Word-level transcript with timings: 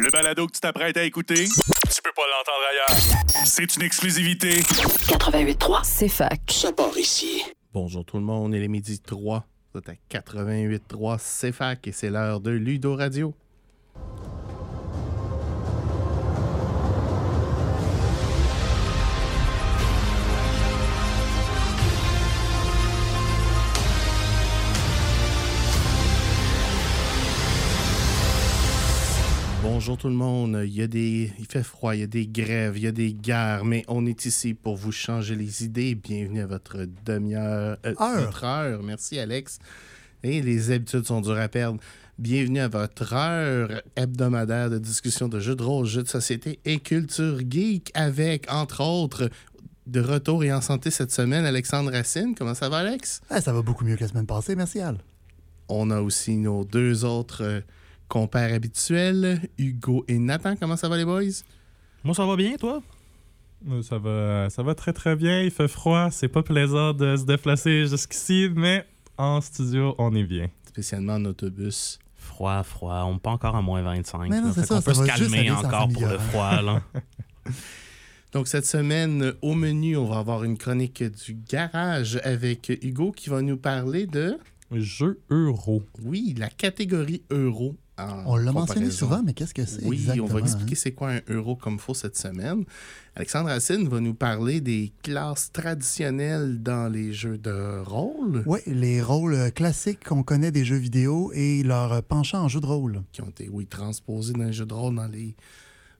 Le 0.00 0.10
balado 0.10 0.46
que 0.46 0.52
tu 0.52 0.60
t'apprêtes 0.60 0.96
à 0.96 1.04
écouter, 1.04 1.44
tu 1.44 2.02
peux 2.02 2.12
pas 2.16 2.22
l'entendre 2.22 2.64
ailleurs. 2.70 3.46
C'est 3.46 3.76
une 3.76 3.82
exclusivité. 3.82 4.60
88.3, 4.60 5.80
c'est 5.84 6.08
fac. 6.08 6.40
Ça 6.48 6.72
part 6.72 6.96
ici. 6.96 7.42
Bonjour 7.72 8.04
tout 8.04 8.16
le 8.16 8.22
monde, 8.22 8.54
il 8.54 8.62
est 8.62 8.68
midi 8.68 9.00
3. 9.00 9.44
Vous 9.72 9.80
êtes 9.80 9.88
à 9.88 10.18
88.3 10.20 11.50
CFAC 11.50 11.88
et 11.88 11.92
c'est 11.92 12.10
l'heure 12.10 12.40
de 12.40 12.50
Ludo 12.50 12.94
Radio. 12.96 13.34
Bonjour 29.82 29.98
tout 29.98 30.08
le 30.08 30.14
monde. 30.14 30.62
Il 30.64 30.72
y 30.72 30.80
a 30.80 30.86
des, 30.86 31.32
il 31.40 31.46
fait 31.46 31.64
froid, 31.64 31.96
il 31.96 32.02
y 32.02 32.04
a 32.04 32.06
des 32.06 32.28
grèves, 32.28 32.76
il 32.76 32.84
y 32.84 32.86
a 32.86 32.92
des 32.92 33.12
guerres, 33.12 33.64
mais 33.64 33.84
on 33.88 34.06
est 34.06 34.26
ici 34.26 34.54
pour 34.54 34.76
vous 34.76 34.92
changer 34.92 35.34
les 35.34 35.64
idées. 35.64 35.96
Bienvenue 35.96 36.40
à 36.40 36.46
votre 36.46 36.86
demi-heure, 37.04 37.78
euh, 37.84 37.94
Heure. 38.44 38.80
Merci 38.84 39.18
Alex. 39.18 39.58
Et 40.22 40.40
les 40.40 40.70
habitudes 40.70 41.04
sont 41.04 41.20
dures 41.20 41.36
à 41.36 41.48
perdre. 41.48 41.80
Bienvenue 42.16 42.60
à 42.60 42.68
votre 42.68 43.12
heure 43.12 43.82
hebdomadaire 43.96 44.70
de 44.70 44.78
discussion 44.78 45.26
de 45.26 45.40
jeux 45.40 45.56
de 45.56 45.64
rôle, 45.64 45.84
jeux 45.86 46.04
de 46.04 46.08
société 46.08 46.60
et 46.64 46.78
culture 46.78 47.40
geek 47.40 47.90
avec, 47.94 48.46
entre 48.52 48.84
autres, 48.84 49.30
de 49.88 49.98
retour 50.00 50.44
et 50.44 50.52
en 50.52 50.60
santé 50.60 50.92
cette 50.92 51.10
semaine, 51.10 51.44
Alexandre 51.44 51.90
Racine. 51.90 52.36
Comment 52.38 52.54
ça 52.54 52.68
va, 52.68 52.78
Alex? 52.78 53.20
Ah, 53.30 53.40
ça 53.40 53.52
va 53.52 53.62
beaucoup 53.62 53.84
mieux 53.84 53.96
que 53.96 54.02
la 54.02 54.08
semaine 54.08 54.26
passée, 54.26 54.54
merci 54.54 54.78
Al. 54.78 54.98
On 55.68 55.90
a 55.90 56.00
aussi 56.00 56.36
nos 56.36 56.64
deux 56.64 57.04
autres 57.04 57.64
compères 58.12 58.52
habituels, 58.52 59.40
Hugo 59.56 60.04
et 60.06 60.18
Nathan. 60.18 60.54
Comment 60.60 60.76
ça 60.76 60.86
va, 60.86 60.98
les 60.98 61.06
boys? 61.06 61.22
Moi, 62.04 62.14
ça 62.14 62.26
va 62.26 62.36
bien, 62.36 62.56
toi? 62.56 62.82
Euh, 63.70 63.80
Ça 63.80 63.96
va, 63.96 64.50
ça 64.50 64.62
va 64.62 64.74
très 64.74 64.92
très 64.92 65.16
bien. 65.16 65.40
Il 65.40 65.50
fait 65.50 65.66
froid. 65.66 66.10
C'est 66.10 66.28
pas 66.28 66.42
plaisant 66.42 66.92
de 66.92 67.16
se 67.16 67.24
déplacer 67.24 67.86
jusqu'ici, 67.86 68.50
mais 68.54 68.84
en 69.16 69.40
studio, 69.40 69.94
on 69.96 70.14
est 70.14 70.24
bien. 70.24 70.50
Spécialement 70.68 71.14
en 71.14 71.24
autobus. 71.24 71.98
Froid, 72.14 72.62
froid. 72.64 73.02
On 73.06 73.14
n'est 73.14 73.18
pas 73.18 73.30
encore 73.30 73.56
à 73.56 73.62
moins 73.62 73.80
25. 73.80 74.28
Mais 74.28 74.42
non, 74.42 74.48
là. 74.48 74.52
ça, 74.52 74.74
qu'on 74.74 74.82
peut 74.82 74.92
ça 74.92 75.02
se 75.02 75.06
calmer 75.06 75.50
encore 75.50 75.88
pour 75.88 76.02
le 76.02 76.18
s'améliore. 76.18 76.22
froid, 76.24 76.60
là. 76.60 76.82
Donc, 78.34 78.46
cette 78.46 78.66
semaine, 78.66 79.32
au 79.40 79.54
menu, 79.54 79.96
on 79.96 80.04
va 80.04 80.18
avoir 80.18 80.44
une 80.44 80.58
chronique 80.58 81.02
du 81.02 81.32
garage 81.48 82.20
avec 82.24 82.70
Hugo 82.82 83.10
qui 83.12 83.30
va 83.30 83.40
nous 83.40 83.56
parler 83.56 84.06
de, 84.06 84.38
Jeux 84.70 85.20
euro. 85.30 85.82
oui, 86.02 86.34
la 86.36 86.48
catégorie 86.48 87.22
euro. 87.30 87.76
En 88.10 88.22
On 88.26 88.36
l'a 88.36 88.52
mentionné 88.52 88.90
souvent, 88.90 89.22
mais 89.22 89.32
qu'est-ce 89.34 89.54
que 89.54 89.64
c'est 89.64 89.84
Oui, 89.84 89.96
exactement? 89.96 90.26
on 90.26 90.32
va 90.34 90.38
hein? 90.40 90.42
expliquer 90.44 90.74
c'est 90.74 90.92
quoi 90.92 91.10
un 91.12 91.20
euro 91.28 91.56
comme 91.56 91.78
faut 91.78 91.94
cette 91.94 92.16
semaine. 92.16 92.64
Alexandre 93.14 93.48
Racine 93.50 93.88
va 93.88 94.00
nous 94.00 94.14
parler 94.14 94.60
des 94.60 94.92
classes 95.02 95.52
traditionnelles 95.52 96.62
dans 96.62 96.90
les 96.90 97.12
jeux 97.12 97.38
de 97.38 97.80
rôle 97.84 98.42
Oui, 98.46 98.60
les 98.66 99.02
rôles 99.02 99.52
classiques 99.52 100.04
qu'on 100.04 100.22
connaît 100.22 100.50
des 100.50 100.64
jeux 100.64 100.76
vidéo 100.76 101.30
et 101.34 101.62
leur 101.62 102.02
penchant 102.02 102.44
en 102.44 102.48
jeu 102.48 102.60
de 102.60 102.66
rôle. 102.66 103.02
qui 103.12 103.20
ont 103.22 103.28
été, 103.28 103.48
oui, 103.50 103.66
transposés 103.66 104.32
dans 104.32 104.44
les 104.44 104.52
jeux 104.52 104.66
de 104.66 104.74
rôle 104.74 104.94
dans 104.94 105.06
les 105.08 105.34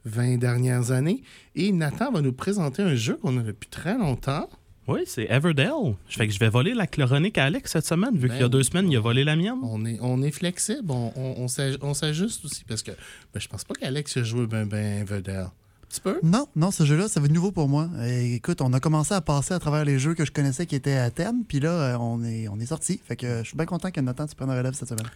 20 0.05 0.39
dernières 0.39 0.91
années. 0.91 1.23
Et 1.55 1.71
Nathan 1.73 2.11
va 2.11 2.23
nous 2.23 2.33
présenter 2.33 2.83
un 2.83 2.95
jeu 2.95 3.17
qu'on 3.17 3.37
a 3.39 3.43
depuis 3.43 3.69
très 3.69 3.97
longtemps. 3.97 4.49
Oui, 4.89 5.01
c'est 5.07 5.25
Everdell. 5.31 5.95
Je 6.09 6.17
fais 6.17 6.27
que 6.27 6.33
je 6.35 6.39
vais 6.39 6.49
voler 6.49 6.75
la 6.75 6.87
chloronique 6.87 7.39
à 7.39 7.45
Alex 7.45 7.71
cette 7.73 7.87
semaine, 7.87 8.17
vu 8.17 8.29
Ben 8.29 8.35
qu'il 8.35 8.43
y 8.43 8.45
a 8.45 8.49
deux 8.49 8.59
oui. 8.59 8.65
semaines, 8.65 8.91
il 8.91 8.97
a 8.97 9.01
volé 9.01 9.25
la 9.25 9.37
mienne. 9.37 9.59
On 9.63 9.85
est, 9.85 9.99
on 10.01 10.23
est 10.23 10.31
flexible, 10.33 10.91
on, 10.91 11.13
on, 11.17 11.35
on 11.43 11.47
s'aj- 11.49 11.79
on 11.83 11.95
s'ajuste 11.95 12.45
aussi 12.45 12.65
parce 12.65 12.83
que 12.83 12.91
ben, 12.91 13.41
je 13.41 13.49
pense 13.49 13.65
pas 13.65 13.75
qu'Alex 13.75 14.17
a 14.17 14.23
joué 14.25 14.47
ben 14.47 14.67
ben 14.67 15.05
Vedel. 15.05 15.37
Un 15.47 15.51
petit 15.89 16.01
peu? 16.01 16.19
Non, 16.23 16.47
non, 16.57 16.71
ce 16.71 16.85
jeu-là, 16.85 17.07
ça 17.09 17.21
va 17.21 17.27
être 17.27 17.33
nouveau 17.33 17.53
pour 17.53 17.69
moi. 17.69 17.89
Et 18.07 18.35
écoute, 18.37 18.63
on 18.63 18.73
a 18.73 18.81
commencé 18.81 19.13
à 19.13 19.21
passer 19.21 19.53
à 19.53 19.59
travers 19.59 19.85
les 19.85 19.99
jeux 19.99 20.15
que 20.15 20.25
je 20.25 20.33
connaissais 20.33 20.65
qui 20.67 20.75
étaient 20.75 20.97
à 20.97 21.11
thème, 21.11 21.45
puis 21.47 21.61
là, 21.61 21.71
euh, 21.71 21.97
on 21.99 22.25
est, 22.25 22.49
on 22.49 22.59
est 22.59 22.67
sorti. 22.67 22.99
Fait 23.07 23.15
que 23.17 23.41
je 23.43 23.49
suis 23.49 23.57
bien 23.57 23.67
content 23.67 23.91
que 23.91 24.01
Nathan, 24.01 24.27
tu 24.27 24.35
prennes 24.35 24.49
un 24.51 24.57
relève 24.57 24.73
cette 24.73 24.89
semaine. 24.89 25.11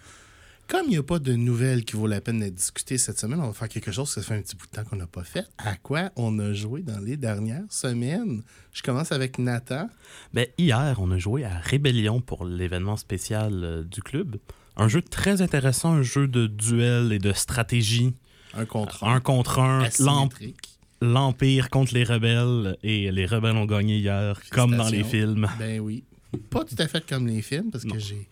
Comme 0.69 0.87
il 0.87 0.91
n'y 0.91 0.97
a 0.97 1.03
pas 1.03 1.19
de 1.21 1.33
nouvelles 1.35 1.85
qui 1.85 1.95
vaut 1.95 2.09
la 2.09 2.21
peine 2.21 2.41
d'être 2.41 2.55
discutées 2.57 2.99
cette 2.99 3.19
semaine, 3.21 3.41
on 3.41 3.47
va 3.47 3.53
faire 3.53 3.69
quelque 3.69 3.93
chose 3.93 4.09
que 4.13 4.21
ça 4.21 4.27
fait 4.27 4.35
un 4.35 4.43
petit 4.43 4.57
bout 4.57 4.67
de 4.67 4.71
temps 4.73 4.85
qu'on 4.85 4.97
n'a 4.97 5.07
pas 5.07 5.23
fait. 5.23 5.45
À 5.59 5.77
quoi 5.77 6.11
on 6.17 6.39
a 6.41 6.53
joué 6.53 6.83
dans 6.83 6.99
les 6.99 7.17
dernières 7.17 7.63
semaines? 7.71 8.43
Je 8.73 8.83
commence 8.83 9.13
avec 9.13 9.39
Nathan. 9.39 9.89
Ben, 10.35 10.47
hier, 10.59 10.97
on 11.01 11.11
a 11.13 11.19
joué 11.19 11.45
à 11.45 11.57
Rébellion 11.59 12.21
pour 12.21 12.45
l'événement 12.45 12.97
spécial 12.97 13.53
euh, 13.63 13.83
du 13.85 14.03
club. 14.03 14.37
Un 14.77 14.89
jeu 14.89 15.03
très 15.03 15.41
intéressant, 15.41 15.93
un 15.93 16.03
jeu 16.03 16.27
de 16.27 16.47
duel 16.49 17.13
et 17.13 17.19
de 17.21 17.33
stratégie. 17.33 18.15
Un 18.55 18.65
contre 18.67 19.05
Un 19.05 19.21
contre 19.21 19.61
un. 19.61 19.79
l'em- 19.83 19.87
Asymétrique. 19.87 20.79
L'Empire 21.01 21.71
contre 21.71 21.95
les 21.95 22.05
rebelles. 22.05 22.77
Et 22.83 23.13
les 23.13 23.27
rebelles 23.27 23.57
ont 23.57 23.67
gagné 23.67 23.99
hier, 23.99 24.41
comme 24.51 24.77
dans 24.77 24.89
les 24.89 25.05
films. 25.05 25.47
Ben 25.59 25.79
oui. 25.79 26.03
Pas 26.51 26.65
tout 26.65 26.75
à 26.79 26.89
fait 26.89 27.07
comme 27.09 27.27
les 27.29 27.41
films, 27.41 27.71
parce 27.71 27.85
que 27.85 27.99
j'ai 27.99 28.27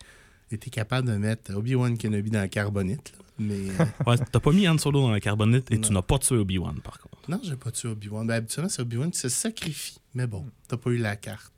été 0.55 0.69
capable 0.69 1.07
de 1.07 1.15
mettre 1.17 1.53
Obi-Wan 1.55 1.97
Kenobi 1.97 2.31
dans 2.31 2.39
la 2.39 2.47
carbonite. 2.47 3.13
là. 3.17 3.25
Mais 3.37 3.69
euh, 3.69 3.85
Ouais, 4.07 4.15
t'as 4.31 4.39
pas 4.39 4.51
mis 4.51 4.67
Han 4.67 4.77
Solo 4.77 5.01
dans 5.01 5.11
la 5.11 5.19
carbonite 5.19 5.69
et 5.71 5.75
Non. 5.75 5.81
tu 5.87 5.93
n'as 5.93 6.01
pas 6.01 6.17
tué 6.19 6.37
Obi-Wan, 6.37 6.79
par 6.81 6.99
contre. 6.99 7.17
non, 7.29 7.39
j'ai 7.43 7.55
pas 7.55 7.71
tué 7.71 7.89
Obi-Wan. 7.89 8.25
Ben, 8.27 8.35
habituellement, 8.35 8.69
c'est 8.69 8.81
Obi-Wan 8.81 9.11
qui 9.11 9.19
se 9.19 9.29
sacrifie. 9.29 9.97
Mais 10.13 10.25
bon, 10.27 10.45
t'as 10.67 10.77
pas 10.77 10.89
eu 10.89 10.97
la 10.97 11.15
carte. 11.15 11.51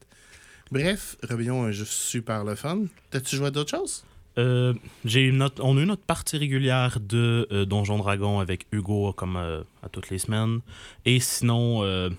Bref, 0.72 1.16
Rebellion, 1.24 1.64
un 1.64 1.72
jeu 1.72 1.86
super 1.86 2.44
le 2.44 2.56
fun. 2.56 2.84
T'as-tu 3.10 3.38
joué 3.38 3.48
à 3.48 3.52
d'autres 3.52 3.70
choses? 3.78 4.04
Euh, 4.38 4.74
j'ai 5.06 5.22
une 5.22 5.38
note, 5.38 5.60
on 5.62 5.78
a 5.78 5.82
une 5.82 5.90
autre 5.92 6.04
partie 6.06 6.38
régulière 6.38 7.00
de 7.00 7.48
euh, 7.52 7.66
Donjon 7.66 7.98
Dragon 7.98 8.40
avec 8.40 8.68
Hugo 8.72 9.14
comme 9.14 9.38
euh, 9.38 9.64
à 9.82 9.90
toutes 9.90 10.10
les 10.10 10.20
semaines. 10.20 10.60
Et 11.06 11.20
sinon, 11.20 11.84
euh, 11.84 12.10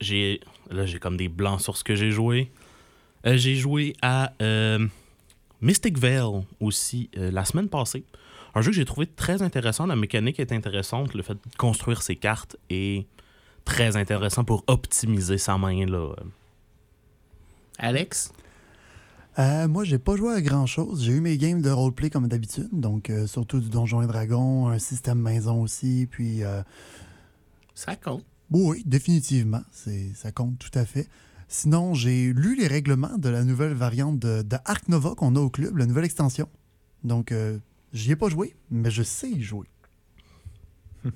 j'ai 0.00 0.40
là 0.70 0.84
j'ai 0.86 0.98
comme 0.98 1.16
des 1.16 1.28
blancs 1.28 1.60
sur 1.60 1.76
ce 1.76 1.84
que 1.84 1.94
j'ai 1.94 2.10
joué. 2.10 2.50
Euh, 3.26 3.36
j'ai 3.36 3.54
joué 3.54 3.94
à 4.02 4.32
euh, 4.42 4.86
Mystic 5.60 5.98
Veil 5.98 6.22
aussi 6.60 7.10
euh, 7.16 7.30
la 7.30 7.44
semaine 7.44 7.68
passée. 7.68 8.04
Un 8.54 8.60
jeu 8.62 8.70
que 8.70 8.76
j'ai 8.76 8.84
trouvé 8.84 9.06
très 9.06 9.42
intéressant. 9.42 9.86
La 9.86 9.96
mécanique 9.96 10.40
est 10.40 10.52
intéressante. 10.52 11.14
Le 11.14 11.22
fait 11.22 11.34
de 11.34 11.56
construire 11.58 12.02
ses 12.02 12.16
cartes 12.16 12.56
est 12.70 13.06
très 13.64 13.96
intéressant 13.96 14.44
pour 14.44 14.64
optimiser 14.66 15.38
sa 15.38 15.58
main 15.58 15.84
là. 15.86 16.14
Alex? 17.78 18.32
Euh, 19.38 19.68
moi, 19.68 19.84
j'ai 19.84 19.98
pas 19.98 20.16
joué 20.16 20.34
à 20.34 20.40
grand-chose. 20.40 21.04
J'ai 21.04 21.12
eu 21.12 21.20
mes 21.20 21.36
games 21.38 21.62
de 21.62 21.70
roleplay 21.70 22.10
comme 22.10 22.26
d'habitude, 22.26 22.68
donc 22.72 23.08
euh, 23.08 23.28
surtout 23.28 23.60
du 23.60 23.68
Donjon 23.68 24.02
et 24.02 24.06
Dragon, 24.08 24.68
un 24.68 24.80
système 24.80 25.20
maison 25.20 25.62
aussi, 25.62 26.08
puis... 26.10 26.42
euh, 26.42 26.62
Ça 27.74 27.94
compte. 27.94 28.24
Oui, 28.50 28.82
définitivement. 28.84 29.60
C'est, 29.70 30.12
ça 30.14 30.32
compte 30.32 30.58
tout 30.58 30.76
à 30.76 30.84
fait. 30.84 31.06
Sinon, 31.48 31.94
j'ai 31.94 32.32
lu 32.34 32.56
les 32.56 32.66
règlements 32.66 33.16
de 33.16 33.30
la 33.30 33.42
nouvelle 33.42 33.72
variante 33.72 34.18
de, 34.18 34.42
de 34.42 34.56
Arc 34.66 34.86
Nova 34.88 35.14
qu'on 35.16 35.34
a 35.34 35.40
au 35.40 35.48
club, 35.48 35.78
la 35.78 35.86
nouvelle 35.86 36.04
extension. 36.04 36.46
Donc, 37.04 37.32
euh, 37.32 37.58
j'y 37.94 38.12
ai 38.12 38.16
pas 38.16 38.28
joué, 38.28 38.54
mais 38.70 38.90
je 38.90 39.02
sais 39.02 39.30
y 39.30 39.42
jouer. 39.42 39.66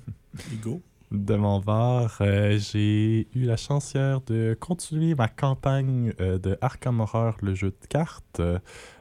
Hugo? 0.51 0.81
De 1.11 1.35
mon 1.35 1.59
bord, 1.59 2.17
euh, 2.21 2.57
j'ai 2.57 3.27
eu 3.35 3.45
la 3.45 3.55
chance 3.55 3.93
hier 3.93 4.21
de 4.21 4.57
continuer 4.59 5.13
ma 5.13 5.27
campagne 5.27 6.11
euh, 6.19 6.39
de 6.39 6.57
Arkham 6.59 7.01
Horror, 7.01 7.37
le 7.43 7.53
jeu 7.53 7.69
de 7.69 7.87
cartes. 7.87 8.41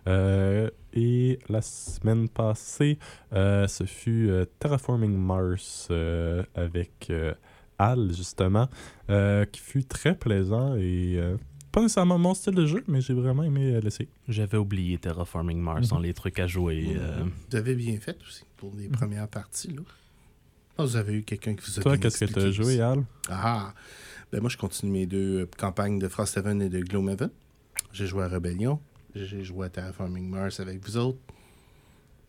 Euh, 0.07 0.69
et 0.93 1.39
la 1.49 1.63
semaine 1.63 2.29
passée, 2.29 2.99
euh, 3.33 3.67
ce 3.67 3.85
fut 3.85 4.29
euh, 4.29 4.45
Terraforming 4.59 5.17
Mars 5.17 5.89
euh, 5.91 6.43
avec 6.55 7.11
Al, 7.79 8.13
justement, 8.15 8.69
euh, 9.11 9.45
qui 9.47 9.61
fut 9.61 9.85
très 9.85 10.15
plaisant 10.15 10.77
et 10.77 11.17
euh, 11.19 11.37
pas 11.73 11.81
nécessairement 11.81 12.19
mon 12.19 12.35
style 12.35 12.55
de 12.55 12.67
jeu, 12.67 12.85
mais 12.87 13.01
j'ai 13.01 13.15
vraiment 13.15 13.43
aimé 13.43 13.75
euh, 13.75 13.81
l'essayer. 13.81 14.09
J'avais 14.29 14.59
oublié 14.59 14.99
Terraforming 14.99 15.59
Mars 15.59 15.89
dans 15.89 15.99
les 15.99 16.13
trucs 16.15 16.39
à 16.39 16.47
jouer. 16.47 16.95
euh, 16.97 17.25
Vous 17.51 17.57
avez 17.57 17.75
bien 17.75 17.99
fait 17.99 18.19
aussi 18.27 18.45
pour 18.57 18.73
les 18.77 18.89
premières 18.89 19.29
parties. 19.29 19.73
Là. 19.73 19.83
Vous 20.85 20.97
avez 20.97 21.15
eu 21.15 21.23
quelqu'un 21.23 21.55
qui 21.55 21.71
vous 21.71 21.79
a 21.81 21.83
Toi, 21.83 21.99
qu'est-ce 21.99 22.25
que 22.25 22.33
tu 22.33 22.39
as 22.41 22.51
joué. 22.51 22.81
Al? 22.81 23.05
Ah! 23.29 23.73
Ben 24.33 24.41
moi, 24.41 24.49
je 24.51 24.57
continue 24.57 24.91
mes 24.93 25.07
deux 25.07 25.49
campagnes 25.59 25.99
de 25.99 26.09
Frosthaven 26.09 26.61
et 26.63 26.69
de 26.71 26.81
Gloomhaven. 26.81 27.31
J'ai 27.93 28.07
joué 28.07 28.25
à 28.25 28.29
Rebellion. 28.29 28.81
J'ai 29.15 29.45
joué 29.45 29.67
à 29.67 29.69
Terraforming 29.69 30.29
Mars 30.29 30.59
avec 30.61 30.83
vous 30.85 30.97
autres. 30.97 31.19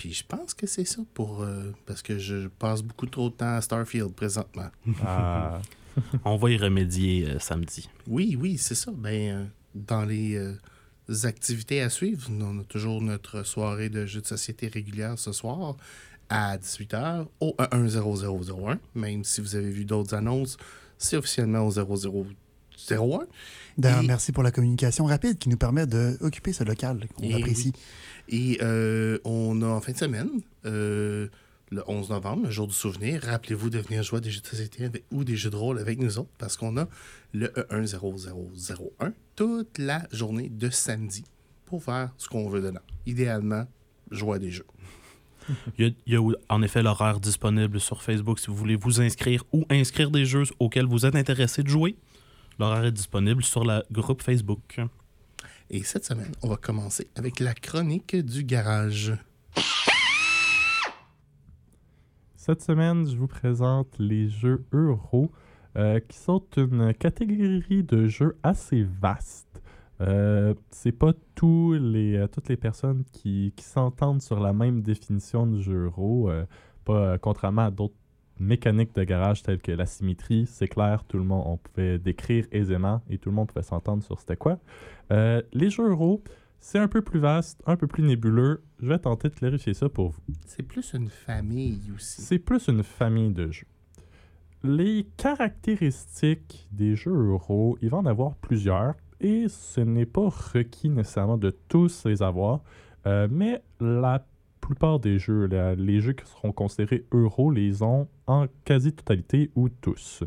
Puis 0.03 0.11
je 0.11 0.25
pense 0.25 0.53
que 0.53 0.67
c'est 0.67 0.83
ça 0.83 1.01
pour... 1.13 1.43
euh, 1.43 1.71
parce 1.85 2.01
que 2.01 2.17
je 2.19 2.49
passe 2.49 2.81
beaucoup 2.81 3.05
trop 3.05 3.29
de 3.29 3.35
temps 3.35 3.55
à 3.55 3.61
Starfield 3.61 4.11
présentement. 4.13 4.69
Ah, 5.01 5.61
On 6.25 6.35
va 6.35 6.49
y 6.51 6.57
remédier 6.57 7.25
euh, 7.29 7.39
samedi. 7.39 7.89
Oui, 8.05 8.37
oui, 8.37 8.57
c'est 8.57 8.75
ça. 8.75 8.91
Ben, 8.93 9.31
euh, 9.31 9.45
dans 9.73 10.03
les 10.03 10.35
euh, 10.35 10.55
activités 11.23 11.79
à 11.79 11.89
suivre, 11.89 12.27
on 12.29 12.59
a 12.59 12.63
toujours 12.65 13.01
notre 13.01 13.43
soirée 13.43 13.87
de 13.87 14.05
jeux 14.05 14.19
de 14.19 14.27
société 14.27 14.67
régulière 14.67 15.17
ce 15.17 15.31
soir 15.31 15.77
à 16.27 16.57
18h 16.57 17.27
au 17.39 17.55
10001. 17.57 18.79
Même 18.95 19.23
si 19.23 19.39
vous 19.39 19.55
avez 19.55 19.71
vu 19.71 19.85
d'autres 19.85 20.15
annonces, 20.15 20.57
c'est 20.97 21.15
officiellement 21.15 21.65
au 21.65 21.79
0001. 22.89 23.25
D'ailleurs, 23.77 24.03
Et- 24.03 24.07
merci 24.07 24.31
pour 24.31 24.43
la 24.43 24.51
communication 24.51 25.05
rapide 25.05 25.37
qui 25.37 25.49
nous 25.49 25.57
permet 25.57 25.85
d'occuper 25.87 26.53
ce 26.53 26.63
local 26.63 27.07
qu'on 27.15 27.23
Et 27.23 27.33
apprécie. 27.35 27.73
Et 28.29 28.57
euh, 28.61 29.17
on 29.25 29.61
a 29.61 29.67
en 29.67 29.81
fin 29.81 29.91
de 29.91 29.97
semaine 29.97 30.29
euh, 30.65 31.27
le 31.71 31.83
11 31.87 32.09
novembre, 32.09 32.43
le 32.45 32.51
jour 32.51 32.67
du 32.67 32.73
souvenir, 32.73 33.21
rappelez-vous 33.23 33.69
de 33.69 33.79
venir 33.79 34.03
jouer 34.03 34.17
à 34.19 34.21
des 34.21 34.29
jeux 34.31 34.41
de 34.41 34.47
société 34.47 34.85
avec- 34.85 35.03
ou 35.11 35.23
des 35.23 35.35
jeux 35.35 35.49
de 35.49 35.55
rôle 35.55 35.79
avec 35.79 35.99
nous 35.99 36.19
autres 36.19 36.29
parce 36.37 36.55
qu'on 36.55 36.77
a 36.77 36.87
le 37.33 37.47
E 37.57 37.65
E10001 37.71 39.11
toute 39.35 39.77
la 39.77 40.07
journée 40.11 40.49
de 40.49 40.69
samedi 40.69 41.23
pour 41.65 41.83
faire 41.83 42.13
ce 42.17 42.27
qu'on 42.27 42.47
veut 42.49 42.61
dedans. 42.61 42.79
Idéalement, 43.05 43.65
jouer 44.11 44.35
à 44.35 44.39
des 44.39 44.51
jeux. 44.51 44.65
Il 45.77 45.85
y, 45.85 45.89
a, 45.89 45.91
il 46.05 46.13
y 46.13 46.15
a 46.15 46.21
en 46.49 46.61
effet 46.61 46.81
l'horaire 46.81 47.19
disponible 47.19 47.79
sur 47.81 48.01
Facebook 48.01 48.39
si 48.39 48.47
vous 48.47 48.55
voulez 48.55 48.77
vous 48.77 49.01
inscrire 49.01 49.43
ou 49.51 49.65
inscrire 49.69 50.09
des 50.09 50.23
jeux 50.25 50.43
auxquels 50.59 50.85
vous 50.85 51.05
êtes 51.05 51.15
intéressé 51.15 51.63
de 51.63 51.67
jouer. 51.67 51.97
L'horaire 52.59 52.85
est 52.85 52.91
disponible 52.91 53.43
sur 53.43 53.63
la 53.63 53.83
groupe 53.91 54.21
Facebook. 54.21 54.79
Et 55.69 55.83
cette 55.83 56.05
semaine, 56.05 56.31
on 56.41 56.49
va 56.49 56.57
commencer 56.57 57.07
avec 57.15 57.39
la 57.39 57.53
chronique 57.53 58.15
du 58.15 58.43
garage. 58.43 59.13
Cette 62.35 62.61
semaine, 62.61 63.07
je 63.07 63.15
vous 63.15 63.27
présente 63.27 63.87
les 63.97 64.29
jeux 64.29 64.65
euro, 64.73 65.31
euh, 65.77 65.99
qui 66.01 66.17
sont 66.17 66.43
une 66.57 66.93
catégorie 66.93 67.83
de 67.83 68.05
jeux 68.07 68.37
assez 68.43 68.83
vaste. 68.83 69.61
Euh, 70.01 70.53
c'est 70.69 70.91
pas 70.91 71.13
tous 71.35 71.73
les, 71.73 72.17
euh, 72.17 72.27
toutes 72.27 72.49
les 72.49 72.57
personnes 72.57 73.03
qui, 73.11 73.53
qui 73.55 73.63
s'entendent 73.63 74.21
sur 74.21 74.39
la 74.39 74.51
même 74.51 74.81
définition 74.81 75.47
de 75.47 75.61
jeu 75.61 75.85
euro, 75.85 76.29
euh, 76.29 76.45
pas 76.83 77.13
euh, 77.13 77.17
contrairement 77.17 77.65
à 77.67 77.71
d'autres 77.71 77.95
mécaniques 78.43 78.93
de 78.95 79.03
garage 79.03 79.43
telles 79.43 79.61
que 79.61 79.71
la 79.71 79.85
symétrie, 79.85 80.45
c'est 80.45 80.67
clair, 80.67 81.03
tout 81.05 81.17
le 81.17 81.23
monde 81.23 81.43
on 81.45 81.57
pouvait 81.57 81.97
décrire 81.97 82.45
aisément 82.51 83.01
et 83.09 83.17
tout 83.17 83.29
le 83.29 83.35
monde 83.35 83.47
pouvait 83.47 83.63
s'entendre 83.63 84.03
sur 84.03 84.19
c'était 84.19 84.37
quoi. 84.37 84.59
Euh, 85.11 85.41
les 85.53 85.69
jeux 85.69 85.89
euro, 85.89 86.23
c'est 86.59 86.79
un 86.79 86.87
peu 86.87 87.01
plus 87.01 87.19
vaste, 87.19 87.61
un 87.65 87.75
peu 87.75 87.87
plus 87.87 88.03
nébuleux. 88.03 88.63
Je 88.79 88.87
vais 88.87 88.99
tenter 88.99 89.29
de 89.29 89.35
clarifier 89.35 89.73
ça 89.73 89.89
pour 89.89 90.09
vous. 90.09 90.21
C'est 90.45 90.63
plus 90.63 90.93
une 90.93 91.09
famille 91.09 91.91
aussi. 91.93 92.21
C'est 92.21 92.39
plus 92.39 92.67
une 92.67 92.83
famille 92.83 93.31
de 93.31 93.51
jeux. 93.51 93.67
Les 94.63 95.07
caractéristiques 95.17 96.69
des 96.71 96.95
jeux 96.95 97.11
euro, 97.11 97.77
il 97.81 97.89
va 97.89 97.97
en 97.97 98.05
avoir 98.05 98.35
plusieurs 98.35 98.93
et 99.19 99.47
ce 99.49 99.81
n'est 99.81 100.05
pas 100.05 100.29
requis 100.29 100.89
nécessairement 100.89 101.37
de 101.37 101.49
tous 101.49 102.05
les 102.05 102.23
avoir, 102.23 102.61
euh, 103.07 103.27
mais 103.29 103.61
la 103.79 104.25
plupart 104.63 104.99
des 104.99 105.19
jeux, 105.19 105.45
les 105.77 105.99
jeux 105.99 106.13
qui 106.13 106.25
seront 106.25 106.53
considérés 106.53 107.03
euro, 107.11 107.51
les 107.51 107.83
ont 107.83 108.07
en 108.27 108.45
quasi-totalité 108.63 109.51
ou 109.55 109.67
tous. 109.67 110.23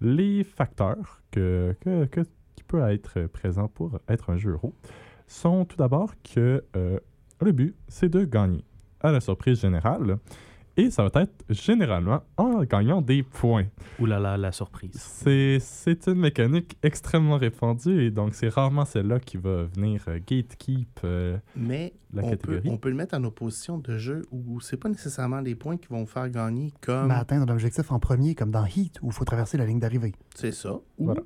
Les 0.00 0.44
facteurs 0.44 1.22
qui 1.32 2.62
peuvent 2.68 2.90
être 2.90 3.26
présents 3.26 3.68
pour 3.68 3.98
être 4.08 4.30
un 4.30 4.36
jeu 4.36 4.52
euro 4.52 4.74
sont 5.26 5.64
tout 5.64 5.76
d'abord 5.76 6.14
que 6.22 6.62
euh, 6.76 7.00
le 7.40 7.52
but, 7.52 7.74
c'est 7.88 8.08
de 8.08 8.24
gagner 8.24 8.64
à 9.00 9.10
la 9.10 9.20
surprise 9.20 9.60
générale. 9.60 10.18
Et 10.78 10.90
ça 10.90 11.08
va 11.08 11.22
être 11.22 11.44
généralement 11.48 12.22
en 12.36 12.62
gagnant 12.64 13.00
des 13.00 13.22
points. 13.22 13.64
Ouh 13.98 14.04
là 14.06 14.18
là, 14.18 14.36
la 14.36 14.52
surprise. 14.52 14.92
C'est, 14.94 15.58
c'est 15.58 16.06
une 16.06 16.16
mécanique 16.20 16.76
extrêmement 16.82 17.38
répandue 17.38 18.02
et 18.04 18.10
donc 18.10 18.34
c'est 18.34 18.48
rarement 18.50 18.84
celle-là 18.84 19.18
qui 19.18 19.38
va 19.38 19.64
venir 19.64 20.04
euh, 20.08 20.18
gatekeep. 20.18 21.00
euh, 21.04 21.38
Mais 21.56 21.94
La 22.12 22.22
on, 22.24 22.30
peut, 22.30 22.36
catégorie. 22.36 22.68
on 22.70 22.76
peut 22.76 22.90
le 22.90 22.94
mettre 22.94 23.16
en 23.16 23.24
opposition 23.24 23.78
de 23.78 23.96
jeux 23.96 24.22
où 24.30 24.60
c'est 24.60 24.76
pas 24.76 24.90
nécessairement 24.90 25.40
les 25.40 25.54
points 25.54 25.78
qui 25.78 25.88
vont 25.88 26.00
vous 26.00 26.06
faire 26.06 26.28
gagner 26.28 26.74
comme 26.82 27.08
Mais 27.08 27.14
atteindre 27.14 27.46
l'objectif 27.46 27.90
en 27.90 27.98
premier, 27.98 28.34
comme 28.34 28.50
dans 28.50 28.66
Heat, 28.66 28.98
où 29.00 29.06
il 29.06 29.12
faut 29.12 29.24
traverser 29.24 29.56
la 29.56 29.64
ligne 29.64 29.80
d'arrivée. 29.80 30.12
c'est 30.34 30.52
ça, 30.52 30.74
ou 30.98 31.06
Voilà. 31.06 31.22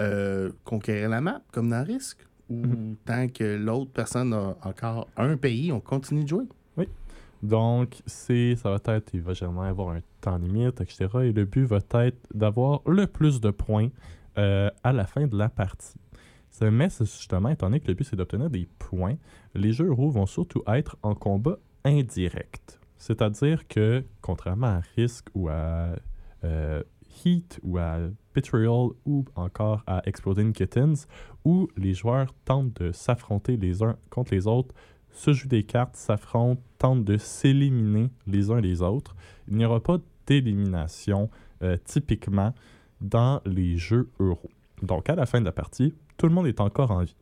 euh, 0.00 0.50
conquérir 0.64 1.08
la 1.08 1.20
map 1.22 1.40
comme 1.50 1.70
dans 1.70 1.82
Risque, 1.84 2.26
ou 2.50 2.56
Mhm. 2.56 2.96
tant 3.06 3.28
que 3.28 3.56
l'autre 3.56 3.90
personne 3.92 4.34
a 4.34 4.54
encore 4.62 5.08
un 5.16 5.38
pays, 5.38 5.72
on 5.72 5.80
continue 5.80 6.24
de 6.24 6.28
jouer. 6.28 6.44
Donc, 7.42 8.02
c'est, 8.06 8.54
ça 8.56 8.70
va 8.70 8.94
être, 8.94 9.14
il 9.14 9.20
va 9.20 9.34
généralement 9.34 9.62
avoir 9.62 9.90
un 9.90 10.00
temps 10.20 10.38
limite, 10.38 10.80
etc. 10.80 11.08
Et 11.22 11.32
le 11.32 11.44
but 11.44 11.64
va 11.64 11.80
être 12.04 12.18
d'avoir 12.32 12.82
le 12.86 13.06
plus 13.06 13.40
de 13.40 13.50
points 13.50 13.88
euh, 14.38 14.70
à 14.84 14.92
la 14.92 15.06
fin 15.06 15.26
de 15.26 15.36
la 15.36 15.48
partie. 15.48 15.98
Mais 16.60 16.90
justement, 16.90 17.48
étant 17.48 17.66
donné 17.66 17.80
que 17.80 17.88
le 17.88 17.94
but 17.94 18.04
c'est 18.04 18.14
d'obtenir 18.14 18.48
des 18.48 18.68
points, 18.78 19.16
les 19.54 19.72
jeux 19.72 19.88
euro 19.88 20.10
vont 20.10 20.26
surtout 20.26 20.62
être 20.68 20.96
en 21.02 21.14
combat 21.14 21.58
indirect. 21.84 22.78
C'est-à-dire 22.98 23.66
que, 23.66 24.04
contrairement 24.20 24.68
à 24.68 24.82
Risk 24.96 25.28
ou 25.34 25.48
à 25.48 25.96
euh, 26.44 26.82
Heat 27.24 27.58
ou 27.62 27.78
à 27.78 27.98
Betrayal 28.34 28.90
ou 29.04 29.24
encore 29.34 29.82
à 29.86 30.02
Exploding 30.06 30.52
Kittens, 30.52 31.06
où 31.44 31.68
les 31.76 31.94
joueurs 31.94 32.32
tentent 32.44 32.80
de 32.80 32.92
s'affronter 32.92 33.56
les 33.56 33.82
uns 33.82 33.96
contre 34.10 34.32
les 34.32 34.46
autres 34.46 34.74
se 35.12 35.32
jouent 35.32 35.48
des 35.48 35.62
cartes, 35.62 35.96
s'affrontent, 35.96 36.62
tentent 36.78 37.04
de 37.04 37.16
s'éliminer 37.16 38.10
les 38.26 38.50
uns 38.50 38.60
les 38.60 38.82
autres. 38.82 39.14
Il 39.48 39.56
n'y 39.56 39.64
aura 39.64 39.80
pas 39.80 39.98
d'élimination 40.26 41.30
euh, 41.62 41.76
typiquement 41.84 42.54
dans 43.00 43.40
les 43.44 43.76
jeux 43.76 44.10
euro. 44.18 44.50
Donc 44.82 45.08
à 45.08 45.14
la 45.14 45.26
fin 45.26 45.40
de 45.40 45.44
la 45.44 45.52
partie, 45.52 45.94
tout 46.16 46.26
le 46.26 46.34
monde 46.34 46.46
est 46.46 46.60
encore 46.60 46.90
en 46.90 47.02
vie. 47.02 47.16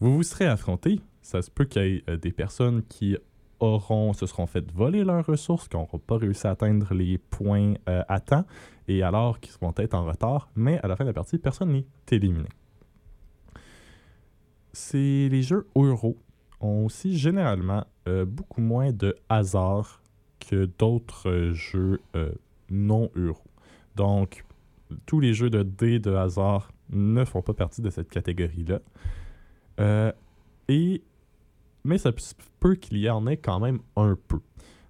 Vous 0.00 0.14
vous 0.14 0.22
serez 0.22 0.46
affrontés. 0.46 1.00
Ça 1.22 1.42
se 1.42 1.50
peut 1.50 1.64
qu'il 1.64 1.82
y 1.82 1.96
ait 1.96 2.04
euh, 2.08 2.16
des 2.16 2.32
personnes 2.32 2.82
qui 2.82 3.16
auront, 3.60 4.12
se 4.12 4.26
seront 4.26 4.46
fait 4.46 4.70
voler 4.72 5.04
leurs 5.04 5.24
ressources, 5.24 5.68
qui 5.68 5.76
n'auront 5.76 5.98
pas 5.98 6.18
réussi 6.18 6.46
à 6.46 6.50
atteindre 6.50 6.92
les 6.94 7.18
points 7.18 7.74
euh, 7.88 8.02
à 8.08 8.20
temps, 8.20 8.44
et 8.88 9.02
alors 9.02 9.40
qu'ils 9.40 9.54
vont 9.60 9.72
être 9.76 9.94
en 9.94 10.04
retard. 10.04 10.48
Mais 10.54 10.78
à 10.80 10.88
la 10.88 10.96
fin 10.96 11.04
de 11.04 11.10
la 11.10 11.14
partie, 11.14 11.38
personne 11.38 11.72
n'est 11.72 11.86
éliminé. 12.10 12.48
C'est 14.72 15.28
les 15.30 15.42
jeux 15.42 15.66
euro 15.74 16.18
ont 16.60 16.86
aussi 16.86 17.16
généralement 17.16 17.84
euh, 18.08 18.24
beaucoup 18.24 18.60
moins 18.60 18.92
de 18.92 19.16
hasard 19.28 20.00
que 20.40 20.66
d'autres 20.78 21.28
euh, 21.28 21.52
jeux 21.52 22.00
euh, 22.14 22.30
non 22.70 23.10
euro. 23.16 23.42
Donc, 23.96 24.44
tous 25.06 25.20
les 25.20 25.34
jeux 25.34 25.50
de 25.50 25.62
dés 25.62 25.98
de 25.98 26.12
hasard 26.12 26.70
ne 26.90 27.24
font 27.24 27.42
pas 27.42 27.54
partie 27.54 27.82
de 27.82 27.90
cette 27.90 28.08
catégorie-là. 28.08 28.80
Et, 30.68 31.02
mais 31.84 31.98
ça 31.98 32.10
peut 32.60 32.74
qu'il 32.74 32.98
y 32.98 33.10
en 33.10 33.26
ait 33.26 33.36
quand 33.36 33.60
même 33.60 33.80
un 33.96 34.16
peu. 34.28 34.40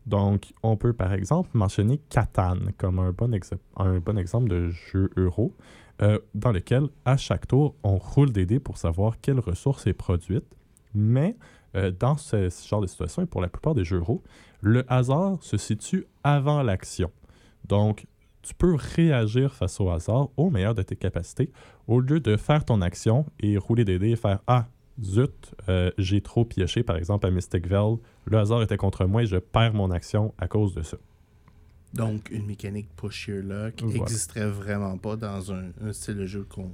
Donc, 0.07 0.53
on 0.63 0.77
peut 0.77 0.93
par 0.93 1.13
exemple 1.13 1.51
mentionner 1.55 1.99
Catan 2.11 2.57
comme 2.79 2.99
un 2.99 3.13
bon, 3.13 3.35
exemple 3.35 4.49
de 4.49 4.69
jeu 4.69 5.11
euro 5.17 5.55
dans 6.35 6.53
lequel, 6.53 6.89
à 7.05 7.17
chaque 7.17 7.47
tour, 7.49 7.75
on 7.83 7.97
roule 7.97 8.33
des 8.33 8.47
dés 8.47 8.61
pour 8.61 8.79
savoir 8.79 9.21
quelle 9.21 9.41
ressource 9.41 9.87
est 9.87 9.95
produite. 9.95 10.45
Mais 10.95 11.37
euh, 11.75 11.91
dans 11.91 12.17
ce, 12.17 12.49
ce 12.51 12.67
genre 12.69 12.81
de 12.81 12.87
situation, 12.87 13.23
et 13.23 13.27
pour 13.27 13.41
la 13.41 13.49
plupart 13.49 13.75
des 13.75 13.85
jeux 13.85 13.99
euro, 13.99 14.23
le 14.61 14.85
hasard 14.91 15.39
se 15.43 15.57
situe 15.57 16.07
avant 16.25 16.63
l'action. 16.63 17.11
Donc, 17.69 18.07
tu 18.43 18.55
peux 18.55 18.77
réagir 18.77 19.55
face 19.55 19.81
au 19.81 19.91
hasard 19.91 20.29
au 20.37 20.51
meilleur 20.51 20.75
de 20.75 20.83
tes 20.83 20.95
capacités 20.97 21.51
au 21.89 22.01
lieu 22.01 22.21
de 22.21 22.37
faire 22.37 22.65
ton 22.65 22.81
action 22.81 23.27
et 23.41 23.59
rouler 23.59 23.85
des 23.85 23.99
dés 23.99 24.11
et 24.11 24.17
faire 24.17 24.39
Ah, 24.47 24.69
zut, 25.03 25.53
euh, 25.69 25.91
j'ai 25.99 26.21
trop 26.21 26.45
pioché, 26.45 26.83
par 26.83 26.97
exemple, 26.97 27.27
à 27.27 27.31
Mystic 27.31 27.67
Vale. 27.67 27.97
Le 28.25 28.39
hasard 28.39 28.63
était 28.63 28.77
contre 28.77 29.05
moi 29.07 29.23
et 29.25 29.27
je 29.27 29.37
perds 29.37 29.75
mon 29.75 29.91
action 29.91 30.33
à 30.39 30.47
cause 30.49 30.75
de 30.75 30.83
ça. 30.83 30.97
Donc, 31.93 32.31
une 32.31 32.47
mécanique 32.47 32.89
push 32.97 33.29
your 33.29 33.43
luck 33.43 33.75
Voilà. 33.83 33.99
n'existerait 33.99 34.49
vraiment 34.49 34.97
pas 34.99 35.17
dans 35.17 35.53
un, 35.53 35.71
un 35.83 35.93
style 35.93 36.17
de 36.17 36.27
jeu 36.27 36.45
qu'on. 36.49 36.71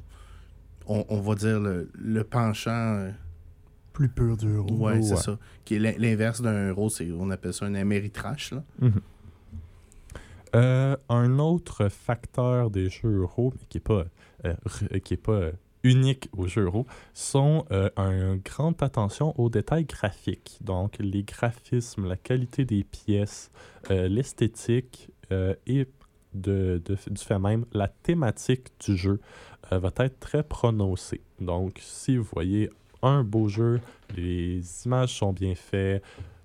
On, 0.86 1.04
on 1.08 1.20
va 1.20 1.34
dire 1.36 1.60
le, 1.60 1.90
le 1.94 2.24
penchant. 2.24 3.08
Plus 3.92 4.08
pur 4.08 4.36
du 4.36 4.48
euro. 4.48 4.74
ouais, 4.76 5.02
c'est 5.02 5.14
ouais. 5.14 5.20
ça. 5.20 5.38
Qui 5.64 5.74
est 5.76 5.78
l'in- 5.78 5.94
l'inverse 5.98 6.40
d'un 6.40 6.68
euro, 6.70 6.88
c'est, 6.88 7.10
on 7.12 7.30
appelle 7.30 7.52
ça 7.52 7.66
un 7.66 7.74
Ameritrash. 7.74 8.52
Là. 8.52 8.64
Euh, 10.54 10.96
un 11.08 11.38
autre 11.38 11.88
facteur 11.88 12.70
des 12.70 12.90
jeux 12.90 13.20
euro, 13.20 13.54
mais 13.58 13.66
qui 13.68 13.78
n'est 13.78 13.82
pas, 13.82 14.04
euh, 14.44 14.54
r- 14.66 15.00
qui 15.00 15.14
est 15.14 15.16
pas 15.16 15.32
euh, 15.32 15.52
unique 15.82 16.28
aux 16.36 16.46
jeux 16.46 16.64
euro, 16.64 16.86
sont 17.14 17.64
euh, 17.70 17.88
une 17.96 18.36
grande 18.44 18.82
attention 18.82 19.38
aux 19.40 19.48
détails 19.48 19.86
graphiques. 19.86 20.58
Donc, 20.60 20.96
les 20.98 21.22
graphismes, 21.22 22.06
la 22.06 22.16
qualité 22.18 22.66
des 22.66 22.84
pièces, 22.84 23.50
euh, 23.90 24.08
l'esthétique 24.08 25.10
euh, 25.32 25.54
et 25.66 25.86
de, 26.34 26.82
de- 26.84 26.96
du 27.10 27.22
fait 27.22 27.38
même, 27.38 27.64
la 27.72 27.88
thématique 27.88 28.68
du 28.84 28.96
jeu 28.96 29.20
euh, 29.72 29.78
va 29.78 29.90
être 30.00 30.20
très 30.20 30.42
prononcée. 30.42 31.22
Donc, 31.40 31.78
si 31.80 32.18
vous 32.18 32.28
voyez 32.30 32.68
un 33.02 33.24
beau 33.24 33.48
jeu, 33.48 33.80
les 34.16 34.62
images 34.86 35.16
sont 35.16 35.32
bien 35.32 35.54
faites, 35.54 36.02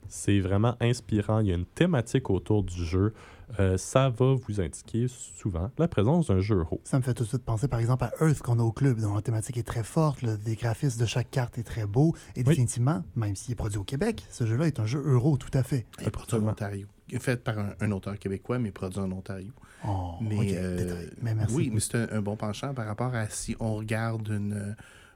c'est 0.07 0.39
vraiment 0.39 0.75
inspirant, 0.79 1.39
il 1.39 1.47
y 1.47 1.51
a 1.51 1.55
une 1.55 1.65
thématique 1.65 2.29
autour 2.29 2.63
du 2.63 2.83
jeu, 2.85 3.13
euh, 3.59 3.77
ça 3.77 4.09
va 4.09 4.33
vous 4.33 4.59
indiquer 4.59 5.07
souvent 5.07 5.71
la 5.77 5.87
présence 5.87 6.27
d'un 6.27 6.39
jeu 6.39 6.57
euro. 6.57 6.81
Ça 6.83 6.97
me 6.97 7.03
fait 7.03 7.13
tout 7.13 7.23
de 7.23 7.29
suite 7.29 7.43
penser, 7.43 7.67
par 7.67 7.79
exemple, 7.79 8.03
à 8.03 8.11
Earth 8.21 8.39
qu'on 8.41 8.59
a 8.59 8.63
au 8.63 8.71
club, 8.73 8.99
dont 8.99 9.15
la 9.15 9.21
thématique 9.21 9.57
est 9.57 9.63
très 9.67 9.83
forte, 9.83 10.21
le 10.21 10.37
des 10.37 10.55
graphismes 10.55 10.99
de 10.99 11.05
chaque 11.05 11.29
carte 11.31 11.57
est 11.57 11.63
très 11.63 11.85
beau, 11.85 12.13
et 12.35 12.39
Oui. 12.39 12.45
définitivement, 12.45 13.03
même 13.15 13.35
s'il 13.35 13.53
est 13.53 13.55
produit 13.55 13.77
au 13.79 13.83
Québec, 13.85 14.25
ce 14.29 14.45
jeu-là 14.45 14.67
est 14.67 14.79
un 14.79 14.85
jeu 14.85 15.01
euro, 15.05 15.37
tout 15.37 15.51
à 15.53 15.63
fait. 15.63 15.85
Et 16.05 16.09
produit 16.09 16.35
en. 16.35 16.49
Ontario. 16.49 16.87
Fait 17.19 17.41
par 17.41 17.57
un, 17.57 17.69
un 17.79 17.91
auteur 17.91 18.19
québécois, 18.19 18.59
mais 18.59 18.71
produit 18.71 18.99
en 18.99 19.09
Ontario. 19.13 19.51
Oh, 19.87 20.15
Mais, 20.19 20.51
euh. 20.57 21.05
Mais 21.21 21.33
merci. 21.33 21.55
oui, 21.55 21.69
mais 21.73 21.79
c'est 21.79 21.95
un, 21.95 22.07
un 22.17 22.21
bon 22.21 22.35
penchant 22.35 22.73
par 22.73 22.85
rapport 22.85 23.15
à 23.15 23.29
si 23.29 23.55
on 23.61 23.75
regarde 23.75 24.27
une, 24.27 24.51
euh, 24.53 24.73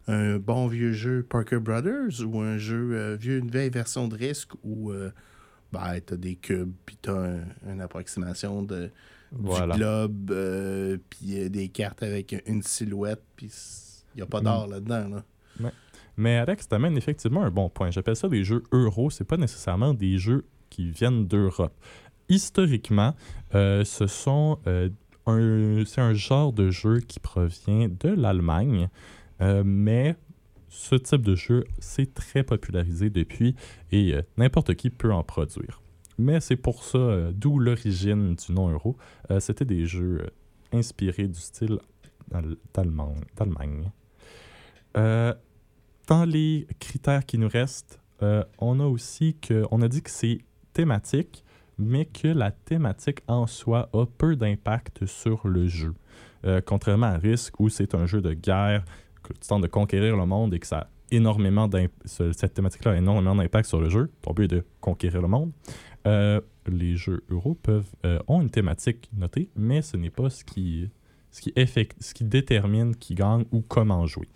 un 0.07 0.37
bon 0.37 0.67
vieux 0.67 0.93
jeu 0.93 1.23
Parker 1.27 1.59
Brothers 1.59 2.25
ou 2.25 2.39
un 2.41 2.57
jeu 2.57 2.91
euh, 2.93 3.15
vieux, 3.19 3.37
une 3.37 3.49
vieille 3.51 3.69
version 3.69 4.07
de 4.07 4.15
Risk 4.15 4.51
ou 4.63 4.91
euh, 4.91 5.11
ben, 5.71 5.99
t'as 6.05 6.15
des 6.17 6.35
cubes, 6.35 6.73
puis 6.85 6.97
t'as 7.01 7.13
un- 7.13 7.45
une 7.71 7.81
approximation 7.81 8.63
de, 8.63 8.89
Voilà. 9.31 9.73
du 9.75 9.79
globe, 9.79 10.31
euh, 10.31 10.97
puis 11.09 11.39
euh, 11.43 11.49
des 11.49 11.67
cartes 11.69 12.03
avec 12.03 12.35
une 12.47 12.61
silhouette, 12.61 13.21
puis 13.35 13.51
il 14.13 14.17
n'y 14.17 14.21
a 14.21 14.25
pas 14.25 14.41
d'art 14.41 14.67
là-dedans. 14.67 15.07
Là. 15.09 15.71
Mais 16.17 16.35
Alex, 16.37 16.67
t'amènes 16.67 16.97
effectivement 16.97 17.43
un 17.43 17.51
bon 17.51 17.69
point. 17.69 17.89
J'appelle 17.89 18.17
ça 18.17 18.27
des 18.27 18.43
jeux 18.43 18.63
euro. 18.73 19.09
C'est 19.09 19.23
pas 19.23 19.37
nécessairement 19.37 19.93
des 19.93 20.17
jeux 20.17 20.43
qui 20.69 20.91
viennent 20.91 21.25
d'Europe. 21.25 21.73
Historiquement, 22.27 23.15
ce 23.53 24.05
sont 24.07 24.59
un, 25.25 25.83
c'est 25.85 26.01
un 26.01 26.13
genre 26.13 26.51
de 26.53 26.69
jeu 26.69 26.99
qui 26.99 27.19
provient 27.19 27.87
de 27.87 28.09
l'Allemagne, 28.09 28.89
euh, 29.41 29.63
mais 29.65 30.15
ce 30.69 30.95
type 30.95 31.21
de 31.21 31.35
jeu 31.35 31.65
s'est 31.79 32.05
très 32.05 32.43
popularisé 32.43 33.09
depuis 33.09 33.55
et 33.91 34.13
euh, 34.15 34.21
n'importe 34.37 34.75
qui 34.75 34.89
peut 34.89 35.11
en 35.11 35.23
produire. 35.23 35.81
Mais 36.17 36.39
c'est 36.39 36.55
pour 36.55 36.83
ça, 36.83 36.97
euh, 36.97 37.31
d'où 37.33 37.59
l'origine 37.59 38.35
du 38.35 38.51
nom 38.53 38.69
euro. 38.69 38.97
C'était 39.39 39.65
des 39.65 39.85
jeux 39.85 40.27
inspirés 40.71 41.27
du 41.27 41.39
style 41.39 41.79
al- 42.33 42.55
d'Allemagne. 42.73 43.91
dans 44.93 46.25
les 46.25 46.67
critères 46.79 47.25
qui 47.25 47.37
nous 47.37 47.49
restent, 47.49 47.99
on 48.59 48.79
a 48.79 48.85
aussi 48.85 49.35
que 49.41 49.65
on 49.71 49.81
a 49.81 49.87
dit 49.87 50.01
que 50.01 50.09
c'est 50.11 50.39
thématique, 50.73 51.43
mais 51.77 52.05
que 52.05 52.27
la 52.27 52.51
thématique 52.51 53.21
en 53.27 53.47
soi 53.47 53.89
a 53.93 54.05
peu 54.05 54.35
d'impact 54.35 55.05
sur 55.05 55.47
le 55.47 55.67
jeu. 55.67 55.93
Contrairement 56.65 57.07
à 57.07 57.17
Risk, 57.17 57.59
où 57.59 57.69
c'est 57.69 57.95
un 57.95 58.05
jeu 58.05 58.21
de 58.21 58.33
guerre, 58.33 58.83
tu 59.39 59.47
tentes 59.47 59.63
de 59.63 59.67
conquérir 59.67 60.15
le 60.17 60.25
monde 60.25 60.53
et 60.53 60.59
que 60.59 60.67
ça 60.67 60.89
énormément 61.11 61.69
cette 62.05 62.53
thématique-là 62.53 62.91
a 62.91 62.95
énormément 62.97 63.35
d'impact 63.35 63.67
sur 63.67 63.81
le 63.81 63.89
jeu. 63.89 64.09
Ton 64.21 64.31
but 64.33 64.49
de 64.49 64.63
conquérir 64.79 65.21
le 65.21 65.27
monde. 65.27 65.51
Euh, 66.07 66.39
les 66.67 66.95
jeux 66.95 67.21
euro 67.29 67.53
peuvent, 67.55 67.91
euh, 68.05 68.19
ont 68.27 68.41
une 68.41 68.49
thématique 68.49 69.09
notée, 69.17 69.49
mais 69.55 69.81
ce 69.81 69.97
n'est 69.97 70.09
pas 70.09 70.29
ce 70.29 70.45
qui, 70.45 70.89
ce, 71.29 71.41
qui 71.41 71.51
effect- 71.57 71.97
ce 71.99 72.13
qui 72.13 72.23
détermine 72.23 72.95
qui 72.95 73.13
gagne 73.13 73.43
ou 73.51 73.61
comment 73.61 74.05
jouer. 74.07 74.29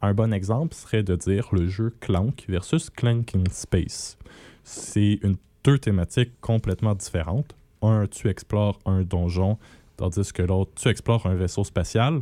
Un 0.00 0.14
bon 0.14 0.32
exemple 0.32 0.74
serait 0.74 1.02
de 1.02 1.14
dire 1.14 1.48
le 1.52 1.66
jeu 1.68 1.94
Clank 2.00 2.44
versus 2.48 2.88
Clanking 2.90 3.46
Space. 3.50 4.16
C'est 4.62 5.18
une, 5.22 5.36
deux 5.62 5.78
thématiques 5.78 6.40
complètement 6.40 6.94
différentes. 6.94 7.54
Un, 7.82 8.06
tu 8.06 8.28
explores 8.28 8.78
un 8.86 9.02
donjon, 9.02 9.58
tandis 9.98 10.32
que 10.32 10.42
l'autre, 10.42 10.72
tu 10.74 10.88
explores 10.88 11.26
un 11.26 11.34
vaisseau 11.34 11.64
spatial. 11.64 12.20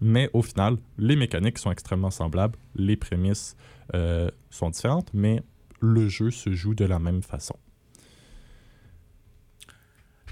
Mais 0.00 0.30
au 0.32 0.42
final, 0.42 0.78
les 0.98 1.16
mécaniques 1.16 1.58
sont 1.58 1.70
extrêmement 1.70 2.10
semblables, 2.10 2.58
les 2.74 2.96
prémices 2.96 3.56
euh, 3.94 4.30
sont 4.50 4.70
différentes, 4.70 5.10
mais 5.12 5.42
le 5.80 6.08
jeu 6.08 6.30
se 6.30 6.52
joue 6.52 6.74
de 6.74 6.84
la 6.84 6.98
même 6.98 7.22
façon. 7.22 7.56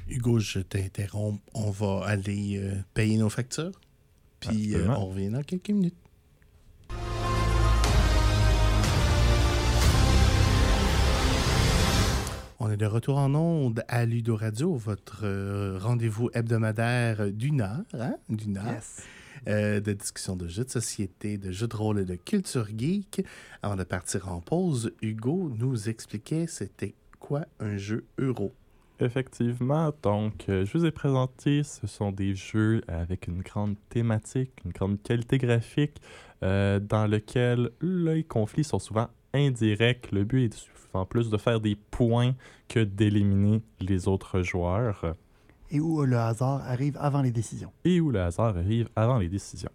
Hugo, 0.08 0.38
je 0.38 0.60
t'interromps. 0.60 1.40
On 1.54 1.70
va 1.70 2.02
aller 2.06 2.58
euh, 2.58 2.74
payer 2.94 3.18
nos 3.18 3.28
factures. 3.28 3.78
Puis 4.40 4.74
euh, 4.74 4.88
on 4.88 5.06
revient 5.06 5.30
dans 5.30 5.42
quelques 5.42 5.70
minutes. 5.70 5.94
On 12.60 12.70
est 12.70 12.76
de 12.76 12.86
retour 12.86 13.18
en 13.18 13.34
onde 13.34 13.84
à 13.86 14.04
Ludo 14.04 14.34
Radio, 14.34 14.74
votre 14.74 15.20
euh, 15.24 15.78
rendez-vous 15.80 16.28
hebdomadaire 16.34 17.30
d'une 17.30 17.60
heure, 17.60 17.84
hein? 17.94 18.16
D'une 18.28 18.56
heure. 18.56 18.82
Euh, 19.46 19.80
de 19.80 19.92
discussion 19.92 20.36
de 20.36 20.48
jeux 20.48 20.64
de 20.64 20.70
société, 20.70 21.38
de 21.38 21.50
jeux 21.50 21.68
de 21.68 21.76
rôle 21.76 22.00
et 22.00 22.04
de 22.04 22.16
culture 22.16 22.66
geek. 22.76 23.24
Avant 23.62 23.76
de 23.76 23.84
partir 23.84 24.28
en 24.28 24.40
pause, 24.40 24.92
Hugo 25.02 25.52
nous 25.56 25.88
expliquait 25.88 26.46
c'était 26.46 26.94
quoi 27.18 27.44
un 27.60 27.76
jeu 27.76 28.04
euro. 28.18 28.52
Effectivement, 29.00 29.92
donc 30.02 30.46
euh, 30.48 30.64
je 30.64 30.76
vous 30.76 30.84
ai 30.84 30.90
présenté, 30.90 31.62
ce 31.62 31.86
sont 31.86 32.10
des 32.10 32.34
jeux 32.34 32.82
avec 32.88 33.28
une 33.28 33.42
grande 33.42 33.76
thématique, 33.90 34.50
une 34.64 34.72
grande 34.72 35.00
qualité 35.02 35.38
graphique, 35.38 36.00
euh, 36.42 36.80
dans 36.80 37.06
lequel 37.06 37.70
les 37.80 38.24
conflits 38.24 38.64
sont 38.64 38.80
souvent 38.80 39.08
indirects. 39.32 40.10
Le 40.10 40.24
but 40.24 40.46
est 40.46 40.68
souvent 40.82 41.06
plus 41.06 41.30
de 41.30 41.36
faire 41.36 41.60
des 41.60 41.76
points 41.76 42.34
que 42.68 42.80
d'éliminer 42.80 43.62
les 43.80 44.08
autres 44.08 44.42
joueurs 44.42 45.14
Et 45.70 45.80
où 45.80 46.02
le 46.04 46.18
hasard 46.18 46.62
arrive 46.66 46.96
avant 47.00 47.22
les 47.22 47.30
décisions. 47.30 47.72
et 47.84 48.00
où 48.00 48.10
le 48.10 48.20
hasard 48.20 48.56
arrive 48.56 48.88
avant 48.96 49.18
les 49.18 49.28
décisions. 49.28 49.70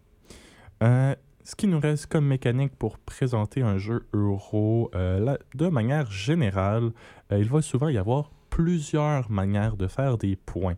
Euh, 0.81 1.15
ce 1.43 1.55
qui 1.55 1.67
nous 1.67 1.79
reste 1.79 2.07
comme 2.07 2.25
mécanique 2.25 2.75
pour 2.77 2.97
présenter 2.99 3.61
un 3.61 3.77
jeu 3.77 4.05
euro, 4.13 4.89
euh, 4.95 5.19
là, 5.19 5.37
de 5.55 5.67
manière 5.67 6.09
générale, 6.09 6.91
euh, 7.31 7.39
il 7.39 7.49
va 7.49 7.61
souvent 7.61 7.89
y 7.89 7.97
avoir 7.97 8.31
plusieurs 8.49 9.29
manières 9.29 9.75
de 9.77 9.87
faire 9.87 10.17
des 10.17 10.35
points. 10.35 10.75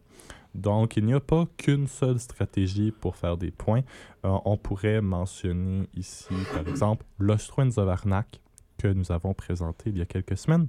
Donc, 0.54 0.96
il 0.96 1.06
n'y 1.06 1.14
a 1.14 1.20
pas 1.20 1.46
qu'une 1.58 1.88
seule 1.88 2.18
stratégie 2.20 2.92
pour 2.92 3.18
faire 3.18 3.36
des 3.38 3.52
points. 3.52 3.82
On 4.24 4.56
pourrait 4.56 5.02
mentionner 5.02 5.88
ici, 5.96 6.34
par 6.54 6.66
exemple, 6.68 7.06
Lost 7.20 7.52
Winds 7.58 7.78
of 7.78 7.90
Arnak, 7.90 8.40
que 8.78 8.88
nous 8.88 9.12
avons 9.12 9.34
présenté 9.34 9.90
il 9.90 9.98
y 9.98 10.02
a 10.02 10.06
quelques 10.06 10.38
semaines 10.38 10.68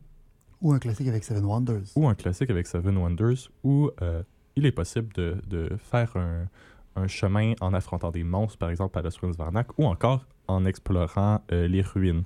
Ou 0.61 0.73
un 0.73 0.81
classique 0.81 1.07
avec 1.07 1.23
Seven 1.23 1.45
Wonders. 1.45 1.85
ou 1.95 2.09
un 2.09 2.17
classique 2.17 2.51
avec 2.51 2.67
Seven 2.67 2.97
Wonders 2.97 3.49
euh, 3.65 4.23
il 4.57 4.67
est 4.67 4.73
possible 4.73 5.13
de, 5.15 5.37
de 5.47 5.77
faire 5.77 6.17
un, 6.17 6.49
un 6.97 7.07
chemin 7.07 7.53
en 7.61 7.75
affrontant 7.75 8.11
des 8.11 8.25
monstres, 8.25 8.59
par 8.59 8.71
exemple 8.71 8.99
à 8.99 9.03
Winds 9.23 9.37
Varnac, 9.37 9.69
ou 9.79 9.85
encore 9.87 10.27
en 10.49 10.65
explorant 10.65 11.43
euh, 11.53 11.69
les 11.69 11.83
ruines. 11.83 12.25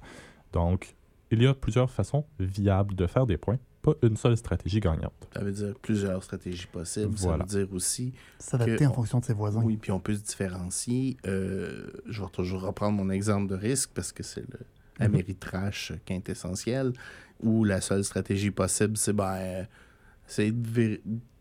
Donc, 0.53 0.95
il 1.33 1.43
y 1.43 1.47
a 1.47 1.55
plusieurs 1.55 1.91
façons 1.91 2.25
viables 2.39 2.95
de 2.95 3.07
faire 3.07 3.27
des 3.27 3.37
points, 3.37 3.59
pas 3.83 3.95
une 4.03 4.17
seule 4.17 4.37
stratégie 4.37 4.79
gagnante. 4.81 5.13
Ça 5.35 5.43
veut 5.43 5.53
dire 5.53 5.75
plusieurs 5.83 6.23
stratégies 6.23 6.67
possibles. 6.67 7.15
Voilà. 7.17 7.47
Ça 7.49 7.59
veut 7.59 7.65
dire 7.67 7.75
aussi, 7.75 8.13
S'adapter 8.39 8.77
que 8.77 8.85
en 8.85 8.91
on- 8.91 8.95
fonction 8.95 9.19
de 9.21 9.25
ses 9.25 9.33
voisins. 9.33 9.63
oui, 9.65 9.77
puis 9.77 9.91
on 9.91 10.01
peut 10.01 10.15
se 10.15 10.23
différencier. 10.23 11.17
Euh, 11.27 11.89
je 12.07 12.23
vais 12.23 12.29
toujours 12.31 12.63
reprendre 12.63 12.97
mon 12.97 13.11
exemple 13.11 13.49
de 13.49 13.55
risque 13.57 13.91
parce 13.95 14.13
que 14.13 14.23
c'est 14.23 14.43
le 14.43 14.59
Mhm. 15.01 15.07
Ameritrash 15.07 15.93
quintessentiel, 16.05 16.93
où 17.43 17.65
la 17.65 17.81
seule 17.81 18.05
stratégie 18.05 18.51
possible, 18.51 18.97
c'est 18.99 19.15
ben, 19.15 19.33
euh, 19.37 19.65
c'est 20.27 20.51
de 20.53 20.69
ver- 20.69 20.99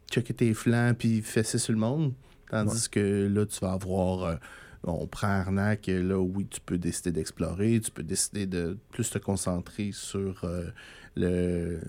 checker 0.10 0.34
tes 0.34 0.54
flancs 0.54 0.94
puis 0.98 1.22
fesser 1.22 1.58
sur 1.58 1.74
le 1.74 1.80
monde. 1.80 2.14
Tandis 2.50 2.90
que 2.90 3.28
là, 3.28 3.46
tu 3.46 3.60
vas 3.60 3.74
avoir. 3.74 4.24
euh, 4.24 4.36
on 4.84 5.08
prend 5.08 5.28
Arnaque, 5.28 5.88
là, 5.88 6.18
oui, 6.18 6.48
tu 6.50 6.62
peux 6.62 6.78
décider 6.78 7.12
d'explorer, 7.12 7.82
tu 7.82 7.92
peux 7.92 8.02
décider 8.02 8.46
de 8.46 8.78
plus 8.92 9.10
te 9.10 9.18
concentrer 9.18 9.92
sur 9.92 10.44
euh, 10.46 10.70
le 11.16 11.28
euh, 11.28 11.80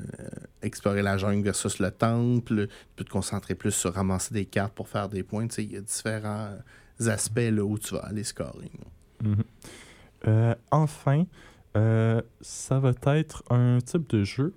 explorer 0.63 1.03
la 1.03 1.17
jungle 1.17 1.43
versus 1.45 1.79
le 1.79 1.91
temple, 1.93 2.67
tu 2.67 2.75
peux 2.97 3.05
te 3.05 3.11
concentrer 3.11 3.55
plus 3.55 3.71
sur 3.71 3.95
ramasser 3.95 4.35
des 4.35 4.45
cartes 4.45 4.75
pour 4.75 4.89
faire 4.89 5.09
des 5.09 5.23
points. 5.23 5.47
Il 5.59 5.73
y 5.73 5.77
a 5.77 5.81
différents 5.81 6.57
aspects 7.07 7.39
là, 7.39 7.63
où 7.63 7.79
tu 7.79 7.95
vas 7.95 8.01
aller 8.01 8.25
scorer. 8.25 8.71
là. 8.79 9.29
Mhm. 9.29 9.45
Euh, 10.27 10.55
enfin, 10.71 11.27
euh, 11.77 12.21
ça 12.41 12.81
va 12.81 12.93
être 13.17 13.45
un 13.51 13.79
type 13.79 14.11
de 14.11 14.25
jeu 14.25 14.55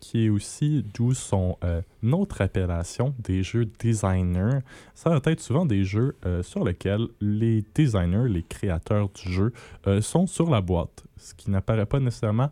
qui 0.00 0.26
est 0.26 0.28
aussi 0.28 0.84
d'où 0.94 1.14
son 1.14 1.56
euh, 1.64 1.82
notre 2.02 2.40
appellation 2.40 3.14
des 3.18 3.42
jeux 3.42 3.66
designer. 3.78 4.62
Ça 4.94 5.10
va 5.10 5.20
être 5.24 5.40
souvent 5.40 5.66
des 5.66 5.84
jeux 5.84 6.16
euh, 6.24 6.42
sur 6.42 6.64
lesquels 6.64 7.08
les 7.20 7.64
designers, 7.74 8.28
les 8.28 8.42
créateurs 8.42 9.08
du 9.10 9.32
jeu, 9.32 9.52
euh, 9.86 10.00
sont 10.00 10.26
sur 10.26 10.50
la 10.50 10.60
boîte, 10.60 11.04
ce 11.16 11.34
qui 11.34 11.50
n'apparaît 11.50 11.86
pas 11.86 12.00
nécessairement 12.00 12.50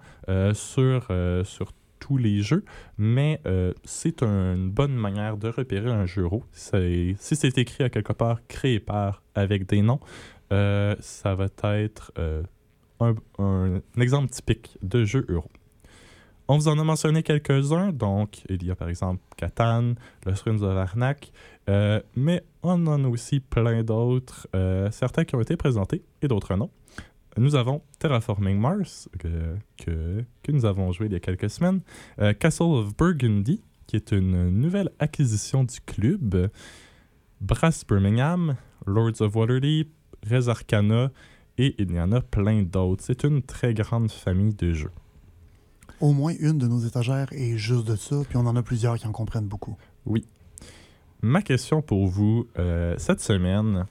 sur, 0.55 1.09
sur 1.45 1.73
tous 1.99 2.17
les 2.17 2.43
jeux, 2.43 2.65
mais 2.99 3.41
c'est 3.85 4.23
une 4.23 4.71
bonne 4.71 4.95
manière 4.95 5.37
de 5.37 5.49
repérer 5.49 5.91
un 5.91 6.07
jeu 6.07 6.23
euro. 6.23 6.45
Si 6.53 7.17
c'est 7.19 7.59
écrit 7.59 7.85
à 7.85 7.91
quelque 7.91 8.13
part, 8.13 8.41
créé 8.49 8.81
par, 8.81 9.23
avec 9.35 9.67
des 9.67 9.83
noms, 9.83 10.01
ça 10.51 11.35
va 11.35 11.47
être 11.61 12.13
un 13.39 13.81
exemple 13.99 14.29
typique 14.31 14.79
de 14.83 15.05
jeu 15.05 15.25
euro. 15.29 15.51
On 16.49 16.59
vous 16.59 16.69
en 16.69 16.79
a 16.79 16.85
mentionné 16.85 17.25
quelques-uns, 17.25 17.91
donc 17.93 18.43
il 18.49 18.65
y 18.65 18.71
a 18.71 18.77
par 18.77 18.89
exemple 18.89 19.21
Catan, 19.37 19.95
le 20.25 20.33
Runes 20.45 20.63
of 20.63 20.77
Arnak, 20.77 21.33
euh, 21.69 22.01
mais 22.15 22.45
on 22.63 22.87
en 22.87 23.05
a 23.05 23.09
aussi 23.09 23.41
plein 23.41 23.83
d'autres, 23.83 24.47
euh, 24.55 24.89
certains 24.93 25.25
qui 25.25 25.35
ont 25.35 25.41
été 25.41 25.57
présentés 25.57 26.05
et 26.23 26.29
d'autres 26.29 26.55
non. 26.55 26.71
Nous 27.37 27.57
avons 27.57 27.83
Terraforming 27.99 28.61
Mars, 28.61 29.09
que, 29.19 29.57
que, 29.77 30.25
que 30.45 30.53
nous 30.53 30.65
avons 30.65 30.93
joué 30.93 31.07
il 31.07 31.13
y 31.13 31.17
a 31.17 31.21
quelques 31.21 31.51
semaines, 31.51 31.81
euh, 32.21 32.33
Castle 32.33 32.63
of 32.63 32.97
Burgundy, 32.97 33.61
qui 33.89 33.97
est 33.97 34.13
une 34.13 34.49
nouvelle 34.51 34.91
acquisition 35.01 35.65
du 35.65 35.81
club, 35.81 36.49
Brass 37.41 37.85
Birmingham, 37.85 38.55
Lords 38.87 39.21
of 39.21 39.35
Waterdeep, 39.35 39.91
Res 40.31 40.49
Arcana, 40.49 41.11
et 41.59 41.75
il 41.79 41.93
y 41.93 42.01
en 42.01 42.13
a 42.13 42.21
plein 42.21 42.63
d'autres. 42.63 43.03
C'est 43.05 43.25
une 43.25 43.43
très 43.43 43.75
grande 43.75 44.13
famille 44.13 44.55
de 44.55 44.73
jeux. 44.73 44.93
Au 46.01 46.13
moins 46.13 46.35
une 46.39 46.59
de 46.59 46.67
nos 46.67 46.79
étagères 46.81 47.29
est 47.33 47.57
juste 47.57 47.87
de 47.87 47.97
ça, 47.97 48.17
puis 48.29 48.37
on 48.37 48.47
en 48.47 48.57
a 48.57 48.63
plusieurs 48.63 48.99
qui 48.99 49.07
en 49.07 49.13
comprennent 49.13 49.49
beaucoup. 49.49 49.77
Ma 51.23 51.43
question 51.43 51.81
pour 51.81 52.07
vous 52.07 52.47
euh, 52.59 52.95
cette 52.99 53.21
semaine, 53.21 53.87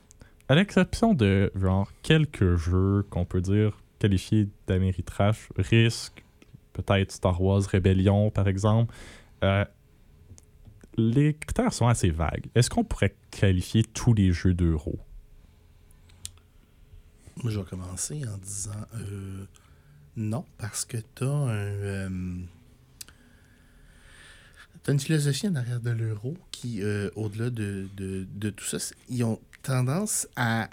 à 0.47 0.55
l'exception 0.55 1.13
de 1.13 1.51
genre 1.55 1.91
quelques 2.03 2.55
jeux 2.55 3.05
qu'on 3.09 3.25
peut 3.25 3.41
dire 3.41 3.81
qualifiés 3.97 4.47
d'Améritrash, 4.67 5.49
Risk, 5.57 6.23
peut-être 6.73 7.11
Star 7.11 7.41
Wars 7.41 7.63
Rebellion, 7.71 8.29
par 8.29 8.47
exemple. 8.47 8.93
Euh, 9.43 9.65
les 10.97 11.33
critères 11.33 11.73
sont 11.73 11.87
assez 11.87 12.09
vagues. 12.09 12.45
Est-ce 12.53 12.69
qu'on 12.69 12.83
pourrait 12.83 13.15
qualifier 13.31 13.83
tous 13.83 14.13
les 14.13 14.31
jeux 14.31 14.53
d'euro? 14.53 14.99
Moi, 17.43 17.51
je 17.51 17.59
vais 17.59 17.65
commencer 17.65 18.21
en 18.27 18.37
disant 18.37 18.71
euh, 18.95 19.45
non, 20.17 20.45
parce 20.57 20.85
que 20.85 20.97
tu 21.15 21.23
as 21.23 21.27
un. 21.27 21.49
euh, 21.49 22.09
t'as 24.83 24.93
une 24.93 24.99
philosophie 24.99 25.47
en 25.47 25.55
arrière 25.55 25.79
de 25.81 25.89
l'euro 25.91 26.35
qui, 26.51 26.81
euh, 26.83 27.09
au-delà 27.15 27.49
de, 27.49 27.87
de- 27.97 28.25
de 28.35 28.49
tout 28.49 28.65
ça, 28.65 28.77
ils 29.09 29.23
ont 29.23 29.39
tendance 29.63 30.27
à 30.35 30.69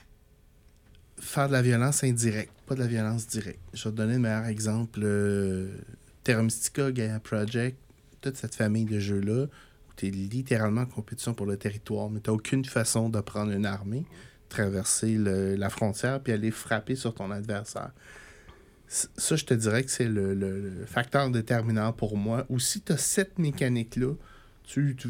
faire 1.19 1.49
de 1.49 1.53
la 1.53 1.63
violence 1.63 2.05
indirecte, 2.05 2.53
pas 2.67 2.75
de 2.75 2.81
la 2.81 2.87
violence 2.87 3.27
directe. 3.27 3.61
Je 3.73 3.85
vais 3.85 3.91
te 3.91 3.97
donner 3.97 4.15
le 4.15 4.19
meilleur 4.21 4.47
exemple. 4.47 5.01
euh, 5.03 5.71
Terra 6.25 6.43
Gaia 6.91 7.19
Project, 7.21 7.77
toute 8.21 8.37
cette 8.37 8.55
famille 8.55 8.85
de 8.85 9.01
jeux-là, 9.01 9.45
où 9.45 9.93
tu 9.97 10.07
es 10.07 10.11
littéralement 10.11 10.83
en 10.83 10.87
compétition 10.87 11.35
pour 11.35 11.47
le 11.47 11.57
territoire, 11.57 12.11
mais 12.11 12.21
tu 12.21 12.31
n'as 12.31 12.35
aucune 12.37 12.65
façon 12.65 13.09
de 13.09 13.21
prendre 13.21 13.51
une 13.51 13.67
armée, 13.67 14.05
traverser 14.49 15.17
le- 15.17 15.57
la 15.57 15.69
frontière, 15.71 16.23
puis 16.23 16.33
aller 16.33 16.51
frapper 16.53 16.95
sur 16.95 17.13
ton 17.15 17.31
adversaire. 17.33 17.91
Ça, 19.17 19.37
je 19.37 19.45
te 19.47 19.55
dirais 19.55 19.85
que 19.85 19.91
c'est 19.91 20.05
le, 20.09 20.35
le- 20.35 20.61
le 20.81 20.85
facteur 20.87 21.31
déterminant 21.31 21.95
pour 21.95 22.19
moi. 22.19 22.45
Ou 22.51 22.59
si 22.59 22.83
tu 22.83 22.93
as 22.93 22.99
cette 22.99 23.39
mécanique-là, 23.39 24.13
tu, 24.65 24.95
tu- 24.97 25.09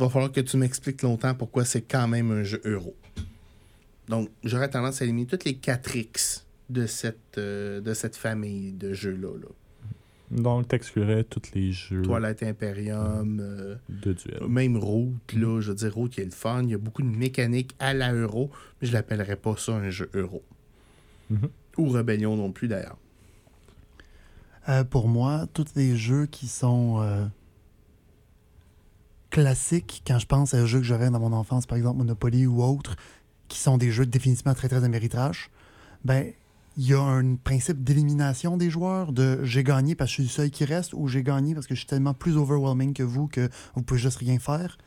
va 0.00 0.08
falloir 0.08 0.32
que 0.32 0.40
tu 0.40 0.56
m'expliques 0.56 1.02
longtemps 1.02 1.34
pourquoi 1.36 1.64
c'est 1.64 1.82
quand 1.82 2.08
même 2.08 2.32
un 2.32 2.42
jeu 2.42 2.60
euro. 2.64 2.96
Donc, 4.08 4.30
j'aurais 4.42 4.68
tendance 4.68 5.00
à 5.00 5.04
éliminer 5.04 5.28
toutes 5.28 5.44
les 5.44 5.54
4X 5.54 6.42
de 6.70 6.86
cette, 6.86 7.38
euh, 7.38 7.80
de 7.80 7.94
cette 7.94 8.16
famille 8.16 8.72
de 8.72 8.92
jeux-là. 8.92 9.38
là. 9.38 9.48
Donc, 10.32 10.66
t'exclurais 10.66 11.22
tous 11.22 11.52
les 11.54 11.70
jeux 11.70 12.02
Toilette 12.02 12.42
Imperium, 12.42 13.38
euh, 13.40 13.76
de 13.88 14.12
duel. 14.12 14.48
même 14.48 14.76
Route, 14.76 15.32
là, 15.34 15.60
je 15.60 15.68
veux 15.68 15.76
dire, 15.76 15.94
Route, 15.94 16.16
il 16.16 16.20
y 16.20 16.22
a 16.24 16.26
le 16.26 16.32
fun. 16.32 16.62
Il 16.64 16.70
y 16.70 16.74
a 16.74 16.78
beaucoup 16.78 17.02
de 17.02 17.06
mécaniques 17.16 17.76
à 17.78 17.94
la 17.94 18.12
euro, 18.12 18.50
mais 18.82 18.88
je 18.88 18.92
l'appellerais 18.92 19.36
pas 19.36 19.54
ça 19.56 19.72
un 19.74 19.90
jeu 19.90 20.10
euro. 20.14 20.42
Mhm. 21.30 21.48
Ou 21.76 21.88
Rebellion 21.88 22.36
non 22.36 22.52
plus, 22.52 22.68
d'ailleurs. 22.68 22.98
Euh, 24.68 24.84
pour 24.84 25.08
moi, 25.08 25.46
tous 25.52 25.66
les 25.76 25.96
jeux 25.96 26.26
qui 26.26 26.48
sont 26.48 27.00
euh, 27.00 27.26
classiques, 29.30 30.02
quand 30.06 30.18
je 30.18 30.26
pense 30.26 30.54
à 30.54 30.58
un 30.58 30.66
jeu 30.66 30.78
que 30.78 30.84
j'aurais 30.84 31.10
dans 31.10 31.20
mon 31.20 31.32
enfance, 31.32 31.66
par 31.66 31.76
exemple 31.76 31.98
Monopoly 31.98 32.46
ou 32.46 32.62
autre, 32.62 32.96
qui 33.48 33.58
sont 33.58 33.76
des 33.76 33.90
jeux 33.90 34.06
définitivement 34.06 34.54
très 34.54 34.68
très 34.68 34.84
améritrages, 34.84 35.50
ben 36.04 36.32
il 36.76 36.88
y 36.88 36.94
a 36.94 37.00
un 37.00 37.36
principe 37.36 37.84
d'élimination 37.84 38.56
des 38.56 38.70
joueurs, 38.70 39.12
de 39.12 39.44
j'ai 39.44 39.62
gagné 39.62 39.94
parce 39.94 40.10
que 40.10 40.22
je 40.22 40.22
suis 40.22 40.22
le 40.24 40.28
seul 40.28 40.50
qui 40.50 40.64
reste 40.64 40.92
ou 40.92 41.08
j'ai 41.08 41.22
gagné 41.22 41.54
parce 41.54 41.66
que 41.66 41.74
je 41.74 41.80
suis 41.80 41.86
tellement 41.86 42.14
plus 42.14 42.36
overwhelming 42.36 42.94
que 42.94 43.02
vous 43.02 43.28
que 43.28 43.48
vous 43.74 43.82
pouvez 43.82 44.00
juste 44.00 44.18
rien 44.18 44.38
faire. 44.38 44.78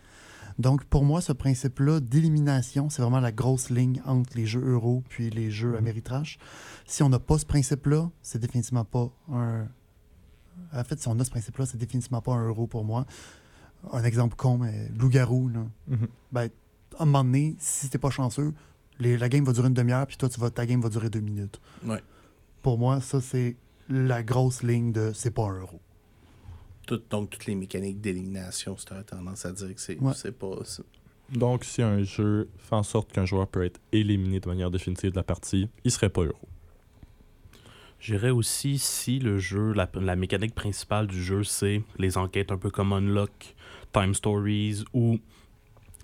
Donc 0.59 0.83
pour 0.85 1.05
moi, 1.05 1.21
ce 1.21 1.33
principe-là 1.33 1.99
d'élimination, 1.99 2.89
c'est 2.89 3.01
vraiment 3.01 3.19
la 3.19 3.31
grosse 3.31 3.69
ligne 3.69 4.01
entre 4.05 4.35
les 4.35 4.45
jeux 4.45 4.65
euro 4.65 5.03
puis 5.07 5.29
les 5.29 5.51
jeux 5.51 5.77
améritrages. 5.77 6.39
Si 6.85 7.03
on 7.03 7.09
n'a 7.09 7.19
pas 7.19 7.37
ce 7.37 7.45
principe-là, 7.45 8.09
c'est 8.23 8.39
définitivement 8.39 8.85
pas 8.85 9.09
un. 9.31 9.67
En 10.73 10.83
fait, 10.83 10.99
si 10.99 11.07
on 11.07 11.19
a 11.19 11.23
ce 11.23 11.29
principe-là, 11.29 11.65
c'est 11.67 11.77
définitivement 11.77 12.21
pas 12.21 12.33
un 12.33 12.47
euro 12.47 12.65
pour 12.65 12.83
moi. 12.83 13.05
Un 13.93 14.03
exemple 14.03 14.35
con, 14.35 14.57
mais 14.57 14.89
loup-garou, 14.97 15.49
là. 15.49 15.65
Mhm. 15.87 16.07
Ben, 16.31 16.49
à 16.97 17.03
un 17.03 17.05
moment 17.05 17.23
donné, 17.23 17.55
si 17.59 17.89
t'es 17.89 17.99
pas 17.99 18.09
chanceux, 18.09 18.53
les- 18.99 19.17
la 19.17 19.29
game 19.29 19.43
va 19.45 19.53
durer 19.53 19.67
une 19.67 19.75
demi-heure, 19.75 20.07
puis 20.07 20.17
toi, 20.17 20.27
tu 20.27 20.39
vas, 20.39 20.49
ta 20.49 20.65
game 20.65 20.81
va 20.81 20.89
durer 20.89 21.11
deux 21.11 21.19
minutes. 21.19 21.61
Ouais. 21.85 22.01
Pour 22.63 22.79
moi, 22.79 22.99
ça, 23.01 23.21
c'est 23.21 23.55
la 23.87 24.23
grosse 24.23 24.63
ligne 24.63 24.91
de 24.91 25.11
c'est 25.13 25.29
pas 25.31 25.43
un 25.43 25.59
euro. 25.59 25.79
Tout- 26.87 27.01
donc, 27.11 27.29
toutes 27.29 27.45
les 27.45 27.53
mécaniques 27.55 28.01
d'élimination, 28.01 28.75
tu 28.75 28.91
as 28.93 29.03
tendance 29.03 29.45
à 29.45 29.51
dire 29.51 29.75
que 29.75 29.79
c'est 29.81 29.99
Ouais. 29.99 30.13
c'est 30.15 30.31
pas. 30.31 30.55
Donc, 31.29 31.63
si 31.65 31.81
un 31.83 32.01
jeu 32.01 32.49
fait 32.57 32.75
en 32.75 32.83
sorte 32.83 33.11
qu'un 33.11 33.25
joueur 33.25 33.47
peut 33.47 33.63
être 33.65 33.79
éliminé 33.91 34.39
de 34.39 34.47
manière 34.47 34.71
définitive 34.71 35.11
de 35.11 35.15
la 35.17 35.23
partie, 35.23 35.69
il 35.83 35.91
serait 35.91 36.09
pas 36.09 36.21
euro. 36.23 36.47
J'irais 37.99 38.29
aussi 38.29 38.77
si 38.77 39.19
le 39.19 39.37
jeu, 39.39 39.73
la, 39.73 39.89
la 39.95 40.15
mécanique 40.15 40.53
principale 40.55 41.07
du 41.07 41.21
jeu, 41.21 41.43
c'est 41.43 41.81
les 41.97 42.17
enquêtes 42.17 42.51
un 42.51 42.57
peu 42.57 42.69
comme 42.69 42.93
Unlock, 42.93 43.55
Time 43.91 44.13
Stories, 44.13 44.85
où 44.93 45.17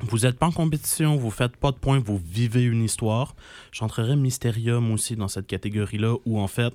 vous 0.01 0.17
n'êtes 0.19 0.37
pas 0.39 0.47
en 0.47 0.51
compétition, 0.51 1.15
vous 1.15 1.29
faites 1.29 1.55
pas 1.55 1.71
de 1.71 1.77
points, 1.77 1.99
vous 1.99 2.17
vivez 2.17 2.63
une 2.63 2.83
histoire. 2.83 3.35
J'entrerais 3.71 4.15
Mysterium 4.15 4.91
aussi 4.91 5.15
dans 5.15 5.27
cette 5.27 5.45
catégorie-là, 5.47 6.15
où 6.25 6.39
en 6.39 6.47
fait, 6.47 6.73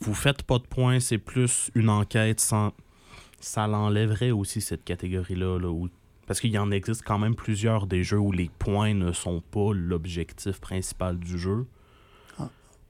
vous 0.00 0.14
faites 0.14 0.42
pas 0.42 0.58
de 0.58 0.64
points, 0.66 1.00
c'est 1.00 1.18
plus 1.18 1.70
une 1.74 1.90
enquête 1.90 2.40
sans. 2.40 2.72
Ça 3.40 3.66
l'enlèverait 3.66 4.30
aussi 4.30 4.60
cette 4.60 4.84
catégorie-là, 4.84 5.58
là, 5.58 5.68
où- 5.70 5.88
parce 6.26 6.40
qu'il 6.40 6.50
y 6.50 6.58
en 6.58 6.70
existe 6.70 7.02
quand 7.04 7.18
même 7.18 7.34
plusieurs 7.34 7.86
des 7.86 8.04
jeux 8.04 8.18
où 8.18 8.30
les 8.32 8.50
points 8.58 8.94
ne 8.94 9.10
sont 9.12 9.40
pas 9.50 9.72
l'objectif 9.74 10.60
principal 10.60 11.18
du 11.18 11.38
jeu. 11.38 11.66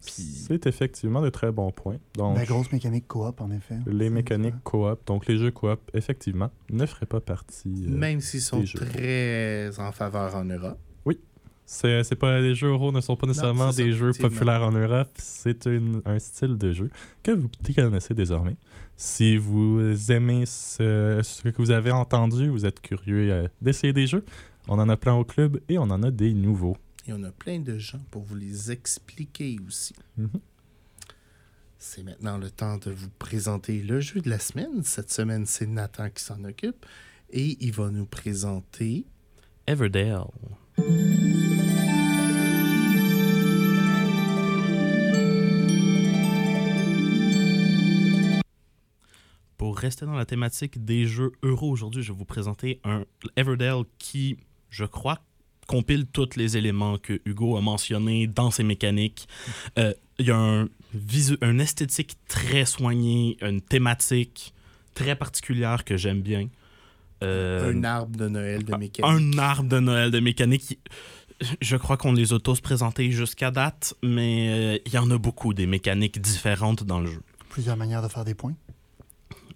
C'est 0.02 0.66
effectivement 0.66 1.20
de 1.20 1.28
très 1.28 1.52
bons 1.52 1.72
points. 1.72 1.98
Donc, 2.14 2.38
La 2.38 2.46
grosse 2.46 2.72
mécanique 2.72 3.06
coop, 3.06 3.38
en 3.42 3.50
effet. 3.50 3.76
les 3.86 4.08
mécaniques 4.08 4.54
coop, 4.64 4.98
donc 5.06 5.26
les 5.26 5.36
jeux 5.36 5.50
coop, 5.50 5.78
effectivement, 5.92 6.50
ne 6.70 6.86
feraient 6.86 7.04
pas 7.04 7.20
partie. 7.20 7.84
euh, 7.86 7.90
Même 7.90 8.22
s'ils 8.22 8.40
sont 8.40 8.60
des 8.60 8.66
jeux. 8.66 8.78
très 8.78 9.70
en 9.78 9.92
faveur 9.92 10.34
en 10.36 10.44
Europe. 10.44 10.78
C'est, 11.72 12.02
c'est 12.02 12.16
pas, 12.16 12.40
les 12.40 12.56
jeux 12.56 12.70
euro 12.70 12.90
ne 12.90 13.00
sont 13.00 13.14
pas 13.14 13.28
nécessairement 13.28 13.70
ça, 13.70 13.80
des 13.80 13.92
jeux 13.92 14.10
populaires 14.12 14.62
en 14.62 14.72
Europe. 14.72 15.08
C'est 15.14 15.66
une- 15.66 16.02
un 16.04 16.18
style 16.18 16.58
de 16.58 16.72
jeu 16.72 16.90
que 17.22 17.30
vous 17.30 17.48
connaissez 17.76 18.12
désormais. 18.12 18.56
Si 18.96 19.36
vous 19.36 19.80
aimez 20.10 20.46
ce, 20.46 21.20
ce 21.22 21.48
que 21.48 21.56
vous 21.62 21.70
avez 21.70 21.92
entendu, 21.92 22.48
vous 22.48 22.66
êtes 22.66 22.80
curieux 22.80 23.30
euh, 23.30 23.46
d'essayer 23.62 23.92
des 23.92 24.08
jeux, 24.08 24.24
on 24.66 24.80
en 24.80 24.88
a 24.88 24.96
plein 24.96 25.14
au 25.14 25.22
club 25.24 25.60
et 25.68 25.78
on 25.78 25.84
en 25.84 26.02
a 26.02 26.10
des 26.10 26.34
nouveaux. 26.34 26.76
Et 27.06 27.12
on 27.12 27.22
a 27.22 27.30
plein 27.30 27.60
de 27.60 27.78
gens 27.78 28.02
pour 28.10 28.22
vous 28.24 28.34
les 28.34 28.72
expliquer 28.72 29.56
aussi. 29.64 29.94
Mhm. 30.16 30.28
C'est 31.78 32.02
maintenant 32.02 32.36
le 32.36 32.50
temps 32.50 32.78
de 32.78 32.90
vous 32.90 33.10
présenter 33.20 33.80
le 33.80 34.00
jeu 34.00 34.20
de 34.20 34.28
la 34.28 34.40
semaine. 34.40 34.82
Cette 34.82 35.12
semaine, 35.12 35.46
c'est 35.46 35.66
Nathan 35.68 36.10
qui 36.10 36.24
s'en 36.24 36.42
occupe. 36.42 36.84
Et 37.30 37.56
il 37.60 37.70
va 37.72 37.90
nous 37.90 38.06
présenter. 38.06 39.04
Everdale. 39.68 40.24
Rester 49.80 50.06
dans 50.06 50.14
la 50.14 50.26
thématique 50.26 50.84
des 50.84 51.06
jeux 51.06 51.32
euro 51.42 51.70
aujourd'hui, 51.70 52.02
je 52.02 52.12
vais 52.12 52.18
vous 52.18 52.24
présenter 52.24 52.80
un 52.84 53.04
Everdale 53.36 53.82
qui, 53.98 54.36
je 54.68 54.84
crois, 54.84 55.18
compile 55.66 56.06
tous 56.06 56.36
les 56.36 56.56
éléments 56.56 56.98
que 56.98 57.20
Hugo 57.24 57.56
a 57.56 57.60
mentionnés 57.60 58.26
dans 58.26 58.50
ses 58.50 58.64
mécaniques. 58.64 59.28
Euh, 59.78 59.94
Il 60.18 60.26
y 60.26 60.30
a 60.30 60.36
un, 60.36 60.68
visu 60.92 61.38
un 61.40 61.58
esthétique 61.58 62.16
très 62.28 62.66
soigné, 62.66 63.36
une 63.40 63.60
thématique 63.60 64.52
très 64.94 65.16
particulière 65.16 65.84
que 65.84 65.96
j'aime 65.96 66.20
bien. 66.20 66.48
Euh, 67.22 67.72
un 67.72 67.84
arbre 67.84 68.16
de 68.16 68.28
Noël 68.28 68.64
de 68.64 68.74
mécanique. 68.76 69.00
un 69.04 69.38
arbre 69.38 69.68
de 69.68 69.78
Noël 69.78 70.10
de 70.10 70.20
mécanique. 70.20 70.78
Je 71.60 71.76
crois 71.76 71.96
qu'on 71.96 72.12
les 72.12 72.32
a 72.34 72.38
tous 72.38 72.60
présentés 72.60 73.10
jusqu'à 73.12 73.50
date, 73.50 73.94
mais 74.02 74.50
euh, 74.50 74.78
il 74.84 74.92
y 74.92 74.98
en 74.98 75.10
a 75.10 75.18
beaucoup 75.18 75.54
des 75.54 75.66
mécaniques 75.66 76.20
différentes 76.20 76.84
dans 76.84 77.00
le 77.00 77.06
jeu. 77.06 77.22
Plusieurs 77.48 77.76
manières 77.76 78.02
de 78.02 78.08
faire 78.08 78.24
des 78.24 78.34
points. 78.34 78.54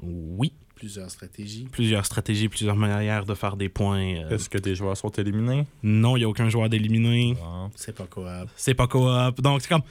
Oui, 0.02 0.52
Plusieurs 0.74 1.10
stratégies. 1.10 1.68
plusieurs 1.70 2.04
stratégies, 2.04 2.48
plusieurs 2.48 2.76
manières 2.76 3.24
de 3.24 3.34
faire 3.34 3.56
des 3.56 3.68
points. 3.68 4.16
euh, 4.24 4.30
Est-ce 4.30 4.48
que 4.50 4.58
des 4.58 4.74
joueurs 4.74 4.96
sont 4.96 5.10
éliminés? 5.10 5.66
non, 5.82 6.16
il 6.16 6.20
n'y 6.20 6.24
a 6.24 6.28
aucun 6.28 6.48
joueur 6.48 6.68
d'éliminer. 6.68 7.36
Ah. 7.42 7.68
C'est 7.76 7.94
pas 7.94 8.06
coop. 8.06 8.24
C'est 8.56 8.74
pas 8.74 8.86
coop. 8.88 9.40
Donc, 9.40 9.62
c'est 9.62 9.68
comme. 9.68 9.82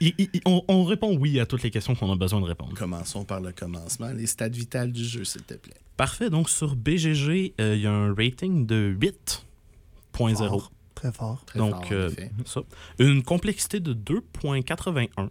il- 0.00 0.14
il- 0.16 0.30
il- 0.32 0.40
on, 0.46 0.62
on 0.68 0.84
répond 0.84 1.16
oui 1.18 1.38
à 1.40 1.44
toutes 1.46 1.62
les 1.64 1.70
questions 1.70 1.94
qu'on 1.94 2.10
a 2.12 2.16
besoin 2.16 2.40
de 2.40 2.46
répondre. 2.46 2.74
Commençons 2.78 3.24
par 3.24 3.40
le 3.40 3.52
commencement. 3.52 4.10
Les 4.12 4.26
stats 4.26 4.48
vitales 4.48 4.92
du 4.92 5.04
jeu, 5.04 5.24
s'il 5.24 5.42
te 5.42 5.54
plaît. 5.54 5.74
Parfait. 5.96 6.30
Donc, 6.30 6.48
sur 6.50 6.76
BGG, 6.76 7.54
euh, 7.60 7.74
il 7.74 7.82
y 7.82 7.86
a 7.86 7.92
un 7.92 8.14
rating 8.14 8.64
de 8.66 8.94
8.0. 9.00 10.48
Fort. 10.48 10.72
Très 10.94 11.12
fort. 11.12 11.44
Très 11.46 11.58
Donc, 11.58 11.70
fort, 11.72 11.84
en 11.90 11.92
euh, 11.94 12.10
ça. 12.46 12.62
Une 12.98 13.22
complexité 13.22 13.80
de 13.80 13.92
2.81. 13.92 15.30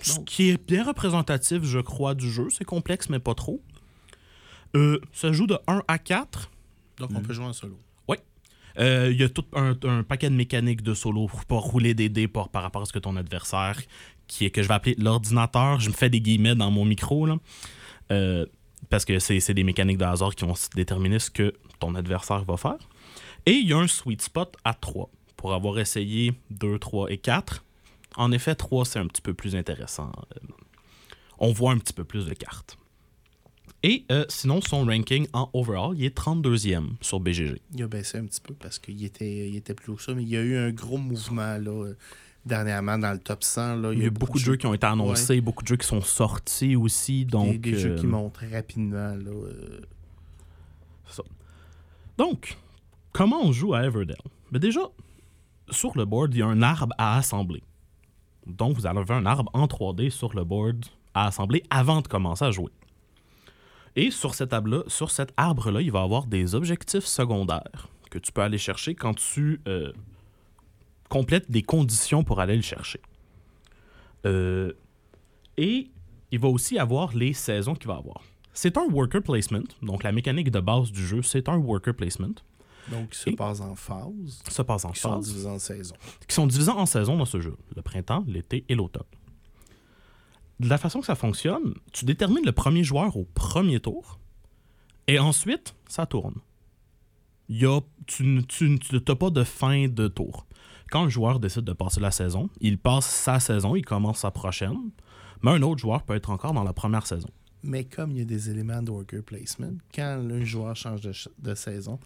Ce 0.00 0.20
qui 0.20 0.50
est 0.50 0.66
bien 0.66 0.84
représentatif, 0.84 1.62
je 1.64 1.78
crois, 1.80 2.14
du 2.14 2.30
jeu. 2.30 2.48
C'est 2.50 2.64
complexe, 2.64 3.08
mais 3.10 3.18
pas 3.18 3.34
trop. 3.34 3.60
Euh, 4.76 5.00
ça 5.12 5.32
joue 5.32 5.46
de 5.46 5.58
1 5.66 5.82
à 5.88 5.98
4. 5.98 6.50
Donc, 6.98 7.10
on 7.14 7.20
peut 7.20 7.32
jouer 7.32 7.46
en 7.46 7.52
solo. 7.52 7.78
Euh, 8.78 9.10
Il 9.10 9.18
y 9.18 9.24
a 9.24 9.28
tout 9.28 9.44
un, 9.54 9.74
un 9.82 10.04
paquet 10.04 10.30
de 10.30 10.36
mécaniques 10.36 10.82
de 10.82 10.94
solo 10.94 11.26
pour 11.26 11.44
pas 11.46 11.56
rouler 11.56 11.94
des 11.94 12.08
dés 12.08 12.28
par, 12.28 12.48
par 12.48 12.62
rapport 12.62 12.82
à 12.82 12.84
ce 12.84 12.92
que 12.92 13.00
ton 13.00 13.16
adversaire, 13.16 13.76
qui 14.28 14.44
est 14.44 14.50
que 14.50 14.62
je 14.62 14.68
vais 14.68 14.74
appeler 14.74 14.94
l'ordinateur, 14.98 15.80
je 15.80 15.88
me 15.88 15.94
fais 15.94 16.08
des 16.10 16.20
guillemets 16.20 16.54
dans 16.54 16.70
mon 16.70 16.84
micro, 16.84 17.26
là, 17.26 17.38
Euh, 18.12 18.46
parce 18.88 19.04
que 19.04 19.18
c'est 19.18 19.52
des 19.52 19.64
mécaniques 19.64 19.98
de 19.98 20.04
hasard 20.04 20.34
qui 20.36 20.44
vont 20.44 20.54
déterminer 20.76 21.18
ce 21.18 21.30
que 21.30 21.54
ton 21.80 21.96
adversaire 21.96 22.44
va 22.44 22.56
faire. 22.56 22.78
Et 23.46 23.52
il 23.52 23.66
y 23.66 23.72
a 23.72 23.78
un 23.78 23.88
sweet 23.88 24.22
spot 24.22 24.54
à 24.64 24.74
3 24.74 25.10
pour 25.36 25.54
avoir 25.54 25.78
essayé 25.80 26.32
2, 26.50 26.78
3 26.78 27.10
et 27.10 27.18
4. 27.18 27.64
En 28.18 28.32
effet, 28.32 28.56
3, 28.56 28.84
c'est 28.84 28.98
un 28.98 29.06
petit 29.06 29.22
peu 29.22 29.32
plus 29.32 29.54
intéressant. 29.54 30.10
Euh, 30.34 30.48
on 31.38 31.52
voit 31.52 31.70
un 31.70 31.78
petit 31.78 31.92
peu 31.92 32.02
plus 32.02 32.26
de 32.26 32.34
cartes. 32.34 32.76
Et 33.84 34.04
euh, 34.10 34.24
sinon, 34.28 34.60
son 34.60 34.84
ranking 34.84 35.28
en 35.32 35.48
overall, 35.52 35.94
il 35.96 36.04
est 36.04 36.18
32e 36.18 36.96
sur 37.00 37.20
BGG. 37.20 37.62
Il 37.74 37.82
a 37.84 37.86
baissé 37.86 38.18
un 38.18 38.26
petit 38.26 38.40
peu 38.40 38.54
parce 38.54 38.80
qu'il 38.80 39.04
était, 39.04 39.48
il 39.48 39.54
était 39.54 39.72
plus 39.72 39.92
haut 39.92 39.94
que 39.94 40.02
ça, 40.02 40.14
mais 40.14 40.24
il 40.24 40.28
y 40.28 40.36
a 40.36 40.42
eu 40.42 40.56
un 40.56 40.72
gros 40.72 40.98
mouvement 40.98 41.58
là, 41.58 41.70
euh, 41.70 41.96
dernièrement 42.44 42.98
dans 42.98 43.12
le 43.12 43.20
top 43.20 43.44
100. 43.44 43.76
Là. 43.76 43.92
Il 43.92 44.02
y 44.02 44.06
a 44.06 44.10
beaucoup 44.10 44.38
de 44.38 44.42
jeux 44.42 44.56
qui 44.56 44.66
ont 44.66 44.74
été 44.74 44.86
annoncés, 44.86 45.40
beaucoup 45.40 45.62
de 45.62 45.68
jeux 45.68 45.76
qui 45.76 45.86
sont 45.86 46.00
sortis 46.00 46.74
aussi. 46.74 47.24
Donc, 47.24 47.52
des, 47.60 47.70
des 47.70 47.78
jeux 47.78 47.94
qui 47.94 48.08
montent 48.08 48.40
rapidement. 48.52 49.14
Là, 49.14 49.30
ça. 51.08 51.22
Donc, 52.16 52.56
comment 53.12 53.40
on 53.44 53.52
joue 53.52 53.74
à 53.74 53.84
Everdell? 53.84 54.16
Ben 54.50 54.58
déjà, 54.58 54.80
sur 55.70 55.96
le 55.96 56.04
board, 56.04 56.34
il 56.34 56.38
y 56.38 56.42
a 56.42 56.46
un 56.46 56.62
arbre 56.62 56.96
à 56.98 57.16
assembler. 57.18 57.62
Donc, 58.48 58.76
vous 58.76 58.86
avez 58.86 59.12
un 59.12 59.26
arbre 59.26 59.50
en 59.54 59.66
3D 59.66 60.10
sur 60.10 60.34
le 60.34 60.44
board 60.44 60.86
à 61.14 61.26
assembler 61.26 61.62
avant 61.70 62.00
de 62.00 62.08
commencer 62.08 62.44
à 62.44 62.50
jouer. 62.50 62.72
Et 63.96 64.10
sur 64.10 64.34
cet 64.34 64.52
arbre-là, 64.52 64.82
sur 64.86 65.10
cet 65.10 65.32
arbre-là, 65.36 65.80
il 65.80 65.90
va 65.90 66.00
y 66.00 66.02
avoir 66.02 66.26
des 66.26 66.54
objectifs 66.54 67.04
secondaires 67.04 67.88
que 68.10 68.18
tu 68.18 68.32
peux 68.32 68.42
aller 68.42 68.58
chercher 68.58 68.94
quand 68.94 69.14
tu 69.14 69.60
euh, 69.68 69.92
complètes 71.08 71.50
des 71.50 71.62
conditions 71.62 72.24
pour 72.24 72.40
aller 72.40 72.56
le 72.56 72.62
chercher. 72.62 73.00
Euh, 74.26 74.72
et 75.56 75.90
il 76.30 76.38
va 76.38 76.48
aussi 76.48 76.78
avoir 76.78 77.14
les 77.14 77.32
saisons 77.32 77.74
qu'il 77.74 77.88
va 77.88 77.96
avoir. 77.96 78.22
C'est 78.52 78.76
un 78.76 78.86
worker 78.86 79.22
placement, 79.22 79.62
donc 79.82 80.02
la 80.02 80.12
mécanique 80.12 80.50
de 80.50 80.60
base 80.60 80.90
du 80.90 81.06
jeu, 81.06 81.22
c'est 81.22 81.48
un 81.48 81.56
worker 81.56 81.94
placement. 81.94 82.34
Donc, 82.90 83.08
il 83.12 83.16
se 83.16 83.30
Et- 83.30 83.36
passe 83.36 83.60
en 83.60 83.74
phase. 83.74 84.42
Ça 84.48 84.64
passe 84.64 84.84
en 84.84 84.90
Qui 84.92 85.00
sont 85.00 85.14
phase. 85.14 85.26
divisés 85.28 85.48
en 85.48 85.58
saison. 85.58 85.94
qui 86.26 86.34
sont 86.34 86.46
divisés 86.46 86.70
en 86.70 86.86
saisons 86.86 87.16
dans 87.16 87.24
ce 87.24 87.40
jeu. 87.40 87.56
Le 87.76 87.82
printemps, 87.82 88.24
l'été 88.26 88.64
et 88.68 88.74
l'automne. 88.74 89.02
De 90.60 90.68
la 90.68 90.78
façon 90.78 91.00
que 91.00 91.06
ça 91.06 91.14
fonctionne, 91.14 91.74
tu 91.92 92.04
détermines 92.04 92.44
le 92.44 92.52
premier 92.52 92.82
joueur 92.82 93.16
au 93.16 93.24
premier 93.24 93.78
tour 93.80 94.18
et 95.06 95.18
ensuite, 95.18 95.74
ça 95.88 96.04
tourne. 96.06 96.34
Y 97.48 97.64
a, 97.66 97.80
tu 98.06 98.24
n- 98.24 98.44
tu 98.46 98.68
n'as 98.92 99.14
pas 99.14 99.30
de 99.30 99.44
fin 99.44 99.86
de 99.88 100.08
tour. 100.08 100.46
Quand 100.90 101.04
un 101.04 101.08
joueur 101.08 101.38
décide 101.38 101.62
de 101.64 101.72
passer 101.72 102.00
la 102.00 102.10
saison, 102.10 102.50
il 102.60 102.78
passe 102.78 103.06
sa 103.06 103.38
saison, 103.40 103.76
il 103.76 103.84
commence 103.84 104.18
sa 104.18 104.30
prochaine, 104.30 104.90
mais 105.42 105.52
un 105.52 105.62
autre 105.62 105.80
joueur 105.80 106.02
peut 106.02 106.14
être 106.14 106.30
encore 106.30 106.52
dans 106.54 106.64
la 106.64 106.72
première 106.72 107.06
saison. 107.06 107.28
Mais 107.62 107.84
comme 107.84 108.12
il 108.12 108.18
y 108.18 108.22
a 108.22 108.24
des 108.24 108.50
éléments 108.50 108.82
de 108.82 108.90
worker 108.90 109.22
placement, 109.22 109.72
quand 109.94 110.02
un 110.30 110.44
joueur 110.44 110.74
change 110.76 111.00
de, 111.02 111.12
ch- 111.12 111.28
de 111.38 111.54
saison, 111.54 111.98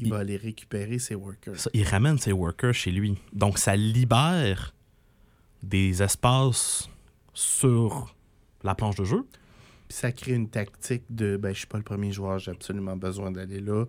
il, 0.00 0.06
Il- 0.06 0.10
va 0.10 0.18
aller 0.18 0.36
récupérer 0.36 0.98
ses 0.98 1.14
workers. 1.14 1.58
Ça, 1.58 1.70
il 1.74 1.84
ramène 1.84 2.18
ses 2.18 2.32
workers 2.32 2.74
chez 2.74 2.90
lui. 2.90 3.18
Donc, 3.32 3.58
ça 3.58 3.76
libère 3.76 4.74
des 5.62 6.02
espaces 6.02 6.88
sur 7.34 8.14
la 8.62 8.74
planche 8.74 8.96
de 8.96 9.04
jeu 9.04 9.24
Puis 9.88 9.98
ça 9.98 10.12
crée 10.12 10.32
une 10.32 10.48
tactique 10.48 11.04
de 11.10 11.36
ben, 11.36 11.52
je 11.52 11.58
suis 11.58 11.66
pas 11.66 11.78
le 11.78 11.84
premier 11.84 12.12
joueur, 12.12 12.38
j'ai 12.38 12.50
absolument 12.50 12.96
besoin 12.96 13.30
d'aller 13.30 13.60
là. 13.60 13.84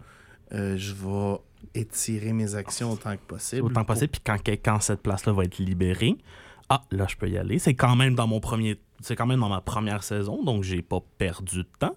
Euh, 0.51 0.77
je 0.77 0.93
vais 0.93 1.37
étirer 1.75 2.33
mes 2.33 2.55
actions 2.55 2.91
autant 2.91 3.15
que 3.15 3.21
possible. 3.21 3.63
autant 3.65 3.81
que 3.81 3.87
possible. 3.87 4.09
Puis 4.11 4.21
quand, 4.25 4.37
quand 4.47 4.79
cette 4.79 5.01
place-là 5.01 5.33
va 5.33 5.43
être 5.43 5.59
libérée, 5.59 6.17
ah, 6.69 6.81
là, 6.91 7.05
je 7.07 7.15
peux 7.15 7.29
y 7.29 7.37
aller. 7.37 7.59
C'est 7.59 7.73
quand 7.75 7.95
même 7.95 8.15
dans 8.15 8.27
mon 8.27 8.39
premier. 8.39 8.79
C'est 9.01 9.15
quand 9.15 9.25
même 9.27 9.39
dans 9.39 9.49
ma 9.49 9.61
première 9.61 10.03
saison, 10.03 10.43
donc 10.43 10.63
j'ai 10.63 10.81
pas 10.81 10.99
perdu 11.17 11.59
de 11.59 11.67
temps. 11.79 11.95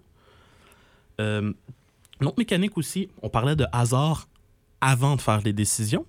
Euh, 1.20 1.52
une 2.22 2.28
autre 2.28 2.38
mécanique 2.38 2.78
aussi, 2.78 3.08
on 3.20 3.28
parlait 3.28 3.56
de 3.56 3.66
hasard 3.72 4.28
avant 4.80 5.16
de 5.16 5.20
faire 5.20 5.40
les 5.40 5.52
décisions. 5.52 6.06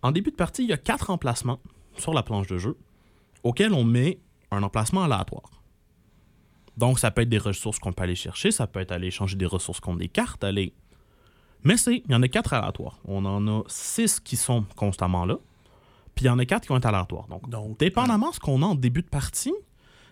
En 0.00 0.10
début 0.10 0.30
de 0.30 0.36
partie, 0.36 0.62
il 0.62 0.70
y 0.70 0.72
a 0.72 0.78
quatre 0.78 1.10
emplacements 1.10 1.60
sur 1.98 2.14
la 2.14 2.22
planche 2.22 2.46
de 2.46 2.56
jeu 2.56 2.76
auxquels 3.42 3.74
on 3.74 3.84
met 3.84 4.18
un 4.50 4.62
emplacement 4.62 5.04
aléatoire. 5.04 5.62
Donc, 6.78 6.98
ça 6.98 7.10
peut 7.10 7.22
être 7.22 7.28
des 7.28 7.38
ressources 7.38 7.78
qu'on 7.78 7.92
peut 7.92 8.04
aller 8.04 8.14
chercher, 8.14 8.50
ça 8.50 8.66
peut 8.66 8.80
être 8.80 8.92
aller 8.92 9.08
échanger 9.08 9.36
des 9.36 9.46
ressources 9.46 9.80
contre 9.80 9.98
des 9.98 10.08
cartes, 10.08 10.42
aller. 10.42 10.72
Mais 11.64 11.76
c'est, 11.76 12.02
il 12.06 12.12
y 12.12 12.14
en 12.14 12.22
a 12.22 12.28
quatre 12.28 12.54
aléatoires. 12.54 12.98
On 13.04 13.24
en 13.26 13.46
a 13.46 13.62
six 13.66 14.20
qui 14.20 14.36
sont 14.36 14.64
constamment 14.74 15.26
là, 15.26 15.36
puis 16.14 16.24
il 16.24 16.28
y 16.28 16.30
en 16.30 16.38
a 16.38 16.46
quatre 16.46 16.62
qui 16.62 16.68
vont 16.68 16.78
être 16.78 16.86
aléatoires. 16.86 17.28
Donc, 17.28 17.48
Donc, 17.50 17.78
dépendamment 17.78 18.30
de 18.30 18.34
ce 18.34 18.40
qu'on 18.40 18.62
a 18.62 18.66
en 18.66 18.74
début 18.74 19.02
de 19.02 19.08
partie, 19.08 19.54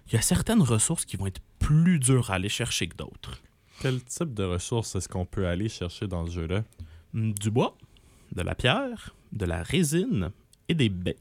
il 0.08 0.14
y 0.14 0.16
a 0.16 0.22
certaines 0.22 0.62
ressources 0.62 1.06
qui 1.06 1.16
vont 1.16 1.26
être 1.26 1.40
plus 1.58 1.98
dures 1.98 2.30
à 2.30 2.34
aller 2.34 2.50
chercher 2.50 2.88
que 2.88 2.96
d'autres. 2.96 3.40
Quel 3.84 4.02
type 4.02 4.32
de 4.32 4.44
ressources 4.44 4.94
est-ce 4.96 5.08
qu'on 5.10 5.26
peut 5.26 5.46
aller 5.46 5.68
chercher 5.68 6.06
dans 6.06 6.26
ce 6.26 6.32
jeu-là? 6.32 6.64
Hmm, 7.12 7.32
Du 7.32 7.50
bois, 7.50 7.76
de 8.34 8.40
la 8.40 8.54
pierre, 8.54 9.14
de 9.32 9.44
la 9.44 9.62
résine 9.62 10.30
et 10.70 10.74
des 10.74 10.88
baies. 10.88 11.18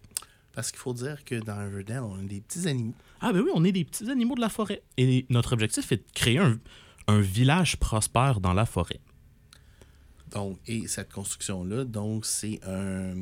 Parce 0.53 0.71
qu'il 0.71 0.79
faut 0.79 0.93
dire 0.93 1.25
que 1.25 1.35
dans 1.43 1.59
Everdell, 1.61 1.99
on 2.03 2.19
a 2.19 2.21
des 2.23 2.39
petits 2.39 2.65
animaux. 2.67 2.93
Ah 3.19 3.33
ben 3.33 3.41
oui, 3.41 3.49
on 3.53 3.65
est 3.65 3.73
des 3.73 3.83
petits 3.83 4.09
animaux 4.09 4.35
de 4.35 4.39
la 4.41 4.47
forêt. 4.47 4.81
Et 4.97 5.25
notre 5.29 5.51
objectif 5.53 5.91
est 5.91 5.97
de 5.97 6.03
créer 6.15 6.37
un, 6.37 6.57
un 7.07 7.19
village 7.19 7.75
prospère 7.77 8.39
dans 8.39 8.53
la 8.53 8.65
forêt. 8.65 8.99
Donc, 10.31 10.57
et 10.65 10.87
cette 10.87 11.11
construction-là, 11.11 11.83
donc, 11.83 12.25
c'est 12.25 12.59
un, 12.65 13.13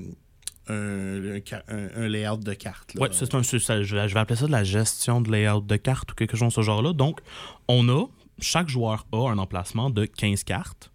un, 0.67 1.35
un 1.35 1.39
ca- 1.43 1.63
un- 1.67 1.89
un 1.95 2.07
layout 2.07 2.37
de 2.37 2.53
carte. 2.53 2.95
c'est 3.11 3.33
un, 3.33 3.41
ça, 3.43 3.81
je, 3.81 3.95
vais- 3.95 4.07
je 4.07 4.13
vais 4.13 4.19
appeler 4.19 4.37
ça 4.37 4.45
de 4.45 4.51
la 4.51 4.63
gestion 4.63 5.19
de 5.19 5.31
layout 5.31 5.61
de 5.61 5.75
cartes 5.77 6.11
ou 6.11 6.15
quelque 6.15 6.37
chose 6.37 6.49
de 6.49 6.53
ce 6.53 6.61
genre-là. 6.61 6.93
Donc, 6.93 7.21
on 7.67 7.89
a, 7.89 8.05
chaque 8.41 8.67
joueur 8.67 9.05
a 9.11 9.29
un 9.29 9.37
emplacement 9.37 9.89
de 9.89 10.05
15 10.05 10.43
cartes 10.43 10.91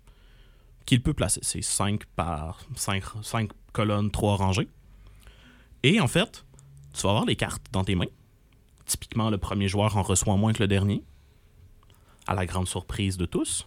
qu'il 0.85 1.03
peut 1.03 1.15
placer. 1.15 1.41
C'est 1.43 1.63
5 1.63 2.05
par 2.17 2.61
5, 2.75 3.03
colonnes, 3.73 4.11
3 4.11 4.37
rangées. 4.37 4.69
Et 5.83 6.01
en 6.01 6.09
fait, 6.09 6.45
tu 6.93 7.03
vas 7.03 7.11
avoir 7.11 7.25
les 7.25 7.37
cartes 7.37 7.65
dans 7.73 7.85
tes 7.85 7.95
mains. 7.95 8.07
Typiquement, 8.85 9.31
le 9.31 9.39
premier 9.39 9.69
joueur 9.69 9.97
en 9.97 10.03
reçoit 10.03 10.37
moins 10.37 10.53
que 10.53 10.63
le 10.63 10.69
dernier, 10.69 11.03
à 12.27 12.35
la 12.35 12.47
grande 12.47 12.69
surprise 12.69 13.17
de 13.17 13.27
tous. 13.27 13.67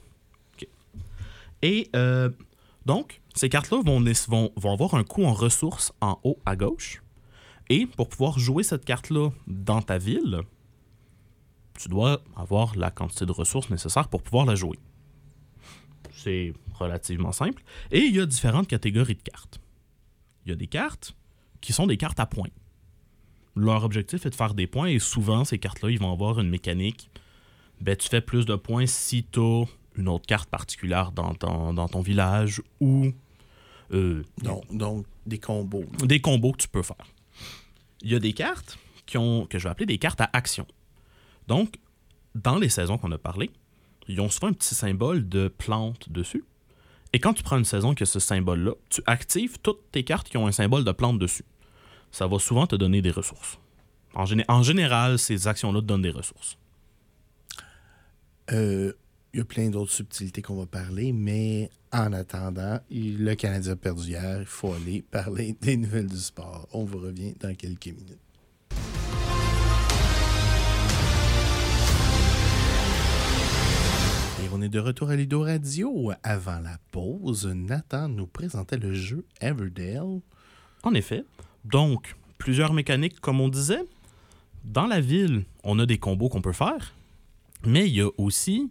Et 1.61 1.89
euh, 1.95 2.29
donc, 2.85 3.21
ces 3.33 3.49
cartes-là 3.49 3.81
vont, 3.83 4.01
vont 4.55 4.73
avoir 4.73 4.95
un 4.95 5.03
coût 5.03 5.25
en 5.25 5.33
ressources 5.33 5.91
en 6.01 6.19
haut 6.23 6.39
à 6.45 6.55
gauche. 6.55 7.01
Et 7.69 7.85
pour 7.85 8.09
pouvoir 8.09 8.39
jouer 8.39 8.63
cette 8.63 8.85
carte-là 8.85 9.29
dans 9.47 9.81
ta 9.81 9.97
ville, 9.97 10.41
tu 11.79 11.87
dois 11.87 12.21
avoir 12.35 12.75
la 12.75 12.91
quantité 12.91 13.25
de 13.25 13.31
ressources 13.31 13.69
nécessaires 13.69 14.09
pour 14.09 14.21
pouvoir 14.21 14.45
la 14.45 14.55
jouer. 14.55 14.77
C'est 16.11 16.53
relativement 16.73 17.31
simple. 17.31 17.63
Et 17.91 17.99
il 17.99 18.15
y 18.15 18.19
a 18.19 18.25
différentes 18.25 18.67
catégories 18.67 19.15
de 19.15 19.21
cartes. 19.21 19.61
Il 20.45 20.49
y 20.49 20.51
a 20.51 20.55
des 20.55 20.67
cartes 20.67 21.15
qui 21.61 21.71
sont 21.71 21.87
des 21.87 21.95
cartes 21.95 22.19
à 22.19 22.25
points. 22.25 22.49
Leur 23.55 23.83
objectif 23.85 24.25
est 24.25 24.29
de 24.29 24.35
faire 24.35 24.53
des 24.53 24.67
points 24.67 24.87
et 24.87 24.99
souvent, 24.99 25.45
ces 25.45 25.57
cartes-là, 25.57 25.89
ils 25.89 25.99
vont 25.99 26.11
avoir 26.11 26.39
une 26.39 26.49
mécanique. 26.49 27.09
Ben, 27.79 27.95
tu 27.95 28.09
fais 28.09 28.21
plus 28.21 28.45
de 28.45 28.55
points 28.55 28.85
si 28.85 29.23
tu 29.23 29.39
as 29.39 29.63
une 29.95 30.09
autre 30.09 30.25
carte 30.25 30.49
particulière 30.49 31.13
dans 31.13 31.33
ton, 31.33 31.73
dans 31.73 31.87
ton 31.87 32.01
village 32.01 32.61
ou 32.81 33.11
euh, 33.93 34.23
Donc, 34.43 34.63
donc, 34.75 35.05
des 35.25 35.39
combos. 35.39 35.85
des 36.03 36.19
combos 36.19 36.51
que 36.51 36.57
tu 36.57 36.67
peux 36.67 36.83
faire. 36.83 37.07
Il 38.01 38.11
y 38.11 38.15
a 38.15 38.19
des 38.19 38.33
cartes 38.33 38.77
qui 39.05 39.17
ont, 39.17 39.45
que 39.45 39.57
je 39.57 39.63
vais 39.63 39.69
appeler 39.69 39.85
des 39.85 39.97
cartes 39.97 40.21
à 40.21 40.29
action. 40.33 40.67
Donc, 41.49 41.75
dans 42.35 42.57
les 42.57 42.69
saisons 42.69 42.97
qu'on 42.97 43.11
a 43.11 43.17
parlé, 43.17 43.49
ils 44.07 44.21
ont 44.21 44.29
souvent 44.29 44.47
un 44.47 44.53
petit 44.53 44.75
symbole 44.75 45.27
de 45.27 45.47
plante 45.49 46.09
dessus. 46.11 46.45
Et 47.11 47.19
quand 47.19 47.33
tu 47.33 47.41
prends 47.43 47.57
une 47.57 47.65
saison 47.65 47.93
qui 47.95 48.03
a 48.03 48.05
ce 48.05 48.19
symbole-là, 48.19 48.73
tu 48.89 49.01
actives 49.07 49.57
toutes 49.59 49.91
tes 49.91 50.03
cartes 50.03 50.29
qui 50.29 50.37
ont 50.37 50.45
un 50.47 50.51
symbole 50.51 50.83
de 50.85 50.91
plante 50.91 51.17
dessus. 51.19 51.45
Ça 52.11 52.27
va 52.27 52.37
souvent 52.39 52.67
te 52.67 52.75
donner 52.75 53.01
des 53.01 53.11
ressources. 53.11 53.57
En, 54.13 54.25
géné- 54.25 54.45
en 54.47 54.61
général, 54.63 55.17
ces 55.19 55.47
actions-là 55.47 55.81
te 55.81 55.85
donnent 55.85 56.03
des 56.03 56.11
ressources. 56.11 56.57
Euh, 58.51 58.93
Il 59.33 59.37
y 59.37 59.41
a 59.41 59.45
plein 59.45 59.69
d'autres 59.69 59.91
subtilités 59.91 60.41
qu'on 60.41 60.55
va 60.57 60.65
parler, 60.65 61.11
mais 61.13 61.69
en 61.91 62.13
attendant, 62.13 62.79
le 62.91 63.33
Canadien 63.35 63.73
a 63.73 63.75
perdu 63.75 64.07
hier. 64.09 64.39
Il 64.41 64.45
faut 64.47 64.73
aller 64.73 65.01
parler 65.11 65.55
des 65.61 65.77
nouvelles 65.77 66.07
du 66.07 66.17
sport. 66.17 66.67
On 66.73 66.83
vous 66.83 66.97
revient 66.99 67.33
dans 67.39 67.53
quelques 67.55 67.87
minutes. 67.87 68.17
On 74.59 74.61
est 74.61 74.67
de 74.67 74.79
retour 74.79 75.09
à 75.09 75.15
Ludo 75.15 75.41
Radio. 75.41 76.11
Avant 76.21 76.59
la 76.59 76.77
pause, 76.91 77.45
Nathan 77.47 78.09
nous 78.09 78.27
présentait 78.27 78.75
le 78.75 78.93
jeu 78.93 79.23
Everdale. 79.39 80.19
En 80.83 80.93
effet. 80.93 81.23
Donc, 81.63 82.17
plusieurs 82.37 82.73
mécaniques, 82.73 83.21
comme 83.21 83.39
on 83.39 83.47
disait. 83.47 83.85
Dans 84.65 84.85
la 84.85 84.99
ville, 84.99 85.45
on 85.63 85.79
a 85.79 85.85
des 85.85 85.97
combos 85.97 86.27
qu'on 86.27 86.41
peut 86.41 86.51
faire, 86.51 86.93
mais 87.65 87.87
il 87.87 87.95
y 87.95 88.01
a 88.01 88.09
aussi 88.17 88.69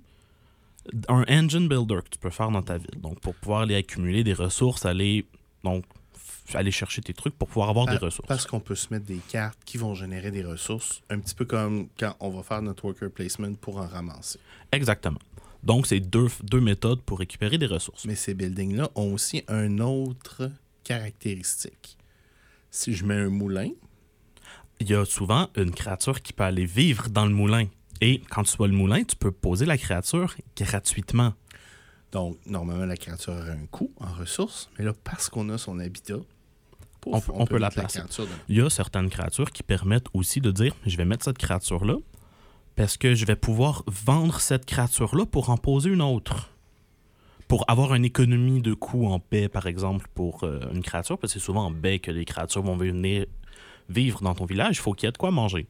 un 1.09 1.25
engine 1.27 1.69
builder 1.69 2.01
que 2.05 2.11
tu 2.11 2.19
peux 2.19 2.29
faire 2.29 2.51
dans 2.51 2.61
ta 2.61 2.77
ville. 2.77 3.01
Donc, 3.01 3.21
pour 3.21 3.35
pouvoir 3.35 3.63
aller 3.63 3.75
accumuler 3.75 4.23
des 4.25 4.35
ressources, 4.35 4.85
aller, 4.85 5.25
donc, 5.65 5.87
aller 6.53 6.71
chercher 6.71 7.01
tes 7.01 7.15
trucs 7.15 7.35
pour 7.35 7.49
pouvoir 7.49 7.71
avoir 7.71 7.87
des 7.87 7.97
ressources. 7.97 8.29
Parce 8.29 8.47
qu'on 8.47 8.61
peut 8.61 8.75
se 8.75 8.93
mettre 8.93 9.07
des 9.07 9.21
cartes 9.27 9.59
qui 9.65 9.79
vont 9.79 9.95
générer 9.95 10.31
des 10.31 10.45
ressources, 10.45 11.01
un 11.09 11.19
petit 11.19 11.35
peu 11.35 11.47
comme 11.47 11.89
quand 11.99 12.15
on 12.21 12.29
va 12.29 12.43
faire 12.43 12.61
notre 12.61 12.85
worker 12.85 13.11
placement 13.11 13.55
pour 13.55 13.79
en 13.79 13.87
ramasser. 13.87 14.39
Exactement. 14.71 15.19
Donc, 15.63 15.87
c'est 15.87 16.01
deux, 16.01 16.29
deux 16.43 16.61
méthodes 16.61 17.01
pour 17.03 17.19
récupérer 17.19 17.59
des 17.59 17.67
ressources. 17.67 18.05
Mais 18.05 18.15
ces 18.15 18.35
buildings-là 18.35 18.91
ont 18.95 19.13
aussi 19.13 19.43
une 19.49 19.81
autre 19.83 20.51
caractéristique. 20.85 21.97
Si 22.71 22.95
je 22.95 23.05
mets 23.05 23.15
un 23.17 23.29
moulin, 23.31 23.71
Il 24.81 24.89
y 24.89 24.95
a 24.95 25.05
souvent 25.05 25.49
une 25.57 25.73
créature 25.73 26.23
qui 26.23 26.33
peut 26.33 26.45
aller 26.45 26.65
vivre 26.65 27.09
dans 27.09 27.27
le 27.27 27.33
moulin. 27.35 27.67
Et 28.01 28.21
quand 28.31 28.45
tu 28.45 28.57
vois 28.57 28.69
le 28.69 28.75
moulin, 28.75 29.03
tu 29.03 29.17
peux 29.17 29.33
poser 29.33 29.67
la 29.67 29.77
créature 29.77 30.37
gratuitement. 30.57 31.35
Donc, 32.13 32.39
normalement, 32.47 32.87
la 32.87 32.97
créature 32.97 33.33
a 33.33 33.51
un 33.51 33.67
coût 33.67 33.91
en 33.99 34.13
ressources, 34.15 34.71
mais 34.79 34.85
là, 34.85 34.93
parce 35.03 35.29
qu'on 35.29 35.49
a 35.49 35.59
son 35.59 35.81
habitat, 35.81 36.19
pouf, 37.01 37.29
On- 37.31 37.43
on 37.43 37.47
peut 37.47 37.59
la 37.59 37.71
placer. 37.73 38.01
Il 38.49 38.57
y 38.57 38.61
a 38.61 38.71
certaines 38.71 39.11
créatures 39.11 39.51
qui 39.51 39.65
permettent 39.65 40.07
aussi 40.15 40.41
de 40.41 40.53
dire 40.53 40.75
je 40.87 40.97
vais 40.97 41.05
mettre 41.05 41.25
cette 41.25 41.39
créature-là 41.39 41.97
parce 42.79 42.97
que 42.97 43.17
je 43.17 43.27
vais 43.27 43.35
pouvoir 43.35 43.83
vendre 43.89 44.39
cette 44.39 44.65
créature-là 44.65 45.27
pour 45.27 45.51
en 45.51 45.57
poser 45.57 45.91
une 45.91 46.01
autre. 46.01 46.53
Pour 47.49 47.69
avoir 47.69 47.93
une 47.97 48.05
économie 48.05 48.63
de 48.63 48.73
coût 48.73 49.09
en 49.09 49.19
paix, 49.19 49.49
par 49.49 49.67
exemple, 49.67 50.07
pour 50.15 50.45
euh, 50.45 50.61
une 50.73 50.85
créature, 50.85 51.19
parce 51.19 51.33
que 51.33 51.41
c'est 51.41 51.45
souvent 51.45 51.65
en 51.65 51.71
baie 51.73 51.99
que 51.99 52.13
les 52.13 52.25
créatures 52.25 52.63
vont 52.63 52.77
venir 52.77 53.27
vivre 53.89 54.23
dans 54.23 54.37
ton 54.37 54.45
village, 54.45 54.77
il 54.77 54.81
faut 54.81 54.93
qu'il 54.93 55.09
y 55.09 55.09
ait 55.09 55.13
de 55.13 55.19
quoi 55.19 55.33
manger. 55.33 55.67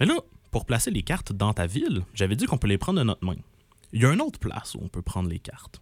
Mais 0.00 0.06
là, 0.06 0.16
pour 0.50 0.64
placer 0.64 0.90
les 0.90 1.04
cartes 1.04 1.32
dans 1.32 1.52
ta 1.52 1.68
ville, 1.68 2.02
j'avais 2.14 2.34
dit 2.34 2.46
qu'on 2.46 2.58
peut 2.58 2.66
les 2.66 2.76
prendre 2.76 2.98
de 2.98 3.04
notre 3.04 3.24
main. 3.24 3.36
Il 3.92 4.02
y 4.02 4.06
a 4.06 4.12
une 4.12 4.20
autre 4.20 4.40
place 4.40 4.74
où 4.74 4.80
on 4.82 4.88
peut 4.88 5.02
prendre 5.02 5.28
les 5.28 5.38
cartes. 5.38 5.80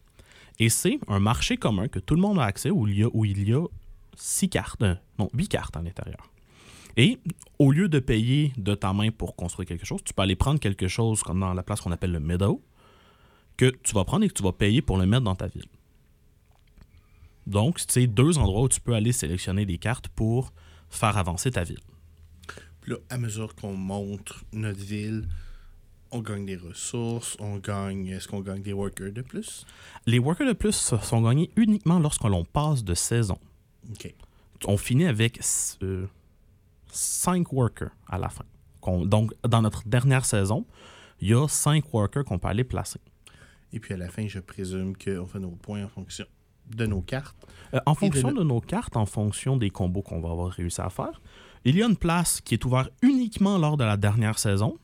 Et 0.58 0.68
c'est 0.68 0.98
un 1.08 1.18
marché 1.18 1.56
commun 1.56 1.88
que 1.88 1.98
tout 1.98 2.14
le 2.14 2.20
monde 2.20 2.38
a 2.38 2.44
accès 2.44 2.68
où 2.68 2.86
il 2.86 2.98
y 2.98 3.04
a, 3.04 3.08
où 3.10 3.70
six 4.16 4.50
cartes, 4.50 4.82
euh, 4.82 4.96
non, 5.18 5.30
huit 5.32 5.48
cartes 5.48 5.78
à 5.78 5.80
l'intérieur. 5.80 6.30
Et 6.96 7.18
au 7.58 7.72
lieu 7.72 7.88
de 7.88 7.98
payer 7.98 8.52
de 8.56 8.74
ta 8.74 8.92
main 8.92 9.10
pour 9.10 9.36
construire 9.36 9.68
quelque 9.68 9.84
chose, 9.84 10.00
tu 10.04 10.14
peux 10.14 10.22
aller 10.22 10.36
prendre 10.36 10.58
quelque 10.58 10.88
chose 10.88 11.22
comme 11.22 11.40
dans 11.40 11.52
la 11.52 11.62
place 11.62 11.80
qu'on 11.80 11.92
appelle 11.92 12.12
le 12.12 12.20
meadow, 12.20 12.62
que 13.56 13.66
tu 13.82 13.94
vas 13.94 14.04
prendre 14.04 14.24
et 14.24 14.28
que 14.28 14.34
tu 14.34 14.42
vas 14.42 14.52
payer 14.52 14.82
pour 14.82 14.96
le 14.96 15.06
mettre 15.06 15.24
dans 15.24 15.34
ta 15.34 15.46
ville. 15.46 15.66
Donc, 17.46 17.80
c'est 17.86 18.06
deux 18.06 18.38
endroits 18.38 18.62
où 18.62 18.68
tu 18.68 18.80
peux 18.80 18.94
aller 18.94 19.12
sélectionner 19.12 19.66
des 19.66 19.78
cartes 19.78 20.08
pour 20.08 20.52
faire 20.88 21.16
avancer 21.16 21.50
ta 21.50 21.64
ville. 21.64 21.80
Puis 22.80 22.92
là, 22.92 22.98
à 23.10 23.18
mesure 23.18 23.54
qu'on 23.54 23.74
montre 23.74 24.44
notre 24.52 24.80
ville, 24.80 25.28
on 26.10 26.20
gagne 26.20 26.46
des 26.46 26.56
ressources, 26.56 27.36
on 27.40 27.58
gagne. 27.58 28.08
Est-ce 28.08 28.28
qu'on 28.28 28.40
gagne 28.40 28.62
des 28.62 28.72
workers 28.72 29.12
de 29.12 29.22
plus? 29.22 29.66
Les 30.06 30.18
workers 30.18 30.46
de 30.46 30.52
plus 30.52 30.72
sont 30.72 31.22
gagnés 31.22 31.50
uniquement 31.56 31.98
lorsqu'on 31.98 32.44
passe 32.44 32.84
de 32.84 32.94
saison. 32.94 33.38
OK. 33.90 34.14
on 34.66 34.76
finit 34.76 35.06
avec 35.06 35.38
5 36.96 37.52
workers 37.52 37.90
à 38.08 38.18
la 38.18 38.28
fin. 38.28 38.44
Donc, 39.04 39.32
dans 39.46 39.62
notre 39.62 39.86
dernière 39.88 40.24
saison, 40.24 40.64
il 41.20 41.28
y 41.28 41.34
a 41.34 41.46
5 41.48 41.92
workers 41.92 42.24
qu'on 42.24 42.38
peut 42.38 42.48
aller 42.48 42.64
placer. 42.64 43.00
Et 43.72 43.80
puis 43.80 43.94
à 43.94 43.96
la 43.96 44.08
fin, 44.08 44.26
je 44.28 44.38
présume 44.38 44.96
qu'on 44.96 45.26
fait 45.26 45.40
nos 45.40 45.50
points 45.50 45.84
en 45.84 45.88
fonction 45.88 46.24
de 46.68 46.86
nos 46.86 47.00
cartes. 47.02 47.36
Euh, 47.74 47.80
en 47.86 47.92
de 47.92 47.98
fonction 47.98 48.30
no- 48.32 48.38
de 48.40 48.44
nos 48.44 48.60
cartes, 48.60 48.96
en 48.96 49.06
fonction 49.06 49.56
des 49.56 49.70
combos 49.70 50.02
qu'on 50.02 50.20
va 50.20 50.30
avoir 50.30 50.50
réussi 50.52 50.80
à 50.80 50.88
faire, 50.90 51.20
il 51.64 51.76
y 51.76 51.82
a 51.82 51.86
une 51.86 51.96
place 51.96 52.40
qui 52.40 52.54
est 52.54 52.64
ouverte 52.64 52.92
uniquement 53.02 53.58
lors 53.58 53.76
de 53.76 53.84
la 53.84 53.96
dernière 53.96 54.38
saison 54.38 54.78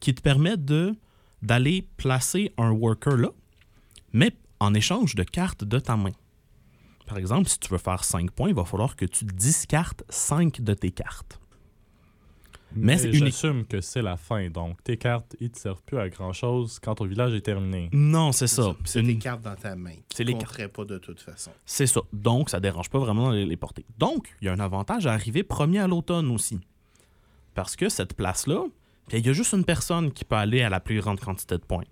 qui 0.00 0.14
te 0.14 0.20
permet 0.20 0.56
de 0.56 0.94
d'aller 1.42 1.88
placer 1.96 2.52
un 2.56 2.70
worker 2.70 3.16
là, 3.16 3.30
mais 4.12 4.32
en 4.60 4.74
échange 4.74 5.14
de 5.16 5.22
cartes 5.24 5.64
de 5.64 5.78
ta 5.80 5.96
main. 5.96 6.10
Par 7.12 7.18
exemple, 7.18 7.46
si 7.50 7.58
tu 7.58 7.68
veux 7.68 7.76
faire 7.76 8.04
5 8.04 8.30
points, 8.30 8.48
il 8.48 8.54
va 8.54 8.64
falloir 8.64 8.96
que 8.96 9.04
tu 9.04 9.26
discartes 9.26 10.02
5 10.08 10.62
de 10.62 10.72
tes 10.72 10.90
cartes. 10.92 11.38
Mais 12.74 12.96
Mais, 12.96 13.12
j'assume 13.12 13.66
que 13.66 13.82
c'est 13.82 14.00
la 14.00 14.16
fin, 14.16 14.48
donc 14.48 14.82
tes 14.82 14.96
cartes, 14.96 15.36
ils 15.38 15.50
te 15.50 15.58
servent 15.58 15.82
plus 15.82 15.98
à 15.98 16.08
grand-chose 16.08 16.78
quand 16.82 16.94
ton 16.94 17.04
village 17.04 17.34
est 17.34 17.42
terminé. 17.42 17.90
Non, 17.92 18.32
c'est 18.32 18.46
ça. 18.46 18.74
C'est 18.86 19.00
Une- 19.00 19.08
des 19.08 19.18
cartes 19.18 19.42
dans 19.42 19.54
ta 19.56 19.76
main. 19.76 19.92
C'est 20.08 20.24
Tu 20.24 20.32
les 20.32 20.32
compterais 20.32 20.68
pas 20.68 20.86
de 20.86 20.96
toute 20.96 21.20
façon. 21.20 21.50
C'est 21.66 21.86
ça. 21.86 22.00
Donc, 22.14 22.48
ça 22.48 22.60
dérange 22.60 22.88
pas 22.88 22.98
vraiment 22.98 23.30
de 23.30 23.42
les 23.44 23.56
porter. 23.58 23.84
Donc, 23.98 24.34
il 24.40 24.46
y 24.46 24.48
a 24.48 24.54
un 24.54 24.60
avantage 24.60 25.06
à 25.06 25.12
arriver 25.12 25.42
premier 25.42 25.80
à 25.80 25.86
l'automne 25.86 26.30
aussi. 26.30 26.60
Parce 27.52 27.76
que 27.76 27.90
cette 27.90 28.14
place-là, 28.14 28.64
il 29.12 29.26
y 29.26 29.28
a 29.28 29.34
juste 29.34 29.52
une 29.52 29.66
personne 29.66 30.10
qui 30.10 30.24
peut 30.24 30.36
aller 30.36 30.62
à 30.62 30.70
la 30.70 30.80
plus 30.80 30.98
grande 30.98 31.20
quantité 31.20 31.56
de 31.58 31.62
points. 31.62 31.84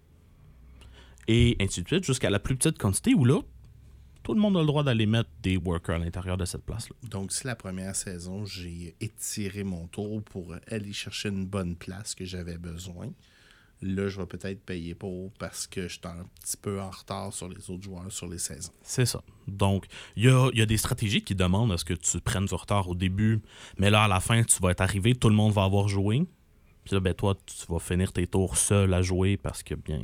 Et 1.29 1.59
ainsi 1.61 1.83
de 1.83 1.89
suite, 1.89 2.05
jusqu'à 2.05 2.31
la 2.31 2.39
plus 2.39 2.57
petite 2.57 2.79
quantité 2.79 3.13
où 3.13 3.27
là, 3.27 3.41
tout 4.23 4.35
le 4.35 4.41
monde 4.41 4.57
a 4.57 4.61
le 4.61 4.67
droit 4.67 4.83
d'aller 4.83 5.07
mettre 5.07 5.31
des 5.43 5.57
workers 5.57 5.97
à 5.97 5.99
l'intérieur 5.99 6.37
de 6.37 6.45
cette 6.45 6.65
place-là. 6.65 6.95
Donc, 7.09 7.33
si 7.33 7.47
la 7.47 7.57
première 7.57 7.97
saison, 7.97 8.45
j'ai 8.45 8.95
étiré 9.01 9.65
mon 9.65 9.87
tour 9.87 10.23
pour 10.23 10.55
aller 10.71 10.93
chercher 10.93 11.31
une 11.31 11.47
bonne 11.47 11.77
place 11.77 12.15
que 12.15 12.25
j'avais 12.25 12.59
besoin, 12.59 13.11
là, 13.83 14.09
je 14.09 14.19
vais 14.19 14.27
peut-être 14.27 14.61
payer 14.65 14.95
pour 14.95 15.33
parce 15.39 15.67
que 15.67 15.89
je 15.89 15.95
suis 15.95 16.01
un 16.05 16.27
petit 16.43 16.57
peu 16.57 16.81
en 16.81 16.91
retard 16.91 17.33
sur 17.33 17.49
les 17.49 17.71
autres 17.71 17.83
joueurs 17.83 18.13
sur 18.13 18.29
les 18.29 18.39
saisons. 18.39 18.73
C'est 18.83 19.07
ça. 19.07 19.23
Donc, 19.49 19.87
il 20.17 20.25
y 20.25 20.29
a, 20.29 20.51
il 20.53 20.59
y 20.59 20.63
a 20.63 20.67
des 20.67 20.77
stratégies 20.77 21.23
qui 21.23 21.35
demandent 21.35 21.73
à 21.73 21.79
ce 21.79 21.85
que 21.85 21.95
tu 21.95 22.21
prennes 22.21 22.47
du 22.47 22.55
retard 22.55 22.89
au 22.89 22.95
début, 22.95 23.41
mais 23.79 23.91
là, 23.91 24.05
à 24.05 24.09
la 24.09 24.21
fin, 24.21 24.43
tu 24.43 24.61
vas 24.61 24.71
être 24.71 24.83
arrivé, 24.83 25.15
tout 25.15 25.29
le 25.29 25.35
monde 25.35 25.53
va 25.53 25.65
avoir 25.65 25.89
joué. 25.89 26.27
Puis 26.85 26.95
là, 26.95 27.01
ben, 27.01 27.15
toi, 27.15 27.37
tu 27.47 27.73
vas 27.73 27.79
finir 27.79 28.13
tes 28.13 28.27
tours 28.27 28.57
seul 28.57 28.93
à 28.95 29.03
jouer 29.03 29.37
parce 29.37 29.63
que, 29.63 29.75
bien, 29.75 30.01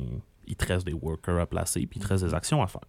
il 0.47 0.55
te 0.55 0.65
reste 0.65 0.85
des 0.85 0.93
workers 0.93 1.39
à 1.39 1.45
placer, 1.45 1.85
puis 1.87 1.99
il 1.99 2.03
te 2.03 2.07
reste 2.07 2.23
des 2.23 2.33
actions 2.33 2.61
à 2.61 2.67
faire. 2.67 2.81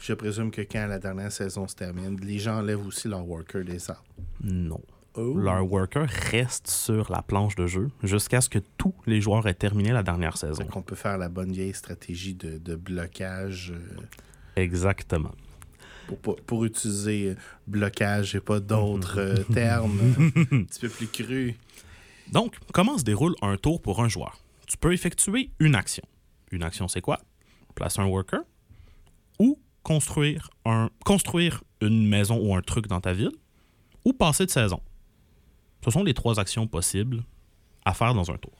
Je 0.00 0.12
présume 0.14 0.50
que 0.50 0.62
quand 0.62 0.86
la 0.86 0.98
dernière 0.98 1.32
saison 1.32 1.66
se 1.68 1.74
termine, 1.74 2.18
les 2.20 2.38
gens 2.38 2.58
enlèvent 2.58 2.86
aussi 2.86 3.08
leur 3.08 3.26
worker 3.26 3.64
des 3.64 3.90
arbres. 3.90 4.04
Non. 4.42 4.80
Oh. 5.14 5.34
Leur 5.36 5.68
worker 5.70 6.06
reste 6.30 6.68
sur 6.70 7.10
la 7.10 7.20
planche 7.20 7.56
de 7.56 7.66
jeu 7.66 7.90
jusqu'à 8.04 8.40
ce 8.40 8.48
que 8.48 8.60
tous 8.78 8.94
les 9.06 9.20
joueurs 9.20 9.46
aient 9.48 9.54
terminé 9.54 9.90
la 9.90 10.04
dernière 10.04 10.36
saison. 10.36 10.62
Fait 10.62 10.68
qu'on 10.68 10.82
peut 10.82 10.94
faire 10.94 11.18
la 11.18 11.28
bonne 11.28 11.50
vieille 11.50 11.74
stratégie 11.74 12.34
de, 12.34 12.58
de 12.58 12.76
blocage 12.76 13.72
euh, 13.74 14.00
Exactement. 14.56 15.32
pour, 16.06 16.18
pas- 16.18 16.42
pour 16.46 16.64
utiliser 16.64 17.30
euh, 17.30 17.34
blocage 17.66 18.36
et 18.36 18.40
pas 18.40 18.60
d'autres 18.60 19.18
euh, 19.18 19.36
termes 19.52 19.98
un 20.52 20.62
petit 20.64 20.80
peu 20.80 20.88
plus 20.88 21.08
crus. 21.08 21.54
Donc, 22.32 22.54
comment 22.72 22.96
se 22.96 23.02
déroule 23.02 23.34
un 23.42 23.56
tour 23.56 23.82
pour 23.82 24.00
un 24.02 24.08
joueur? 24.08 24.38
Tu 24.68 24.76
peux 24.76 24.92
effectuer 24.92 25.50
une 25.58 25.74
action. 25.74 26.04
Une 26.50 26.62
action, 26.62 26.88
c'est 26.88 27.00
quoi? 27.00 27.20
Placer 27.74 28.00
un 28.00 28.06
worker 28.06 28.40
ou 29.38 29.58
construire, 29.82 30.50
construire 31.04 31.62
une 31.80 32.06
maison 32.06 32.38
ou 32.38 32.54
un 32.54 32.62
truc 32.62 32.86
dans 32.86 33.00
ta 33.00 33.12
ville 33.12 33.32
ou 34.04 34.12
passer 34.12 34.46
de 34.46 34.50
saison. 34.50 34.80
Ce 35.84 35.90
sont 35.90 36.02
les 36.02 36.14
trois 36.14 36.38
actions 36.38 36.66
possibles 36.66 37.24
à 37.84 37.94
faire 37.94 38.14
dans 38.14 38.30
un 38.30 38.36
tour. 38.36 38.59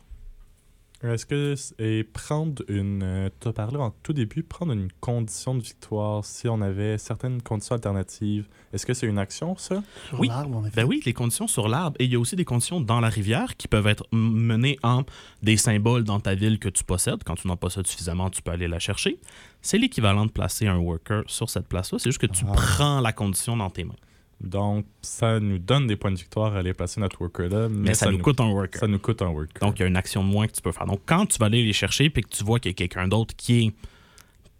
Est-ce 1.02 1.24
que 1.24 1.54
et 1.78 2.04
prendre 2.04 2.62
une. 2.68 3.30
tu 3.40 3.48
as 3.48 3.52
parlé 3.54 3.78
en 3.78 3.90
tout 4.02 4.12
début, 4.12 4.42
prendre 4.42 4.72
une 4.72 4.88
condition 5.00 5.54
de 5.54 5.62
victoire 5.62 6.24
si 6.26 6.46
on 6.46 6.60
avait 6.60 6.98
certaines 6.98 7.40
conditions 7.40 7.74
alternatives. 7.74 8.46
Est-ce 8.74 8.84
que 8.84 8.92
c'est 8.92 9.06
une 9.06 9.18
action, 9.18 9.56
ça? 9.56 9.82
Sur 10.08 10.20
Oui. 10.20 10.28
l'arbre, 10.28 10.58
en 10.58 10.66
effet. 10.66 10.76
Ben 10.76 10.86
oui, 10.86 11.00
les 11.06 11.14
conditions 11.14 11.46
sur 11.46 11.68
l'arbre 11.68 11.96
et 12.00 12.04
il 12.04 12.12
y 12.12 12.16
a 12.16 12.20
aussi 12.20 12.36
des 12.36 12.44
conditions 12.44 12.82
dans 12.82 13.00
la 13.00 13.08
rivière 13.08 13.56
qui 13.56 13.66
peuvent 13.66 13.86
être 13.86 14.04
menées 14.12 14.78
en 14.82 15.04
des 15.42 15.56
symboles 15.56 16.04
dans 16.04 16.20
ta 16.20 16.34
ville 16.34 16.58
que 16.58 16.68
tu 16.68 16.84
possèdes. 16.84 17.24
Quand 17.24 17.36
tu 17.36 17.48
n'en 17.48 17.56
possèdes 17.56 17.86
suffisamment, 17.86 18.28
tu 18.28 18.42
peux 18.42 18.50
aller 18.50 18.68
la 18.68 18.78
chercher. 18.78 19.18
C'est 19.62 19.78
l'équivalent 19.78 20.26
de 20.26 20.30
placer 20.30 20.66
un 20.66 20.76
worker 20.76 21.22
sur 21.28 21.48
cette 21.48 21.66
place-là. 21.66 21.98
C'est 21.98 22.10
juste 22.10 22.20
que 22.20 22.26
tu 22.26 22.44
Ah. 22.46 22.52
prends 22.52 23.00
la 23.00 23.12
condition 23.14 23.56
dans 23.56 23.70
tes 23.70 23.84
mains. 23.84 23.94
Donc, 24.40 24.86
ça 25.02 25.38
nous 25.38 25.58
donne 25.58 25.86
des 25.86 25.96
points 25.96 26.12
de 26.12 26.16
victoire 26.16 26.54
à 26.54 26.60
aller 26.60 26.72
placer 26.72 27.00
notre 27.00 27.20
worker-là. 27.20 27.68
Mais, 27.68 27.90
mais 27.90 27.94
ça, 27.94 28.10
nous 28.10 28.18
coûte 28.18 28.40
un 28.40 28.48
worker. 28.48 28.80
Ça 28.80 28.86
nous 28.86 28.98
coûte 28.98 29.20
un 29.20 29.28
worker. 29.28 29.60
Donc, 29.60 29.78
il 29.78 29.82
y 29.82 29.84
a 29.84 29.88
une 29.88 29.96
action 29.96 30.22
moins 30.22 30.46
que 30.46 30.52
tu 30.52 30.62
peux 30.62 30.72
faire. 30.72 30.86
Donc, 30.86 31.00
quand 31.04 31.26
tu 31.26 31.38
vas 31.38 31.46
aller 31.46 31.62
les 31.62 31.74
chercher 31.74 32.06
et 32.06 32.10
que 32.10 32.28
tu 32.28 32.42
vois 32.42 32.58
qu'il 32.58 32.70
y 32.70 32.74
a 32.74 32.74
quelqu'un 32.74 33.06
d'autre 33.06 33.34
qui 33.36 33.66
est 33.66 33.74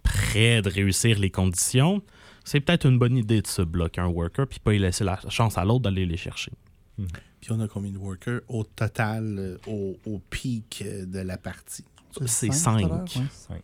prêt 0.03 0.61
de 0.61 0.69
réussir 0.69 1.19
les 1.19 1.31
conditions, 1.31 2.03
c'est 2.45 2.61
peut-être 2.61 2.87
une 2.87 2.99
bonne 2.99 3.17
idée 3.17 3.41
de 3.41 3.47
se 3.47 3.63
bloquer 3.63 4.01
un 4.01 4.09
worker 4.09 4.47
puis 4.47 4.59
pas 4.61 4.75
y 4.75 4.79
laisser 4.79 5.05
la 5.05 5.19
chance 5.29 5.57
à 5.57 5.65
l'autre 5.65 5.83
d'aller 5.83 6.05
les 6.05 6.17
chercher. 6.17 6.53
Mhm. 6.99 7.07
Puis 7.41 7.53
on 7.53 7.61
a 7.61 7.69
combien 7.69 7.91
de 7.91 7.99
workers 7.99 8.41
au 8.49 8.65
total, 8.65 9.37
euh, 9.39 9.57
au, 9.67 9.97
au 10.05 10.19
pic 10.19 10.83
euh, 10.85 11.07
de 11.07 11.21
la 11.21 11.39
partie? 11.39 11.85
C'est 12.27 12.53
5. 12.53 13.09
5. 13.09 13.63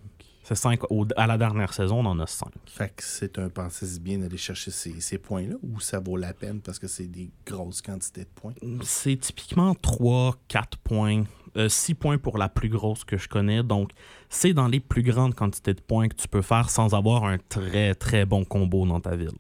C'est 0.49 0.55
cinq. 0.55 0.81
au- 0.91 1.05
à 1.17 1.27
la 1.27 1.37
dernière 1.39 1.73
saison, 1.75 1.99
on 2.01 2.07
en 2.07 2.21
a 2.21 2.27
cinq. 2.29 2.53
Fait 2.67 2.89
que 2.95 3.03
c'est 3.03 3.37
un 3.39 3.49
pensée 3.49 3.99
bien 3.99 4.19
d'aller 4.19 4.37
chercher 4.37 4.71
ces, 4.71 5.01
ces 5.01 5.19
points-là 5.19 5.57
ou 5.63 5.81
ça 5.81 5.99
vaut 5.99 6.17
la 6.17 6.33
peine 6.33 6.61
parce 6.61 6.79
que 6.79 6.87
c'est 6.87 7.09
des 7.09 7.31
grosses 7.45 7.83
quantités 7.83 8.21
de 8.23 8.29
points? 8.35 8.53
C'est 8.83 9.17
typiquement 9.17 9.75
3, 9.75 10.37
4 10.47 10.79
points. 10.79 11.25
6 11.69 11.95
points 11.95 12.19
pour 12.19 12.39
la 12.39 12.49
plus 12.49 12.69
grosse 12.69 13.03
que 13.03 13.17
je 13.17 13.29
connais. 13.29 13.63
Donc, 13.65 13.91
c'est 14.29 14.53
dans 14.53 14.69
les 14.69 14.79
plus 14.79 15.03
grandes 15.03 15.35
quantités 15.35 15.75
de 15.75 15.81
points 15.81 16.07
que 16.09 16.15
tu 16.15 16.29
peux 16.29 16.43
faire 16.43 16.69
sans 16.71 16.95
avoir 16.95 17.25
un 17.25 17.39
très, 17.49 17.95
très 17.95 18.25
bon 18.27 18.45
combo 18.45 18.87
dans 18.87 19.01
ta 19.01 19.17
ville. 19.17 19.33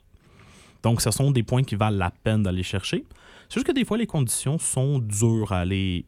Donc, 0.83 1.03
ce 1.03 1.11
sont 1.13 1.31
des 1.31 1.43
points 1.45 1.63
qui 1.63 1.77
valent 1.77 1.99
la 1.99 2.11
peine 2.11 2.43
d'aller 2.43 2.63
chercher. 2.63 3.05
C'est 3.49 3.55
juste 3.57 3.67
que 3.67 3.73
des 3.73 3.85
fois, 3.85 3.97
les 3.99 4.07
conditions 4.07 4.59
sont 4.59 4.99
dures 4.99 5.53
à, 5.53 5.59
aller, 5.61 6.05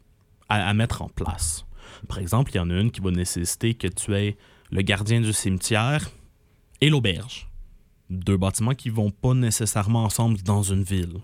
à, 0.49 0.67
à 0.67 0.73
mettre 0.73 1.03
en 1.03 1.09
place. 1.09 1.63
Par 2.07 2.17
exemple, 2.19 2.51
il 2.53 2.57
y 2.57 2.59
en 2.59 2.69
a 2.69 2.73
une 2.73 2.91
qui 2.91 2.99
va 3.01 3.11
nécessiter 3.11 3.75
que 3.75 3.87
tu 3.87 4.13
aies 4.15 4.35
le 4.71 4.81
gardien 4.81 5.21
du 5.21 5.33
cimetière 5.33 6.09
et 6.81 6.89
l'auberge. 6.89 7.47
Deux 8.09 8.37
bâtiments 8.37 8.73
qui 8.75 8.89
vont 8.89 9.11
pas 9.11 9.33
nécessairement 9.33 10.03
ensemble 10.03 10.41
dans 10.41 10.63
une 10.63 10.83
ville 10.83 11.17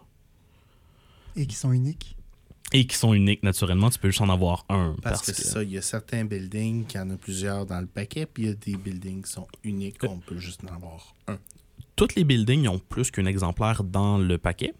Et 1.36 1.47
qui 1.47 1.55
sont 1.55 1.71
uniques. 1.71 2.15
et 2.73 2.86
qui 2.86 2.95
sont 2.95 3.13
uniques 3.13 3.41
naturellement. 3.43 3.89
Tu 3.89 3.97
peux 3.99 4.10
juste 4.10 4.21
en 4.21 4.29
avoir 4.29 4.65
un. 4.69 4.95
Parce, 5.01 5.21
que, 5.21 5.34
c'est 5.34 5.43
ça, 5.45 5.63
il 5.63 5.71
y 5.71 5.77
a 5.77 5.81
certains 5.81 6.25
buildings 6.25 6.86
qui 6.86 6.99
en 6.99 7.10
a 7.10 7.17
plusieurs 7.17 7.65
dans 7.65 7.79
le 7.79 7.88
paquet, 7.88 8.25
puis 8.25 8.43
il 8.43 8.49
y 8.49 8.51
a 8.51 8.55
des 8.55 8.75
buildings 8.75 9.23
qui 9.23 9.31
sont 9.31 9.47
uniques, 9.63 10.03
on 10.03 10.17
peut 10.19 10.38
juste 10.38 10.62
en 10.63 10.73
avoir 10.75 11.15
un. 11.27 11.38
Tous 11.95 12.13
les 12.15 12.23
buildings 12.23 12.67
ont 12.67 12.79
plus 12.79 13.10
qu'un 13.10 13.25
exemplaire 13.25 13.84
dans 13.84 14.17
le 14.17 14.38
paquet. 14.38 14.73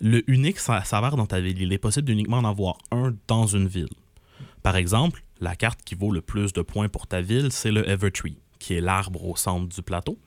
Le 0.00 0.28
unique 0.30 0.58
ça 0.58 0.84
s'avère 0.84 1.16
dans 1.16 1.26
ta 1.26 1.40
ville. 1.40 1.60
Il 1.62 1.72
est 1.72 1.78
possible 1.78 2.06
d'uniquement 2.06 2.38
en 2.38 2.44
avoir 2.44 2.78
un 2.90 3.14
dans 3.26 3.46
une 3.46 3.66
ville. 3.66 3.88
Par 4.62 4.76
exemple, 4.76 5.23
la 5.40 5.56
carte 5.56 5.82
qui 5.82 5.94
vaut 5.94 6.12
le 6.12 6.20
plus 6.20 6.52
de 6.52 6.62
points 6.62 6.88
pour 6.88 7.06
ta 7.06 7.20
ville, 7.20 7.50
c'est 7.52 7.72
le 7.72 7.88
Evertree, 7.88 8.38
qui 8.58 8.74
est 8.74 8.80
l'arbre 8.80 9.24
au 9.24 9.36
centre 9.36 9.68
du 9.68 9.82
plateau. 9.82 10.18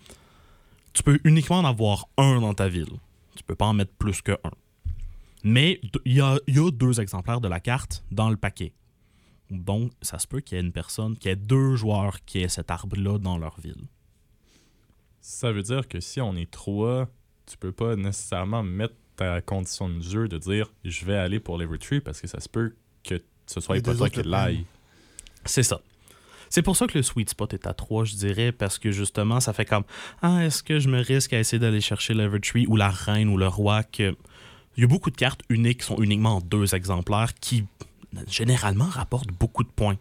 Tu 0.94 1.04
peux 1.04 1.20
uniquement 1.24 1.60
en 1.60 1.66
avoir 1.66 2.08
un 2.18 2.42
dans 2.42 2.54
ta 2.54 2.68
ville. 2.68 3.00
Tu 3.36 3.44
peux 3.44 3.56
pas 3.56 3.66
en 3.66 3.74
mettre 3.74 3.94
plus 3.94 4.22
que 4.22 4.34
un. 4.44 4.52
Mais 5.44 5.80
il 6.06 6.14
y 6.14 6.22
a, 6.22 6.40
il 6.48 6.56
y 6.56 6.60
a 6.60 6.72
deux 6.72 7.00
exemplaires 7.00 7.40
de 7.40 7.48
la 7.48 7.60
carte 7.60 8.04
dans 8.12 8.30
le 8.30 8.38
paquet. 8.38 8.74
Donc, 9.50 9.92
ça 10.02 10.20
se 10.20 10.28
peut 10.28 10.42
qu'il 10.42 10.58
y 10.58 10.60
ait 10.60 10.64
une 10.64 10.74
personne, 10.74 11.16
qu'il 11.16 11.30
y 11.30 11.32
ait 11.32 11.38
deux 11.38 11.76
joueurs 11.76 12.24
qui 12.26 12.40
aient 12.40 12.50
cet 12.50 12.72
arbre-là 12.72 13.18
dans 13.18 13.38
leur 13.38 13.60
ville. 13.62 13.88
Ça 15.22 15.52
veut 15.52 15.64
dire 15.64 15.88
que 15.88 16.00
si 16.00 16.20
on 16.20 16.36
est 16.36 16.50
trois, 16.50 17.08
tu 17.46 17.58
peux 17.58 17.72
pas 17.72 17.96
nécessairement 17.96 18.64
mettre 18.64 18.96
ta 19.16 19.42
condition 19.42 19.90
de 19.90 20.02
jeu 20.02 20.28
de 20.28 20.38
dire 20.38 20.72
je 20.84 21.06
vais 21.06 21.18
aller 21.18 21.40
pour 21.40 21.58
l'Evertree 21.58 22.02
parce 22.02 22.22
que 22.22 22.28
ça 22.28 22.40
se 22.40 22.48
peut 22.48 22.76
que 23.04 23.22
ce 23.46 23.60
soit 23.60 23.76
Les 23.76 23.82
pas 23.82 23.96
toi 23.96 24.10
qui 24.10 24.22
le 24.22 24.30
l'aille. 24.30 24.66
C'est 25.46 25.64
ça. 25.64 25.82
C'est 26.50 26.62
pour 26.62 26.78
ça 26.78 26.88
que 26.88 26.98
le 26.98 27.04
sweet 27.04 27.30
spot 27.30 27.54
est 27.54 27.68
à 27.68 27.74
3, 27.74 28.06
je 28.06 28.16
dirais, 28.16 28.52
parce 28.54 28.78
que 28.80 28.92
justement, 28.92 29.40
ça 29.42 29.52
fait 29.54 29.66
comme 29.66 29.84
Ah, 30.22 30.46
est-ce 30.46 30.64
que 30.64 30.80
je 30.80 30.88
me 30.88 31.00
risque 31.02 31.34
à 31.34 31.40
essayer 31.40 31.60
d'aller 31.60 31.82
chercher 31.82 32.14
l'Evertree 32.14 32.66
ou 32.68 32.76
la 32.78 32.90
reine 32.90 33.28
ou 33.30 33.38
le 33.38 33.48
roi 33.48 33.84
que... 33.84 34.16
Il 34.78 34.82
y 34.82 34.84
a 34.84 34.88
beaucoup 34.88 35.10
de 35.10 35.18
cartes 35.18 35.42
uniques 35.50 35.80
qui 35.80 35.86
sont 35.88 35.98
uniquement 36.02 36.36
en 36.38 36.42
deux 36.42 36.74
exemplaires 36.76 37.34
qui 37.42 37.66
généralement 38.30 38.86
rapportent 38.86 39.32
beaucoup 39.32 39.64
de 39.64 39.70
points 39.70 39.98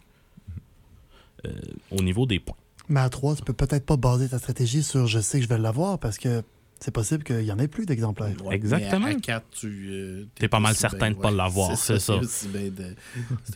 euh, 1.45 1.51
au 1.91 2.01
niveau 2.01 2.25
des 2.25 2.39
points. 2.39 2.55
Mais 2.89 2.99
à 3.01 3.09
3, 3.09 3.35
tu 3.35 3.41
peux 3.43 3.53
peut-être 3.53 3.85
pas 3.85 3.97
baser 3.97 4.29
ta 4.29 4.39
stratégie 4.39 4.83
sur 4.83 5.07
je 5.07 5.19
sais 5.19 5.39
que 5.39 5.43
je 5.43 5.49
vais 5.49 5.57
l'avoir 5.57 5.99
parce 5.99 6.17
que 6.17 6.43
c'est 6.79 6.91
possible 6.91 7.23
qu'il 7.23 7.41
y 7.41 7.51
en 7.51 7.59
ait 7.59 7.67
plus 7.67 7.85
d'exemplaires. 7.85 8.35
Ouais, 8.45 8.55
Exactement. 8.55 9.07
mais 9.07 9.15
À 9.15 9.19
4, 9.19 9.45
tu. 9.51 9.87
euh, 9.91 10.25
T'es 10.35 10.47
pas 10.47 10.59
mal 10.59 10.75
certain 10.75 11.07
bien- 11.09 11.11
de 11.11 11.15
pas 11.21 11.31
l'avoir, 11.31 11.75
c'est 11.75 11.99
ça. 11.99 12.19
c'est 12.23 12.47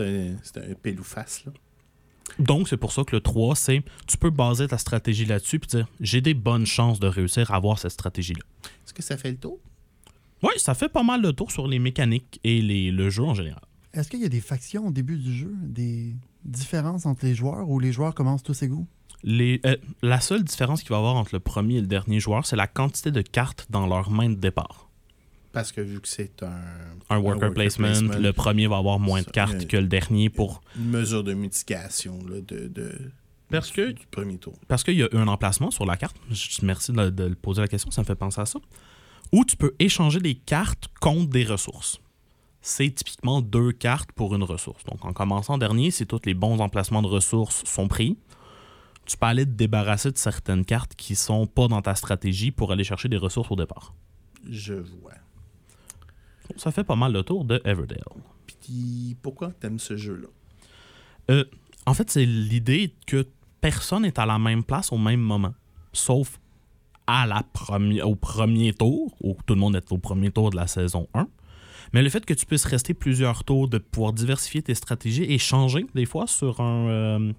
un, 0.04 0.36
c'est 0.44 0.58
un 0.58 0.74
pile 0.82 1.00
ou 1.00 1.04
face, 1.04 1.46
là. 1.46 1.54
Donc, 2.39 2.67
c'est 2.67 2.78
pour 2.78 2.91
ça 2.91 3.04
que 3.04 3.15
le 3.15 3.22
3, 3.22 3.56
c'est 3.56 3.84
tu 4.08 4.17
peux 4.17 4.30
baser 4.30 4.67
ta 4.67 4.78
stratégie 4.78 5.26
là-dessus 5.26 5.60
puis 5.60 5.70
dire 5.70 5.88
j'ai 6.00 6.22
des 6.22 6.34
bonnes 6.34 6.65
chances 6.65 7.00
de 7.00 7.08
réussir 7.08 7.52
à 7.52 7.56
avoir 7.56 7.80
cette 7.80 7.91
stratégie-là. 7.91 8.44
Est-ce 8.86 8.94
que 8.94 9.04
ça 9.04 9.17
fait 9.17 9.32
le 9.32 9.38
tour? 9.38 9.60
Oui, 10.44 10.52
ça 10.58 10.74
fait 10.74 10.89
pas 10.89 11.04
mal 11.04 11.22
de 11.22 11.32
tour 11.32 11.52
sur 11.52 11.67
les 11.67 11.80
mécaniques 11.80 12.39
et 12.44 12.62
les, 12.62 12.91
le 12.91 13.10
jeu 13.10 13.24
en 13.24 13.34
général. 13.34 13.62
Est-ce 13.94 14.10
qu'il 14.10 14.22
y 14.22 14.26
a 14.26 14.30
des 14.30 14.41
factions 14.41 14.88
au 14.88 14.91
début 14.91 15.17
du 15.17 15.34
jeu, 15.34 15.54
des 15.62 16.15
différences 16.46 17.06
entre 17.06 17.26
les 17.26 17.36
joueurs 17.36 17.70
ou 17.70 17.80
les 17.80 17.91
joueurs 17.91 18.15
commencent 18.15 18.44
tous 18.44 18.63
égaux? 18.63 18.88
Les, 19.24 19.62
euh, 19.65 19.76
la 20.02 20.20
seule 20.20 20.44
différence 20.44 20.82
qu'il 20.82 20.89
va 20.89 20.96
y 20.96 21.00
avoir 21.00 21.15
entre 21.15 21.32
le 21.34 21.39
premier 21.39 21.76
et 21.76 21.82
le 21.82 21.88
dernier 21.88 22.20
joueur, 22.20 22.46
c'est 22.46 22.56
la 22.56 22.67
quantité 22.67 23.12
de 23.12 23.22
cartes 23.22 23.67
dans 23.70 23.86
leur 23.86 24.10
main 24.10 24.30
de 24.30 24.36
départ. 24.36 24.91
Parce 25.52 25.72
que 25.72 25.82
vu 25.82 26.00
que 26.00 26.08
c'est 26.08 26.44
un. 26.44 26.62
Un 27.10 27.18
worker, 27.20 27.54
placement, 27.54 27.88
le 28.18 28.32
premier 28.32 28.68
va 28.68 28.78
avoir 28.78 29.00
moins 29.00 29.22
de 29.22 29.30
cartes 29.30 29.68
que 29.68 29.78
le 29.78 29.88
dernier 29.88 30.30
pour. 30.30 30.62
Une 30.78 30.90
mesure 30.90 31.24
de 31.24 31.34
mitigation 31.34 32.20
là, 32.28 32.40
de, 32.42 32.68
de, 32.68 33.12
Parce 33.50 33.68
du, 33.68 33.74
que- 33.74 33.92
du 33.92 34.06
premier 34.10 34.38
tour. 34.38 34.54
Parce 34.70 34.84
qu'il 34.84 34.96
y 34.96 35.04
a 35.04 35.10
un 35.12 35.28
emplacement 35.28 35.70
sur 35.72 35.86
la 35.86 35.98
carte. 35.98 36.16
Je- 36.30 36.66
Merci 36.66 36.94
de, 36.94 37.10
de 37.10 37.34
poser 37.34 37.62
la 37.62 37.68
question, 37.68 37.92
ça 37.92 38.02
me 38.02 38.06
fait 38.06 38.16
penser 38.16 38.40
à 38.40 38.46
ça. 38.46 38.60
Où 39.34 39.44
tu 39.46 39.58
peux 39.58 39.74
échanger 39.80 40.20
des 40.20 40.36
cartes 40.36 40.88
contre 41.02 41.30
des 41.30 41.44
ressources. 41.46 42.00
C'est 42.62 42.90
typiquement 42.92 43.42
deux 43.42 43.72
cartes 43.72 44.12
pour 44.14 44.36
une 44.36 44.44
ressource. 44.44 44.84
Donc 44.86 45.04
en 45.04 45.14
commençant 45.14 45.58
dernier, 45.58 45.90
si 45.92 46.06
tous 46.06 46.22
les 46.26 46.34
bons 46.34 46.60
emplacements 46.60 47.02
de 47.02 47.08
ressources 47.08 47.64
sont 47.66 47.88
pris, 47.88 48.18
tu 49.06 49.18
peux 49.18 49.26
aller 49.26 49.46
te 49.46 49.50
débarrasser 49.52 50.12
de 50.12 50.18
certaines 50.18 50.64
cartes 50.64 50.94
qui 50.96 51.16
sont 51.16 51.48
pas 51.48 51.68
dans 51.68 51.82
ta 51.82 51.96
stratégie 51.96 52.52
pour 52.52 52.72
aller 52.72 52.84
chercher 52.84 53.10
des 53.10 53.18
ressources 53.18 53.50
au 53.52 53.56
départ. 53.56 53.94
Je 54.50 54.74
vois. 54.76 55.14
Ça 56.58 56.72
fait 56.72 56.84
pas 56.84 56.96
mal 56.96 57.14
le 57.14 57.24
tour 57.24 57.46
de 57.46 57.62
Everdale. 57.66 58.04
Puis 58.46 59.16
pourquoi 59.22 59.52
t'aimes 59.52 59.80
ce 59.80 59.96
jeu-là? 59.98 60.28
Euh, 61.30 61.46
en 61.86 61.94
fait, 61.94 62.10
c'est 62.10 62.26
l'idée 62.26 62.94
que 63.08 63.26
personne 63.62 64.06
est 64.06 64.20
à 64.20 64.26
la 64.26 64.40
même 64.40 64.64
place 64.64 64.92
au 64.92 64.98
même 64.98 65.20
moment, 65.22 65.54
sauf 65.94 66.40
à 67.08 67.26
la 67.28 67.44
au 68.06 68.16
premier 68.16 68.74
tour, 68.74 69.16
où 69.22 69.36
tout 69.46 69.54
le 69.56 69.60
monde 69.60 69.76
est 69.76 69.92
au 69.92 69.98
premier 69.98 70.32
tour 70.32 70.50
de 70.50 70.56
la 70.56 70.68
saison 70.68 71.08
1. 71.14 71.28
Mais 71.94 72.02
le 72.02 72.10
fait 72.10 72.26
que 72.26 72.34
tu 72.34 72.46
puisses 72.46 72.66
rester 72.66 72.94
plusieurs 72.94 73.44
tours, 73.44 73.68
de 73.68 73.78
pouvoir 73.78 74.14
diversifier 74.14 74.62
tes 74.62 74.76
stratégies 74.76 75.24
et 75.24 75.38
changer 75.38 75.86
des 75.94 76.06
fois 76.06 76.26
sur 76.28 76.62
un, 76.62 76.88
euh, 76.88 77.34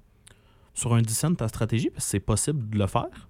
sur 0.75 0.95
un 0.95 1.01
dessin 1.03 1.31
de 1.31 1.37
ta 1.37 1.49
stratégie, 1.49 1.91
parce 1.91 2.05
que 2.05 2.11
c'est 2.11 2.21
possible 2.21 2.69
de 2.71 2.79
le 2.79 2.87
faire. 2.87 3.29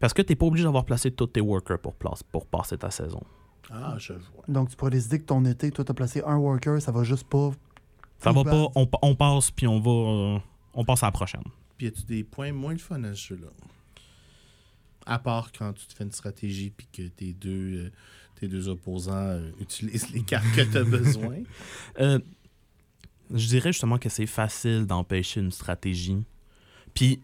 Parce 0.00 0.14
que 0.14 0.22
tu 0.22 0.32
n'es 0.32 0.36
pas 0.36 0.46
obligé 0.46 0.64
d'avoir 0.64 0.84
placé 0.84 1.10
tous 1.10 1.26
tes 1.28 1.40
workers 1.40 1.78
pour, 1.80 1.94
place- 1.94 2.22
pour 2.22 2.46
passer 2.46 2.76
ta 2.78 2.90
saison. 2.90 3.22
Ah, 3.72 3.96
je 3.98 4.12
vois. 4.12 4.44
Donc 4.48 4.68
tu 4.70 4.76
pourrais 4.76 4.90
décider 4.90 5.18
que 5.18 5.24
ton 5.24 5.44
été, 5.44 5.70
toi, 5.70 5.84
t'as 5.84 5.94
placé 5.94 6.22
un 6.26 6.36
worker, 6.36 6.80
ça 6.80 6.92
va 6.92 7.04
juste 7.04 7.26
pas. 7.26 7.52
Ça 8.18 8.30
va 8.30 8.44
pas, 8.44 8.68
on, 8.74 8.88
on 9.02 9.14
passe 9.14 9.50
puis 9.50 9.66
on 9.66 9.80
va, 9.80 9.90
euh, 10.36 10.38
on 10.74 10.84
passe 10.84 11.02
à 11.02 11.06
la 11.06 11.12
prochaine. 11.12 11.42
Puis 11.76 11.86
y 11.86 11.88
a-tu 11.88 12.02
des 12.02 12.22
points 12.22 12.52
moins 12.52 12.72
le 12.72 12.78
fun 12.78 13.02
à 13.02 13.14
ce 13.14 13.28
jeu-là? 13.28 13.48
À 15.06 15.18
part 15.18 15.50
quand 15.50 15.72
tu 15.72 15.86
te 15.86 15.94
fais 15.94 16.04
une 16.04 16.12
stratégie 16.12 16.70
puis 16.70 16.86
que 16.92 17.08
tes 17.08 17.32
deux, 17.32 17.86
euh, 17.86 17.90
tes 18.38 18.46
deux 18.46 18.68
opposants 18.68 19.12
euh, 19.14 19.50
utilisent 19.60 20.10
les 20.10 20.22
cartes 20.22 20.46
que 20.54 20.62
tu 20.62 20.76
as 20.76 20.84
besoin. 20.84 21.38
Euh, 21.98 22.20
je 23.30 23.46
dirais 23.48 23.72
justement 23.72 23.98
que 23.98 24.08
c'est 24.08 24.26
facile 24.26 24.86
d'empêcher 24.86 25.40
une 25.40 25.50
stratégie. 25.50 26.24
Puis, 26.94 27.20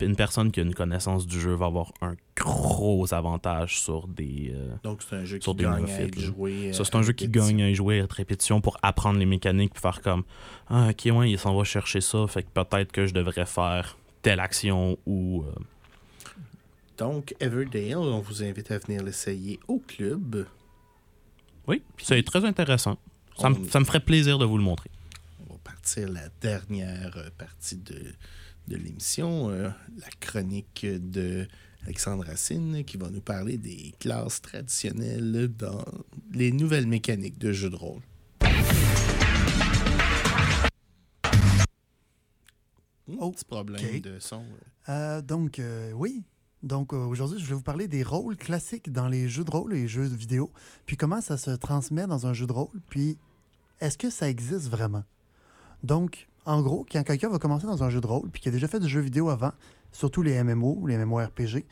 une 0.00 0.16
personne 0.16 0.50
qui 0.50 0.60
a 0.60 0.62
une 0.62 0.74
connaissance 0.74 1.26
du 1.26 1.38
jeu 1.40 1.52
va 1.54 1.66
avoir 1.66 1.92
un 2.00 2.14
gros 2.36 3.12
avantage 3.12 3.78
sur 3.80 4.08
des. 4.08 4.52
euh, 4.54 4.74
Donc 4.82 5.02
c'est 5.02 5.16
un 5.16 5.24
jeu 5.24 5.38
Sur 5.40 5.54
qui 5.54 5.62
gagne 5.62 5.84
à 5.90 6.00
être 6.00 6.16
là. 6.16 6.22
joué. 6.22 6.72
ça, 6.72 6.80
euh, 6.80 6.84
c'est 6.84 6.94
un 6.96 7.02
jeu 7.02 7.12
qui 7.12 7.28
gagne 7.28 7.62
à 7.62 7.68
y 7.70 7.74
jouer 7.74 8.00
à 8.00 8.06
répétition 8.08 8.60
pour 8.60 8.78
apprendre 8.82 9.18
les 9.18 9.26
mécaniques 9.26 9.72
puis 9.74 9.80
faire 9.82 10.00
comme 10.00 10.24
Ah, 10.68 10.88
ok, 10.90 11.08
ouais, 11.14 11.30
il 11.30 11.38
s'en 11.38 11.54
va 11.56 11.64
chercher 11.64 12.00
ça, 12.00 12.26
fait 12.28 12.42
que 12.44 12.48
peut-être 12.48 12.92
que 12.92 13.06
je 13.06 13.12
devrais 13.14 13.46
faire 13.46 13.98
telle 14.22 14.40
action 14.40 14.96
ou. 15.06 15.44
euh, 15.46 15.52
Donc 16.98 17.34
Everdale, 17.40 17.96
on 17.98 18.20
vous 18.20 18.42
invite 18.42 18.70
à 18.70 18.78
venir 18.78 19.02
l'essayer 19.02 19.58
au 19.68 19.78
club. 19.78 20.46
Oui, 21.66 21.82
c'est 21.98 22.22
très 22.22 22.44
intéressant. 22.44 22.96
Ça, 23.38 23.50
me- 23.50 23.64
ça 23.68 23.80
me 23.80 23.84
ferait 23.84 24.00
plaisir 24.00 24.38
de 24.38 24.44
vous 24.44 24.58
le 24.58 24.64
montrer. 24.64 24.90
On 25.48 25.52
va 25.54 25.58
partir 25.62 26.08
la 26.10 26.28
dernière 26.40 27.12
euh, 27.16 27.30
partie 27.38 27.76
de, 27.76 28.12
de 28.70 28.76
l'émission, 28.76 29.50
euh, 29.50 29.68
la 29.98 30.08
chronique 30.20 30.86
de 30.86 31.46
Alexandre 31.84 32.24
Racine, 32.24 32.84
qui 32.84 32.96
va 32.96 33.10
nous 33.10 33.20
parler 33.20 33.58
des 33.58 33.92
classes 33.98 34.40
traditionnelles 34.40 35.48
dans 35.58 35.84
les 36.32 36.52
nouvelles 36.52 36.86
mécaniques 36.86 37.38
de 37.38 37.52
jeux 37.52 37.70
de 37.70 37.76
rôle. 37.76 38.02
Oh, 43.18 43.32
petit 43.32 43.44
problème 43.44 44.00
de 44.00 44.20
son. 44.20 44.42
euh. 44.88 44.92
Euh, 45.18 45.22
donc, 45.22 45.58
euh, 45.58 45.90
oui. 45.92 46.22
Donc, 46.62 46.92
aujourd'hui, 46.92 47.40
je 47.40 47.46
vais 47.46 47.54
vous 47.54 47.62
parler 47.62 47.88
des 47.88 48.04
rôles 48.04 48.36
classiques 48.36 48.92
dans 48.92 49.08
les 49.08 49.28
jeux 49.28 49.44
de 49.44 49.50
rôle 49.50 49.74
et 49.74 49.82
les 49.82 49.88
jeux 49.88 50.04
vidéo. 50.04 50.52
Puis, 50.86 50.96
comment 50.96 51.20
ça 51.20 51.36
se 51.36 51.50
transmet 51.50 52.06
dans 52.06 52.26
un 52.26 52.34
jeu 52.34 52.46
de 52.46 52.52
rôle. 52.52 52.80
Puis, 52.88 53.18
est-ce 53.80 53.98
que 53.98 54.10
ça 54.10 54.28
existe 54.28 54.68
vraiment? 54.68 55.04
Donc, 55.82 56.28
en 56.46 56.62
gros, 56.62 56.86
quand 56.90 57.02
quelqu'un 57.02 57.28
va 57.28 57.38
commencer 57.38 57.66
dans 57.66 57.82
un 57.82 57.90
jeu 57.90 58.00
de 58.00 58.06
rôle, 58.06 58.30
puis 58.30 58.40
qui 58.40 58.48
a 58.48 58.52
déjà 58.52 58.68
fait 58.68 58.80
du 58.80 58.88
jeu 58.88 59.00
vidéo 59.00 59.28
avant, 59.28 59.52
surtout 59.92 60.22
les 60.22 60.42
MMO, 60.42 60.86
les 60.86 60.96
MMORPG, 60.96 61.64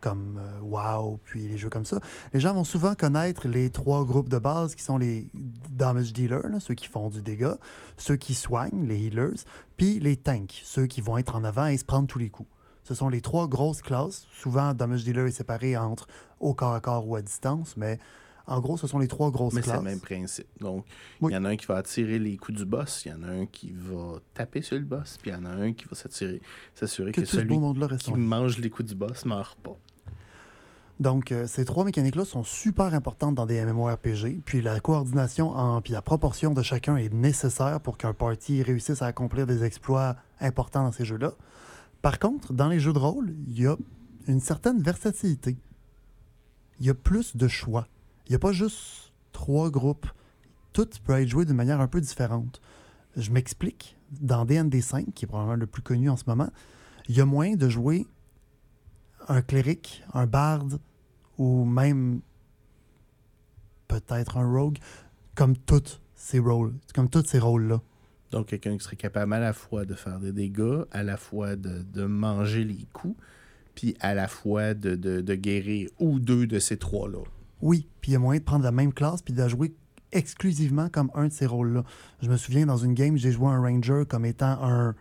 comme 0.00 0.38
euh, 0.38 0.60
WoW, 0.60 1.18
puis 1.24 1.48
les 1.48 1.58
jeux 1.58 1.70
comme 1.70 1.84
ça, 1.84 1.98
les 2.32 2.40
gens 2.40 2.54
vont 2.54 2.64
souvent 2.64 2.94
connaître 2.94 3.48
les 3.48 3.70
trois 3.70 4.04
groupes 4.04 4.28
de 4.28 4.38
base 4.38 4.74
qui 4.74 4.82
sont 4.82 4.98
les 4.98 5.26
damage 5.70 6.12
dealers, 6.12 6.60
ceux 6.60 6.74
qui 6.74 6.86
font 6.86 7.08
du 7.08 7.22
dégât, 7.22 7.58
ceux 7.96 8.16
qui 8.16 8.34
soignent, 8.34 8.86
les 8.86 8.98
healers, 8.98 9.44
puis 9.76 9.98
les 9.98 10.16
tanks, 10.16 10.60
ceux 10.64 10.86
qui 10.86 11.00
vont 11.00 11.18
être 11.18 11.34
en 11.34 11.44
avant 11.44 11.66
et 11.66 11.76
se 11.76 11.84
prendre 11.84 12.06
tous 12.06 12.18
les 12.18 12.30
coups. 12.30 12.48
Ce 12.84 12.94
sont 12.94 13.08
les 13.08 13.20
trois 13.20 13.48
grosses 13.48 13.82
classes. 13.82 14.28
Souvent, 14.30 14.72
damage 14.72 15.02
dealer 15.02 15.26
est 15.26 15.32
séparé 15.32 15.76
entre 15.76 16.06
au 16.38 16.54
corps 16.54 16.74
à 16.74 16.80
corps 16.80 17.08
ou 17.08 17.16
à 17.16 17.22
distance, 17.22 17.76
mais 17.76 17.98
en 18.46 18.60
gros, 18.60 18.76
ce 18.76 18.86
sont 18.86 18.98
les 18.98 19.08
trois 19.08 19.30
grosses 19.30 19.54
Mais 19.54 19.60
c'est 19.62 19.70
classes. 19.70 19.78
le 19.78 19.84
même 19.84 20.00
principe. 20.00 20.46
Donc, 20.60 20.84
il 21.20 21.26
Oui. 21.26 21.32
y 21.32 21.36
en 21.36 21.44
a 21.44 21.48
un 21.50 21.56
qui 21.56 21.66
va 21.66 21.76
attirer 21.76 22.18
les 22.18 22.36
coups 22.36 22.58
du 22.58 22.64
boss, 22.64 23.04
il 23.04 23.10
y 23.10 23.14
en 23.14 23.22
a 23.22 23.28
un 23.28 23.46
qui 23.46 23.72
va 23.72 24.18
taper 24.34 24.62
sur 24.62 24.76
le 24.78 24.84
boss, 24.84 25.18
puis 25.20 25.30
il 25.30 25.34
y 25.34 25.36
en 25.36 25.44
a 25.44 25.50
un 25.50 25.72
qui 25.72 25.84
va 25.86 25.96
s'attirer- 25.96 26.40
s'assurer 26.74 27.12
Que 27.12 27.22
que, 27.22 27.26
celui 27.26 27.58
reste 27.84 28.02
qui 28.04 28.12
mange 28.12 28.58
les 28.58 28.70
coups 28.70 28.88
du 28.90 28.94
boss 28.94 29.24
meurt 29.24 29.58
pas. 29.60 29.76
Donc, 30.98 31.30
euh, 31.30 31.46
ces 31.46 31.66
trois 31.66 31.84
mécaniques-là 31.84 32.24
sont 32.24 32.42
super 32.42 32.94
importantes 32.94 33.34
dans 33.34 33.44
des 33.44 33.60
MMORPG, 33.62 34.40
puis 34.46 34.62
la 34.62 34.80
coordination 34.80 35.50
en, 35.50 35.82
puis 35.82 35.92
la 35.92 36.00
proportion 36.00 36.54
de 36.54 36.62
chacun 36.62 36.96
est 36.96 37.12
nécessaire 37.12 37.80
pour 37.80 37.98
qu'un 37.98 38.14
party 38.14 38.62
réussisse 38.62 39.02
à 39.02 39.06
accomplir 39.06 39.46
des 39.46 39.62
exploits 39.62 40.16
importants 40.40 40.84
dans 40.84 40.92
ces 40.92 41.04
jeux-là. 41.04 41.32
Par 42.00 42.18
contre, 42.18 42.54
dans 42.54 42.68
les 42.68 42.80
jeux 42.80 42.94
de 42.94 42.98
rôle, 42.98 43.34
il 43.48 43.60
y 43.60 43.66
a 43.66 43.76
une 44.26 44.40
certaine 44.40 44.80
versatilité. 44.80 45.58
Il 46.80 46.86
y 46.86 46.90
a 46.90 46.94
plus 46.94 47.36
de 47.36 47.46
choix. 47.48 47.86
Il 48.26 48.30
n'y 48.32 48.36
a 48.36 48.38
pas 48.38 48.52
juste 48.52 49.12
trois 49.32 49.70
groupes. 49.70 50.06
Tout 50.72 50.88
peut 51.04 51.14
être 51.20 51.28
joué 51.28 51.44
d'une 51.44 51.56
manière 51.56 51.80
un 51.80 51.88
peu 51.88 52.00
différente. 52.00 52.60
Je 53.16 53.30
m'explique. 53.30 53.96
Dans 54.20 54.44
D&D 54.44 54.80
5, 54.80 55.12
qui 55.14 55.24
est 55.24 55.28
probablement 55.28 55.56
le 55.56 55.66
plus 55.66 55.82
connu 55.82 56.08
en 56.10 56.16
ce 56.16 56.24
moment, 56.26 56.48
il 57.08 57.16
y 57.16 57.20
a 57.20 57.24
moyen 57.24 57.56
de 57.56 57.68
jouer 57.68 58.06
un 59.28 59.42
cléric, 59.42 60.04
un 60.14 60.26
barde 60.26 60.78
ou 61.38 61.64
même 61.64 62.20
peut-être 63.88 64.36
un 64.36 64.48
rogue, 64.50 64.78
comme 65.34 65.56
toutes 65.56 66.00
ces 66.14 66.40
comme 66.94 67.08
tous 67.10 67.24
ces 67.26 67.38
rôles-là. 67.38 67.80
Donc, 68.32 68.46
quelqu'un 68.48 68.76
qui 68.76 68.84
serait 68.84 68.96
capable 68.96 69.32
à 69.34 69.38
la 69.40 69.52
fois 69.52 69.84
de 69.84 69.94
faire 69.94 70.18
des 70.18 70.32
dégâts, 70.32 70.82
à 70.90 71.02
la 71.02 71.16
fois 71.16 71.56
de, 71.56 71.82
de 71.82 72.04
manger 72.04 72.64
les 72.64 72.86
coups, 72.92 73.16
puis 73.74 73.96
à 74.00 74.14
la 74.14 74.26
fois 74.28 74.74
de- 74.74 74.94
de 75.20 75.34
guérir 75.34 75.88
ou 76.00 76.18
deux 76.18 76.46
de 76.46 76.58
ces 76.58 76.76
trois-là. 76.76 77.22
Oui, 77.60 77.88
puis 78.00 78.12
il 78.12 78.14
y 78.14 78.16
a 78.16 78.18
moyen 78.18 78.40
de 78.40 78.44
prendre 78.44 78.64
la 78.64 78.72
même 78.72 78.92
classe 78.92 79.22
puis 79.22 79.32
de 79.34 79.38
la 79.38 79.48
jouer 79.48 79.74
exclusivement 80.12 80.88
comme 80.88 81.10
un 81.14 81.28
de 81.28 81.32
ces 81.32 81.46
rôles-là. 81.46 81.84
Je 82.22 82.30
me 82.30 82.36
souviens, 82.36 82.66
dans 82.66 82.76
une 82.76 82.94
game, 82.94 83.16
j'ai 83.16 83.32
joué 83.32 83.48
un 83.48 83.60
ranger 83.60 84.04
comme 84.08 84.24
étant 84.24 84.58
un, 84.62 84.94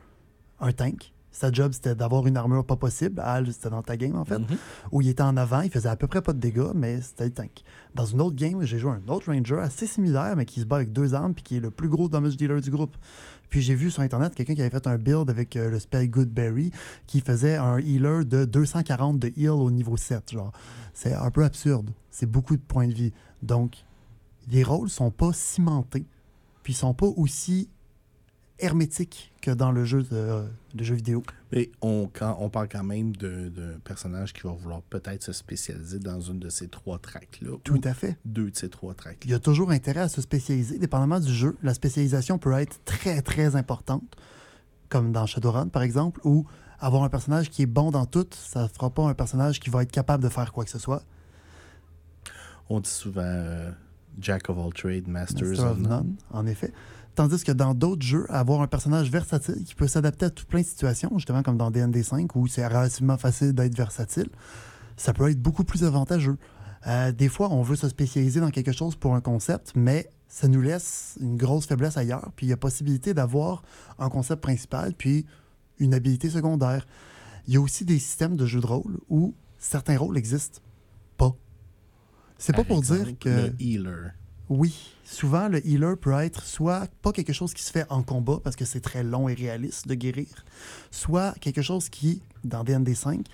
un 0.60 0.72
tank. 0.72 1.12
Sa 1.32 1.52
job, 1.52 1.74
c'était 1.74 1.96
d'avoir 1.96 2.28
une 2.28 2.38
armure 2.38 2.66
pas 2.66 2.78
possible. 2.78 3.20
Al, 3.20 3.52
c'était 3.52 3.70
dans 3.70 3.84
ta 3.84 3.98
game, 3.98 4.16
en 4.16 4.24
fait. 4.24 4.40
Où 4.94 5.02
il 5.02 5.10
était 5.10 5.22
en 5.22 5.36
avant, 5.36 5.62
il 5.62 5.70
faisait 5.70 5.90
à 5.90 5.98
peu 5.98 6.08
près 6.08 6.22
pas 6.22 6.32
de 6.32 6.40
dégâts, 6.40 6.72
mais 6.74 7.02
c'était 7.02 7.26
le 7.26 7.34
tank. 7.34 7.64
Dans 7.94 8.06
une 8.06 8.22
autre 8.22 8.38
game, 8.38 8.64
j'ai 8.64 8.80
joué 8.80 8.92
un 8.92 9.12
autre 9.12 9.30
ranger 9.30 9.60
assez 9.60 9.86
similaire, 9.86 10.36
mais 10.38 10.46
qui 10.46 10.62
se 10.62 10.66
bat 10.66 10.78
avec 10.78 10.94
deux 10.94 11.14
armes 11.14 11.34
puis 11.34 11.44
qui 11.44 11.58
est 11.58 11.60
le 11.60 11.72
plus 11.72 11.90
gros 11.90 12.08
damage 12.08 12.38
dealer 12.38 12.62
du 12.62 12.72
groupe. 12.72 12.96
Puis 13.50 13.62
j'ai 13.62 13.76
vu 13.76 13.92
sur 13.92 14.02
Internet 14.02 14.36
quelqu'un 14.36 14.56
qui 14.56 14.62
avait 14.62 14.70
fait 14.70 14.88
un 14.88 14.98
build 14.98 15.30
avec 15.30 15.56
euh, 15.56 15.70
le 15.70 15.80
spell 15.80 16.10
Goodberry 16.10 16.72
qui 17.08 17.22
faisait 17.22 17.56
un 17.56 17.78
healer 17.80 18.26
de 18.26 18.46
240 18.46 19.20
de 19.20 19.32
heal 19.38 19.50
au 19.50 19.72
niveau 19.72 19.98
7. 19.98 20.32
Genre, 20.32 20.52
c'est 20.94 21.14
un 21.14 21.32
peu 21.32 21.44
absurde. 21.44 21.92
C'est 22.10 22.30
beaucoup 22.30 22.56
de 22.56 22.62
points 22.62 22.88
de 22.88 22.94
vie. 22.94 23.14
Donc, 23.42 23.86
les 24.50 24.64
rôles 24.64 24.90
sont 24.90 25.12
pas 25.12 25.34
cimentés, 25.34 26.06
puis 26.64 26.74
ils 26.74 26.78
sont 26.78 26.94
pas 26.94 27.08
aussi 27.08 27.70
hermétiques 28.60 29.34
que 29.42 29.52
dans 29.52 29.72
le 29.72 29.84
jeu 29.86 30.04
de, 30.04 30.44
de 30.74 30.84
jeu 30.84 30.96
vidéo. 30.96 31.24
Mais 31.52 31.70
on, 31.82 32.10
quand, 32.12 32.38
on 32.40 32.50
parle 32.50 32.68
quand 32.70 32.84
même 32.84 33.16
de- 33.16 33.50
d'un 33.50 33.80
personnage 33.84 34.34
qui 34.34 34.42
va 34.42 34.52
vouloir 34.54 34.82
peut-être 34.84 35.24
se 35.24 35.34
spécialiser 35.34 36.00
dans 36.00 36.20
une 36.22 36.40
de 36.40 36.50
ces 36.50 36.68
trois 36.68 36.98
tracks-là. 37.00 37.58
Tout 37.64 37.76
ou 37.76 37.82
à 37.88 37.94
fait. 37.94 38.18
deux 38.26 38.50
de 38.52 38.56
ces 38.56 38.70
trois 38.70 38.94
tracks 38.94 39.18
Il 39.26 39.32
y 39.32 39.34
a 39.34 39.40
toujours 39.40 39.72
intérêt 39.72 40.02
à 40.02 40.10
se 40.10 40.22
spécialiser, 40.22 40.78
dépendamment 40.80 41.20
du 41.20 41.34
jeu. 41.34 41.58
La 41.64 41.74
spécialisation 41.74 42.38
peut 42.38 42.54
être 42.54 42.80
très, 42.86 43.22
très 43.22 43.56
importante, 43.56 44.16
comme 44.90 45.12
dans 45.12 45.26
Shadowrun, 45.26 45.68
par 45.68 45.82
exemple, 45.84 46.22
où 46.24 46.46
avoir 46.80 47.04
un 47.04 47.10
personnage 47.10 47.50
qui 47.50 47.62
est 47.64 47.68
bon 47.68 47.92
dans 47.92 48.06
tout, 48.06 48.28
ça 48.32 48.64
ne 48.64 48.68
fera 48.68 48.90
pas 48.90 49.04
un 49.04 49.14
personnage 49.14 49.60
qui 49.60 49.70
va 49.70 49.84
être 49.84 49.92
capable 49.92 50.24
de 50.24 50.30
faire 50.30 50.52
quoi 50.54 50.64
que 50.66 50.70
ce 50.72 50.80
soit. 50.80 51.04
On 52.70 52.80
dit 52.80 52.90
souvent 52.90 53.22
euh, 53.24 53.72
Jack 54.20 54.50
of 54.50 54.58
all 54.58 54.74
trades, 54.74 55.08
Masters 55.08 55.50
Master 55.50 55.66
of 55.66 55.72
of 55.74 55.78
none. 55.80 55.90
None, 55.92 56.16
en 56.32 56.48
effet. 56.48 56.74
Tandis 57.16 57.44
que 57.44 57.54
dans 57.54 57.74
d'autres 57.74 58.06
jeux, 58.06 58.26
avoir 58.30 58.62
un 58.62 58.68
personnage 58.68 59.10
versatile 59.10 59.64
qui 59.64 59.74
peut 59.74 59.88
s'adapter 59.88 60.26
à 60.26 60.30
tout 60.30 60.46
plein 60.46 60.62
de 60.62 60.66
situations, 60.66 61.12
justement 61.16 61.44
comme 61.44 61.58
dans 61.58 61.72
DND5 61.72 62.30
où 62.36 62.48
c'est 62.48 62.68
relativement 62.68 63.18
facile 63.18 63.54
d'être 63.54 63.76
versatile, 63.76 64.28
ça 64.98 65.14
peut 65.14 65.30
être 65.30 65.42
beaucoup 65.42 65.64
plus 65.64 65.86
avantageux. 65.86 66.38
Euh, 66.88 67.12
des 67.12 67.30
fois, 67.30 67.50
on 67.52 67.62
veut 67.62 67.78
se 67.78 67.88
spécialiser 67.88 68.42
dans 68.42 68.52
quelque 68.52 68.74
chose 68.74 68.96
pour 68.96 69.16
un 69.16 69.22
concept, 69.22 69.72
mais 69.76 70.10
ça 70.28 70.50
nous 70.50 70.62
laisse 70.62 71.18
une 71.22 71.38
grosse 71.38 71.66
faiblesse 71.66 71.98
ailleurs. 71.98 72.32
Puis 72.36 72.48
il 72.48 72.50
y 72.50 72.54
a 72.54 72.58
possibilité 72.58 73.14
d'avoir 73.14 73.64
un 73.98 74.10
concept 74.10 74.42
principal, 74.42 74.94
puis 74.94 75.26
une 75.80 75.94
habilité 75.94 76.30
secondaire. 76.30 76.86
Il 77.48 77.54
y 77.54 77.58
a 77.58 77.62
aussi 77.62 77.86
des 77.86 78.00
systèmes 78.00 78.36
de 78.36 78.46
jeux 78.46 78.60
de 78.60 78.68
rôle 78.68 79.00
où 79.10 79.34
certains 79.58 79.98
rôles 79.98 80.18
existent 80.18 80.60
pas. 81.18 81.34
C'est 82.38 82.54
pas 82.54 82.66
pour 82.66 82.80
exemple, 82.80 83.06
dire 83.06 83.20
que. 83.20 83.30
Le 83.30 83.56
healer. 83.62 84.12
Oui, 84.48 84.94
souvent 85.04 85.48
le 85.48 85.66
healer 85.66 85.98
peut 85.98 86.14
être 86.14 86.46
soit 86.46 86.88
pas 87.02 87.12
quelque 87.12 87.34
chose 87.34 87.54
qui 87.54 87.64
se 87.64 87.72
fait 87.72 87.86
en 87.90 88.04
combat 88.04 88.40
parce 88.44 88.56
que 88.56 88.66
c'est 88.66 88.80
très 88.80 89.04
long 89.04 89.28
et 89.28 89.34
réaliste 89.34 89.88
de 89.88 89.96
guérir, 89.96 90.46
soit 90.92 91.34
quelque 91.40 91.64
chose 91.64 91.90
qui, 91.90 92.22
dans 92.44 92.64
DND5, 92.64 93.26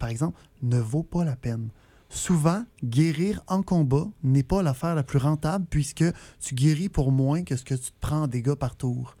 par 0.00 0.08
exemple, 0.08 0.40
ne 0.62 0.78
vaut 0.78 1.04
pas 1.04 1.24
la 1.24 1.36
peine. 1.36 1.68
Souvent, 2.08 2.64
guérir 2.82 3.40
en 3.46 3.62
combat 3.62 4.08
n'est 4.24 4.42
pas 4.42 4.64
l'affaire 4.64 4.96
la 4.96 5.04
plus 5.04 5.18
rentable 5.18 5.66
puisque 5.70 6.04
tu 6.40 6.54
guéris 6.56 6.88
pour 6.88 7.12
moins 7.12 7.44
que 7.44 7.54
ce 7.54 7.62
que 7.62 7.74
tu 7.74 7.92
te 7.92 8.00
prends 8.00 8.22
en 8.22 8.26
dégâts 8.26 8.54
par 8.54 8.74
tour. 8.74 9.16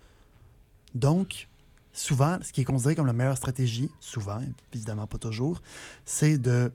Donc, 0.96 1.48
souvent, 1.92 2.38
ce 2.42 2.52
qui 2.52 2.62
est 2.62 2.64
considéré 2.64 2.96
comme 2.96 3.06
la 3.06 3.12
meilleure 3.12 3.36
stratégie, 3.36 3.88
souvent, 4.00 4.40
évidemment 4.74 5.06
pas 5.06 5.18
toujours, 5.18 5.62
c'est 6.04 6.38
de 6.38 6.72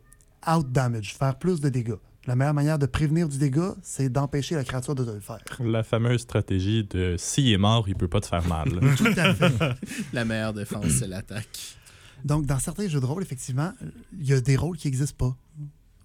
out-damage, 0.47 1.14
faire 1.16 1.38
plus 1.38 1.60
de 1.60 1.68
dégâts. 1.68 1.97
La 2.28 2.36
meilleure 2.36 2.53
manière 2.55 2.80
de 2.80 2.86
prévenir 2.88 3.30
du 3.30 3.38
dégât, 3.38 3.76
c'est 3.84 4.09
d'empêcher 4.09 4.55
la 4.55 4.63
créature 4.63 4.95
de 4.95 5.03
te 5.05 5.11
le 5.11 5.19
faire. 5.19 5.38
La 5.59 5.84
fameuse 5.84 6.21
stratégie 6.21 6.84
de 6.84 7.15
s'il 7.19 7.51
est 7.51 7.57
mort, 7.57 7.88
il 7.88 7.95
peut 7.95 8.07
pas 8.07 8.19
te 8.21 8.26
faire 8.26 8.47
mal. 8.47 8.69
Tout 8.97 9.05
à 9.15 9.34
fait. 9.36 9.53
La 10.11 10.26
meilleure 10.26 10.53
défense, 10.53 10.88
c'est 10.88 11.07
l'attaque. 11.07 11.78
Donc, 12.23 12.45
dans 12.47 12.57
certains 12.57 12.88
jeux 12.88 12.99
de 12.99 13.05
rôle, 13.05 13.21
effectivement, 13.21 13.71
il 14.19 14.26
y 14.28 14.34
a 14.34 14.41
des 14.41 14.55
rôles 14.55 14.78
qui 14.78 14.88
n'existent 14.88 15.15
pas 15.30 15.38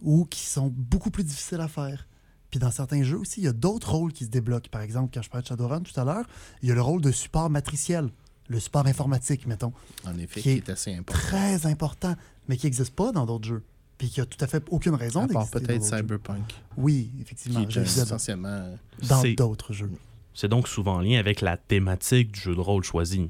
ou 0.03 0.27
qui 0.27 0.45
sont 0.45 0.69
beaucoup 0.77 1.11
plus 1.11 1.25
difficiles 1.25 1.61
à 1.61 1.69
faire. 1.69 2.07
Puis 2.51 2.59
dans 2.59 2.71
certains 2.71 3.03
jeux 3.03 3.19
aussi, 3.19 3.41
il 3.41 3.45
y 3.45 3.49
a 3.49 3.53
d'autres 3.53 3.91
rôles 3.91 4.13
qui 4.13 4.25
se 4.25 4.31
débloquent. 4.31 4.69
Par 4.71 4.81
exemple, 4.83 5.11
quand 5.15 5.23
je 5.23 5.31
parlais 5.31 5.43
de 5.43 5.49
Shadowrun 5.49 5.81
tout 5.81 5.99
à 5.99 6.05
l'heure, 6.05 6.25
il 6.63 6.69
y 6.69 6.73
a 6.73 6.75
le 6.75 6.83
rôle 6.83 7.01
de 7.01 7.13
support 7.13 7.49
matriciel, 7.49 8.09
le 8.49 8.59
support 8.61 8.87
informatique, 8.87 9.47
mettons, 9.47 9.73
En 10.05 10.19
effet, 10.19 10.41
Qui 10.41 10.43
qui 10.43 10.51
est 10.51 10.69
est 10.69 10.71
assez 10.71 10.93
important. 10.95 11.19
très 11.19 11.67
important, 11.67 12.17
mais 12.49 12.57
qui 12.57 12.67
n'existe 12.67 12.95
pas 12.95 13.13
dans 13.13 13.25
d'autres 13.25 13.47
jeux. 13.47 13.63
Puis 14.01 14.09
qui 14.09 14.21
a 14.23 14.25
tout 14.25 14.43
à 14.43 14.47
fait 14.47 14.65
aucune 14.71 14.95
raison 14.95 15.25
À 15.25 15.29
part 15.29 15.45
d'exister 15.45 15.61
peut-être. 15.67 15.85
Cyberpunk, 15.85 16.55
Oui, 16.79 17.11
qui 17.15 17.21
effectivement. 17.21 17.61
est 17.61 17.71
ça 17.71 18.01
dans- 18.01 18.07
essentiellement... 18.07 18.79
dans 19.07 19.21
C'est- 19.21 19.35
d'autres 19.35 19.75
jeux. 19.75 19.91
C'est 20.33 20.49
donc 20.49 20.69
souvent 20.69 20.95
en 20.97 21.01
lien 21.01 21.19
avec 21.19 21.43
la 21.43 21.59
thématique 21.59 22.33
du 22.33 22.41
jeu 22.41 22.55
de 22.55 22.61
rôle 22.61 22.83
choisi. 22.83 23.29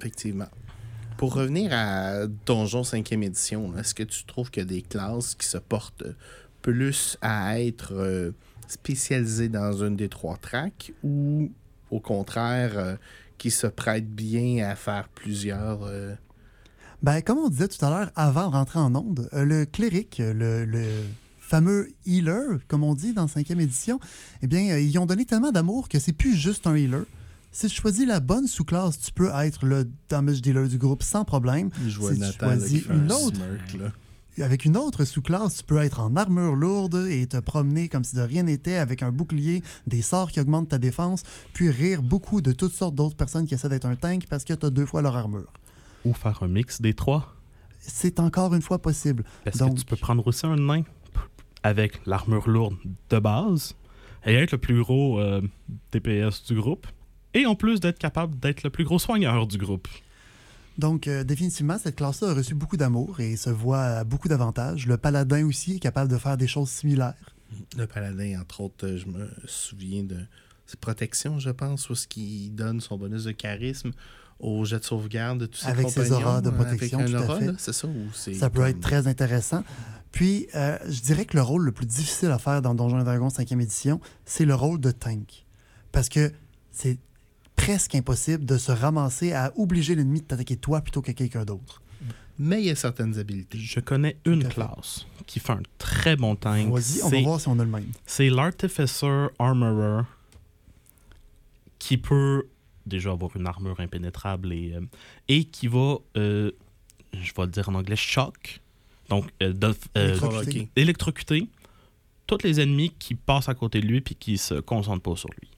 Effectivement. 0.00 0.46
Pour 1.16 1.34
revenir 1.34 1.70
à 1.72 2.26
Donjon 2.46 2.82
5e 2.82 3.22
édition, 3.24 3.76
est-ce 3.76 3.94
que 3.94 4.04
tu 4.04 4.22
trouves 4.24 4.48
qu'il 4.52 4.62
y 4.62 4.66
a 4.66 4.68
des 4.68 4.82
classes 4.82 5.34
qui 5.34 5.44
se 5.46 5.58
portent 5.58 6.04
plus 6.62 7.16
à 7.20 7.60
être 7.60 7.94
euh, 7.94 8.30
spécialisées 8.68 9.48
dans 9.48 9.72
une 9.84 9.96
des 9.96 10.08
trois 10.08 10.36
tracks 10.36 10.92
ou 11.02 11.50
au 11.90 11.98
contraire 11.98 12.78
euh, 12.78 12.96
qui 13.38 13.50
se 13.50 13.66
prêtent 13.66 14.08
bien 14.14 14.68
à 14.68 14.76
faire 14.76 15.08
plusieurs 15.08 15.82
euh, 15.82 16.14
Ben, 17.02 17.20
comme 17.22 17.38
on 17.38 17.48
disait 17.48 17.68
tout 17.68 17.84
à 17.84 17.90
l'heure, 17.90 18.10
avant 18.16 18.48
de 18.48 18.52
rentrer 18.52 18.78
en 18.80 18.94
onde, 18.94 19.28
euh, 19.32 19.44
le 19.44 19.66
cléric, 19.66 20.18
euh, 20.18 20.32
le, 20.34 20.64
le 20.64 20.84
fameux 21.38 21.88
healer, 22.06 22.58
comme 22.66 22.82
on 22.82 22.94
dit 22.94 23.12
dans 23.12 23.26
5e 23.26 23.60
édition, 23.60 24.00
eh 24.42 24.46
bien, 24.48 24.70
euh, 24.72 24.80
ils 24.80 24.98
ont 24.98 25.06
donné 25.06 25.24
tellement 25.24 25.52
d'amour 25.52 25.88
que 25.88 25.98
c'est 25.98 26.12
plus 26.12 26.36
juste 26.36 26.66
un 26.66 26.74
healer. 26.74 27.04
Si 27.52 27.68
tu 27.68 27.80
choisis 27.80 28.06
la 28.06 28.20
bonne 28.20 28.46
sous-classe, 28.46 28.98
tu 28.98 29.12
peux 29.12 29.30
être 29.32 29.64
le 29.64 29.88
damage 30.08 30.42
dealer 30.42 30.68
du 30.68 30.76
groupe 30.76 31.02
sans 31.02 31.24
problème. 31.24 31.70
Si 31.88 31.94
tu 31.94 32.18
Nathan 32.18 32.46
choisis 32.46 32.84
une 32.86 33.10
un 33.10 33.10
autre, 33.10 33.36
smirk, 33.36 33.74
là. 33.78 34.44
Avec 34.44 34.64
une 34.64 34.76
autre 34.76 35.04
sous-classe, 35.04 35.56
tu 35.56 35.64
peux 35.64 35.78
être 35.78 36.00
en 36.00 36.14
armure 36.14 36.54
lourde 36.54 37.06
et 37.10 37.26
te 37.26 37.38
promener 37.38 37.88
comme 37.88 38.04
si 38.04 38.14
de 38.14 38.20
rien 38.20 38.44
n'était 38.44 38.76
avec 38.76 39.02
un 39.02 39.10
bouclier, 39.10 39.62
des 39.86 40.02
sorts 40.02 40.30
qui 40.30 40.40
augmentent 40.40 40.68
ta 40.68 40.78
défense, 40.78 41.22
puis 41.54 41.70
rire 41.70 42.02
beaucoup 42.02 42.40
de 42.40 42.52
toutes 42.52 42.72
sortes 42.74 42.94
d'autres 42.94 43.16
personnes 43.16 43.46
qui 43.46 43.54
essaient 43.54 43.68
d'être 43.68 43.86
un 43.86 43.96
tank 43.96 44.26
parce 44.28 44.44
que 44.44 44.52
tu 44.52 44.66
as 44.66 44.70
deux 44.70 44.86
fois 44.86 45.02
leur 45.02 45.16
armure. 45.16 45.52
Ou 46.08 46.14
faire 46.14 46.42
un 46.42 46.48
mix 46.48 46.80
des 46.80 46.94
trois? 46.94 47.34
C'est 47.80 48.18
encore 48.20 48.54
une 48.54 48.62
fois 48.62 48.80
possible. 48.80 49.24
Parce 49.44 49.58
Donc- 49.58 49.74
que 49.74 49.80
tu 49.80 49.84
peux 49.84 49.96
prendre 49.96 50.26
aussi 50.26 50.46
un 50.46 50.56
nain 50.56 50.82
avec 51.62 52.00
l'armure 52.06 52.48
lourde 52.48 52.76
de 53.10 53.18
base 53.18 53.74
et 54.24 54.34
être 54.34 54.52
le 54.52 54.58
plus 54.58 54.80
gros 54.82 55.20
euh, 55.20 55.40
DPS 55.92 56.44
du 56.46 56.54
groupe. 56.54 56.86
Et 57.34 57.46
en 57.46 57.54
plus 57.54 57.78
d'être 57.80 57.98
capable 57.98 58.38
d'être 58.38 58.62
le 58.62 58.70
plus 58.70 58.84
gros 58.84 58.98
soigneur 58.98 59.46
du 59.46 59.58
groupe. 59.58 59.86
Donc, 60.78 61.08
euh, 61.08 61.24
définitivement, 61.24 61.76
cette 61.78 61.96
classe-là 61.96 62.30
a 62.30 62.34
reçu 62.34 62.54
beaucoup 62.54 62.76
d'amour 62.76 63.20
et 63.20 63.36
se 63.36 63.50
voit 63.50 63.82
à 63.82 64.04
beaucoup 64.04 64.28
d'avantages. 64.28 64.86
Le 64.86 64.96
paladin 64.96 65.44
aussi 65.44 65.76
est 65.76 65.78
capable 65.80 66.10
de 66.10 66.16
faire 66.18 66.36
des 66.36 66.46
choses 66.46 66.70
similaires. 66.70 67.34
Le 67.76 67.86
paladin, 67.86 68.40
entre 68.40 68.60
autres, 68.62 68.86
euh, 68.86 68.96
je 68.96 69.06
me 69.06 69.28
souviens 69.46 70.04
de 70.04 70.18
ses 70.66 70.76
protections, 70.76 71.38
je 71.38 71.50
pense, 71.50 71.90
où 71.90 71.94
ce 71.94 72.06
qui 72.06 72.50
donne 72.50 72.80
son 72.80 72.96
bonus 72.96 73.24
de 73.24 73.32
charisme 73.32 73.90
au 74.40 74.64
jet 74.64 74.78
de 74.78 74.84
sauvegarde 74.84 75.38
de 75.40 75.46
tous 75.46 75.58
ses 75.58 75.66
Avec 75.68 75.88
ses 75.90 76.12
auras 76.12 76.40
de 76.40 76.48
euh, 76.48 76.52
protection, 76.52 76.98
tout 77.04 77.14
à 77.16 77.38
fait. 77.38 77.46
là, 77.46 77.52
c'est 77.58 77.72
ça 77.72 77.88
ou 77.88 77.94
c'est 78.12 78.34
Ça 78.34 78.50
peut 78.50 78.60
comme- 78.60 78.68
être 78.68 78.80
très 78.80 79.06
intéressant. 79.08 79.64
Puis, 80.12 80.46
euh, 80.54 80.78
je 80.88 81.00
dirais 81.00 81.24
que 81.26 81.36
le 81.36 81.42
rôle 81.42 81.64
le 81.64 81.72
plus 81.72 81.86
difficile 81.86 82.30
à 82.30 82.38
faire 82.38 82.62
dans 82.62 82.74
Donjons 82.74 83.00
et 83.00 83.04
Dragons 83.04 83.28
5e 83.30 83.60
édition, 83.60 84.00
c'est 84.24 84.44
le 84.44 84.54
rôle 84.54 84.80
de 84.80 84.90
tank. 84.90 85.44
Parce 85.92 86.08
que 86.08 86.32
c'est 86.70 86.98
presque 87.56 87.94
impossible 87.94 88.44
de 88.44 88.56
se 88.56 88.70
ramasser 88.72 89.32
à 89.32 89.52
obliger 89.56 89.94
l'ennemi 89.96 90.20
de 90.20 90.26
t'attaquer 90.26 90.56
toi 90.56 90.80
plutôt 90.80 91.02
que 91.02 91.12
quelqu'un 91.12 91.44
d'autre. 91.44 91.82
Mais 92.38 92.60
il 92.62 92.66
y 92.66 92.70
a 92.70 92.76
certaines 92.76 93.18
habiletés. 93.18 93.58
Je 93.58 93.80
connais 93.80 94.16
une 94.24 94.46
classe 94.48 95.06
qui 95.26 95.40
fait 95.40 95.52
un 95.54 95.62
très 95.76 96.14
bon 96.14 96.36
tank. 96.36 96.68
Vas-y, 96.72 97.02
on 97.02 97.08
va 97.08 97.16
C'est- 97.16 97.22
voir 97.24 97.40
si 97.40 97.48
on 97.48 97.58
a 97.58 97.64
le 97.64 97.70
même. 97.70 97.86
C'est 98.06 98.30
l'Artificer 98.30 99.26
Armorer 99.40 100.02
qui 101.78 101.96
peut 101.98 102.44
déjà 102.88 103.12
avoir 103.12 103.36
une 103.36 103.46
armure 103.46 103.78
impénétrable 103.80 104.52
et, 104.52 104.74
euh, 104.74 104.80
et 105.28 105.44
qui 105.44 105.68
va, 105.68 105.96
euh, 106.16 106.50
je 107.12 107.32
vais 107.36 107.42
le 107.44 107.48
dire 107.48 107.68
en 107.68 107.74
anglais, 107.74 107.96
shock. 107.96 108.60
Donc, 109.08 109.26
euh, 109.42 109.52
de- 109.52 109.74
Électrocuter. 109.94 110.60
Ok. 110.62 110.68
électrocuter 110.76 111.48
tous 112.26 112.38
les 112.44 112.60
ennemis 112.60 112.92
qui 112.98 113.14
passent 113.14 113.48
à 113.48 113.54
côté 113.54 113.80
de 113.80 113.86
lui 113.86 114.00
puis 114.00 114.14
qui 114.14 114.36
se 114.36 114.54
concentrent 114.54 115.02
pas 115.02 115.16
sur 115.16 115.30
lui. 115.40 115.48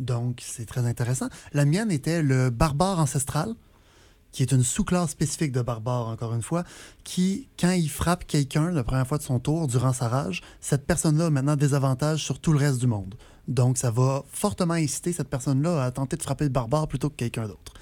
Donc, 0.00 0.40
c'est 0.42 0.66
très 0.66 0.84
intéressant. 0.86 1.28
La 1.52 1.64
mienne 1.64 1.90
était 1.90 2.22
le 2.22 2.50
barbare 2.50 2.98
ancestral, 2.98 3.54
qui 4.32 4.42
est 4.42 4.52
une 4.52 4.62
sous-classe 4.62 5.10
spécifique 5.12 5.52
de 5.52 5.62
barbare, 5.62 6.08
encore 6.08 6.34
une 6.34 6.42
fois, 6.42 6.64
qui, 7.04 7.48
quand 7.58 7.70
il 7.70 7.88
frappe 7.88 8.26
quelqu'un 8.26 8.70
la 8.70 8.84
première 8.84 9.06
fois 9.06 9.16
de 9.16 9.22
son 9.22 9.38
tour 9.38 9.66
durant 9.68 9.94
sa 9.94 10.08
rage, 10.08 10.42
cette 10.60 10.86
personne-là 10.86 11.26
a 11.26 11.30
maintenant 11.30 11.56
des 11.56 11.72
avantages 11.72 12.22
sur 12.22 12.38
tout 12.40 12.52
le 12.52 12.58
reste 12.58 12.78
du 12.80 12.86
monde. 12.86 13.14
Donc, 13.48 13.78
ça 13.78 13.90
va 13.90 14.24
fortement 14.28 14.74
inciter 14.74 15.12
cette 15.12 15.28
personne-là 15.28 15.84
à 15.84 15.90
tenter 15.90 16.16
de 16.16 16.22
frapper 16.22 16.44
le 16.44 16.50
barbare 16.50 16.88
plutôt 16.88 17.10
que 17.10 17.16
quelqu'un 17.16 17.46
d'autre. 17.46 17.74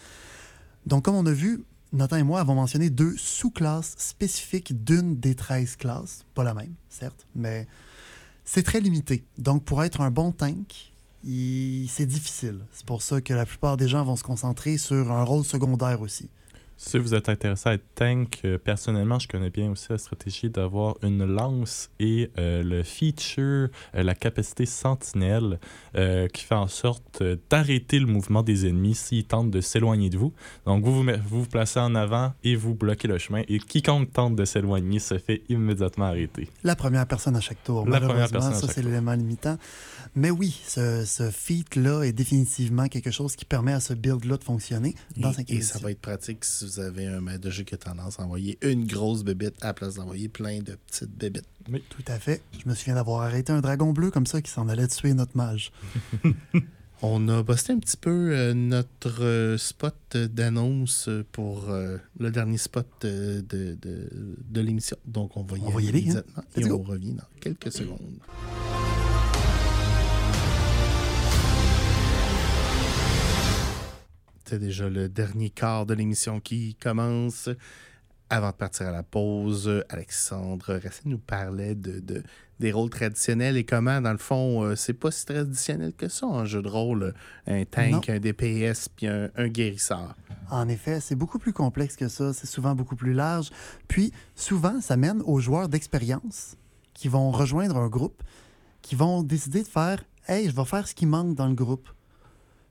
Donc, 0.86 1.04
comme 1.04 1.14
on 1.14 1.26
a 1.26 1.32
vu, 1.32 1.64
Nathan 1.92 2.16
et 2.16 2.22
moi 2.22 2.40
avons 2.40 2.54
mentionné 2.54 2.90
deux 2.90 3.16
sous-classes 3.16 3.94
spécifiques 3.98 4.84
d'une 4.84 5.16
des 5.18 5.34
13 5.34 5.76
classes. 5.76 6.24
Pas 6.34 6.44
la 6.44 6.52
même, 6.52 6.74
certes, 6.88 7.26
mais 7.34 7.66
c'est 8.44 8.62
très 8.62 8.80
limité. 8.80 9.24
Donc, 9.38 9.64
pour 9.64 9.82
être 9.82 10.00
un 10.00 10.10
bon 10.10 10.32
tank, 10.32 10.92
c'est 11.24 12.06
difficile. 12.06 12.60
C'est 12.72 12.84
pour 12.84 13.00
ça 13.00 13.20
que 13.20 13.32
la 13.32 13.46
plupart 13.46 13.76
des 13.78 13.88
gens 13.88 14.04
vont 14.04 14.16
se 14.16 14.24
concentrer 14.24 14.76
sur 14.76 15.10
un 15.10 15.22
rôle 15.22 15.44
secondaire 15.44 16.02
aussi. 16.02 16.28
Si 16.77 16.99
vous 16.99 17.14
êtes 17.14 17.29
intéressé 17.29 17.68
à 17.68 17.75
être 17.75 17.85
tank, 17.95 18.41
euh, 18.45 18.59
personnellement, 18.59 19.18
je 19.20 19.29
connais 19.29 19.51
bien 19.51 19.70
aussi 19.70 19.87
la 19.91 19.99
stratégie 19.99 20.51
d'avoir 20.51 20.97
une 21.03 21.25
lance 21.25 21.89
et 22.01 22.31
euh, 22.37 22.62
le 22.64 22.83
feature, 22.83 23.68
euh, 23.95 24.03
la 24.03 24.14
capacité 24.14 24.66
sentinelle, 24.66 25.61
euh, 25.95 26.27
qui 26.29 26.43
fait 26.45 26.55
en 26.57 26.66
sorte 26.66 27.20
euh, 27.22 27.37
d'arrêter 27.49 28.01
le 28.01 28.07
mouvement 28.07 28.43
des 28.43 28.66
ennemis 28.66 28.97
s'ils 28.97 29.25
tentent 29.25 29.51
de 29.53 29.61
s'éloigner 29.61 30.11
de 30.11 30.18
vous. 30.18 30.33
Donc, 30.66 30.85
vous 30.85 30.93
vous, 30.95 31.03
met- 31.05 31.16
vous 31.16 31.43
vous 31.43 31.49
placez 31.49 31.79
en 31.79 31.95
avant 31.95 32.35
et 32.43 32.57
vous 32.57 32.75
bloquez 32.75 33.07
le 33.09 33.18
chemin. 33.18 33.43
Et 33.49 33.59
quiconque 33.61 34.12
tente 34.12 34.35
de 34.35 34.45
s'éloigner 34.45 34.99
se 34.99 35.16
fait 35.18 35.43
immédiatement 35.49 36.07
arrêter. 36.07 36.49
La 36.64 36.75
première 36.75 37.07
personne 37.07 37.37
à 37.37 37.41
chaque 37.41 37.62
tour. 37.62 37.87
La 37.89 37.99
première 38.01 38.16
Malheureusement, 38.31 38.41
personne 38.51 38.68
ça, 38.68 38.75
c'est 38.75 38.83
l'élément 38.83 39.14
limitant. 39.14 39.59
Mais 40.16 40.31
oui, 40.31 40.61
ce, 40.66 41.05
ce 41.05 41.31
feat-là 41.31 42.03
est 42.03 42.12
définitivement 42.12 42.89
quelque 42.89 43.11
chose 43.11 43.37
qui 43.37 43.45
permet 43.45 43.72
à 43.72 43.81
ce 43.81 43.95
build-là 43.95 44.37
de 44.37 44.45
fonctionner 44.45 44.95
dans 45.16 45.31
Et, 45.31 45.35
5 45.35 45.51
et 45.51 45.61
ça 45.62 45.79
va 45.79 45.91
être 45.91 46.01
pratique 46.01 46.45
si 46.45 46.63
vous 46.64 46.80
avez 46.80 47.06
un 47.06 47.20
maître 47.20 47.40
de 47.42 47.50
jeu 47.50 47.62
qui 47.64 47.74
a 47.74 47.78
tendance 47.78 48.18
à 48.18 48.24
envoyer 48.24 48.58
une 48.62 48.86
grosse 48.86 49.22
bébite 49.24 49.54
à 49.62 49.68
la 49.68 49.74
place 49.74 49.94
d'envoyer 49.94 50.28
plein 50.28 50.60
de 50.60 50.76
petites 50.86 51.10
bébites. 51.16 51.44
Tout 51.88 52.04
à 52.08 52.18
fait. 52.18 52.42
Je 52.62 52.68
me 52.68 52.74
souviens 52.74 52.94
d'avoir 52.94 53.22
arrêté 53.22 53.52
un 53.52 53.60
dragon 53.60 53.92
bleu 53.92 54.10
comme 54.10 54.26
ça 54.26 54.42
qui 54.42 54.50
s'en 54.50 54.68
allait 54.68 54.88
tuer 54.88 55.14
notre 55.14 55.36
mage. 55.36 55.72
On 57.02 57.28
a 57.28 57.44
posté 57.44 57.72
un 57.74 57.78
petit 57.80 57.96
peu 57.98 58.30
euh, 58.34 58.54
notre 58.54 59.22
euh, 59.22 59.58
spot 59.58 60.16
d'annonce 60.16 61.10
pour 61.32 61.68
euh, 61.68 61.98
le 62.18 62.30
dernier 62.30 62.56
spot 62.56 62.86
de, 63.02 63.44
de, 63.46 63.76
de 64.48 64.60
l'émission. 64.60 64.96
Donc, 65.04 65.36
on 65.36 65.42
va 65.42 65.58
y 65.58 65.60
On 65.62 65.66
aller 65.66 65.74
va 65.74 65.82
y 65.82 65.88
aller, 65.88 65.98
hein? 65.98 66.02
immédiatement 66.02 66.42
et 66.56 66.64
on 66.64 66.76
go. 66.78 66.82
revient 66.84 67.12
dans 67.12 67.24
quelques 67.40 67.72
secondes. 67.72 67.98
C'est 74.45 74.59
déjà 74.59 74.88
le 74.88 75.09
dernier 75.09 75.51
quart 75.51 75.86
de 75.86 75.95
l'émission 75.95 76.40
qui 76.40 76.74
commence. 76.76 77.49
Avant 78.30 78.51
de 78.51 78.55
partir 78.57 78.88
à 78.88 78.90
la 78.90 79.03
pause, 79.03 79.70
Alexandre 79.88 80.80
Racine 80.82 81.11
nous 81.12 81.18
parlait 81.18 81.74
de, 81.74 82.01
de- 82.01 82.22
des 82.61 82.72
rôles 82.72 82.88
traditionnels 82.90 83.57
et 83.57 83.64
comment, 83.64 84.01
dans 84.01 84.12
le 84.12 84.18
fond, 84.18 84.62
euh, 84.62 84.76
c'est 84.76 84.92
pas 84.95 85.11
si 85.11 85.26
traditionnel 85.26 85.92
que 85.92 86.09
ça, 86.09 86.26
un 86.26 86.45
jeu 86.45 86.62
de 86.62 86.68
rôle, 86.68 87.12
un 87.47 87.64
tank, 87.64 88.09
un 88.09 88.18
DPS, 88.20 88.88
puis 88.88 89.07
un, 89.09 89.28
un 89.36 89.49
guérisseur. 89.49 90.14
En 90.51 90.68
effet, 90.68 91.01
c'est 91.01 91.16
beaucoup 91.16 91.38
plus 91.38 91.53
complexe 91.53 91.97
que 91.97 92.09
ça. 92.09 92.32
C'est 92.32 92.47
souvent 92.47 92.74
beaucoup 92.74 92.97
plus 92.97 93.12
large. 93.12 93.51
Puis, 93.88 94.12
souvent, 94.34 94.80
ça 94.80 94.97
mène 94.97 95.20
aux 95.22 95.40
joueurs 95.40 95.68
d'expérience 95.68 96.57
qui 96.92 97.09
vont 97.09 97.30
rejoindre 97.30 97.76
un 97.76 97.88
groupe, 97.88 98.22
qui 98.82 98.95
vont 98.95 99.22
décider 99.22 99.62
de 99.62 99.68
faire 99.68 100.03
Hey, 100.28 100.49
je 100.49 100.55
vais 100.57 100.64
faire 100.64 100.86
ce 100.88 100.95
qui 100.95 101.05
manque 101.07 101.34
dans 101.34 101.49
le 101.49 101.55
groupe. 101.55 101.88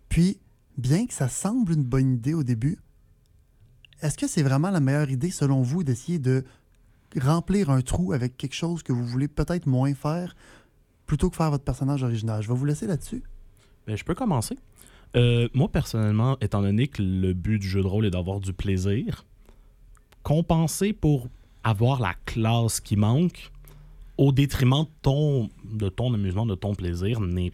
Puis, 0.09 0.39
bien 0.77 1.05
que 1.05 1.13
ça 1.13 1.27
semble 1.27 1.73
une 1.73 1.83
bonne 1.83 2.13
idée 2.13 2.33
au 2.33 2.43
début, 2.43 2.79
est-ce 4.01 4.17
que 4.17 4.27
c'est 4.27 4.43
vraiment 4.43 4.69
la 4.69 4.79
meilleure 4.79 5.09
idée, 5.09 5.31
selon 5.31 5.61
vous, 5.61 5.83
d'essayer 5.83 6.19
de 6.19 6.43
remplir 7.19 7.69
un 7.69 7.81
trou 7.81 8.11
avec 8.11 8.37
quelque 8.37 8.55
chose 8.55 8.83
que 8.83 8.91
vous 8.91 9.05
voulez 9.05 9.27
peut-être 9.27 9.65
moins 9.65 9.93
faire 9.93 10.35
plutôt 11.05 11.29
que 11.29 11.35
faire 11.35 11.51
votre 11.51 11.63
personnage 11.63 12.03
original? 12.03 12.41
Je 12.41 12.47
vais 12.47 12.55
vous 12.55 12.65
laisser 12.65 12.87
là-dessus. 12.87 13.23
Ben, 13.87 13.95
je 13.95 14.03
peux 14.03 14.15
commencer. 14.15 14.57
Euh, 15.15 15.47
moi, 15.53 15.69
personnellement, 15.69 16.37
étant 16.41 16.61
donné 16.61 16.87
que 16.87 17.01
le 17.01 17.33
but 17.33 17.59
du 17.59 17.67
jeu 17.67 17.81
de 17.81 17.87
rôle 17.87 18.05
est 18.05 18.11
d'avoir 18.11 18.39
du 18.39 18.51
plaisir, 18.51 19.25
compenser 20.23 20.91
pour 20.91 21.27
avoir 21.63 22.01
la 22.01 22.13
classe 22.25 22.79
qui 22.79 22.95
manque 22.95 23.51
au 24.17 24.31
détriment 24.31 24.83
de 24.83 24.89
ton, 25.01 25.49
de 25.63 25.89
ton 25.89 26.13
amusement, 26.13 26.45
de 26.45 26.55
ton 26.55 26.75
plaisir, 26.75 27.19
n'est 27.19 27.51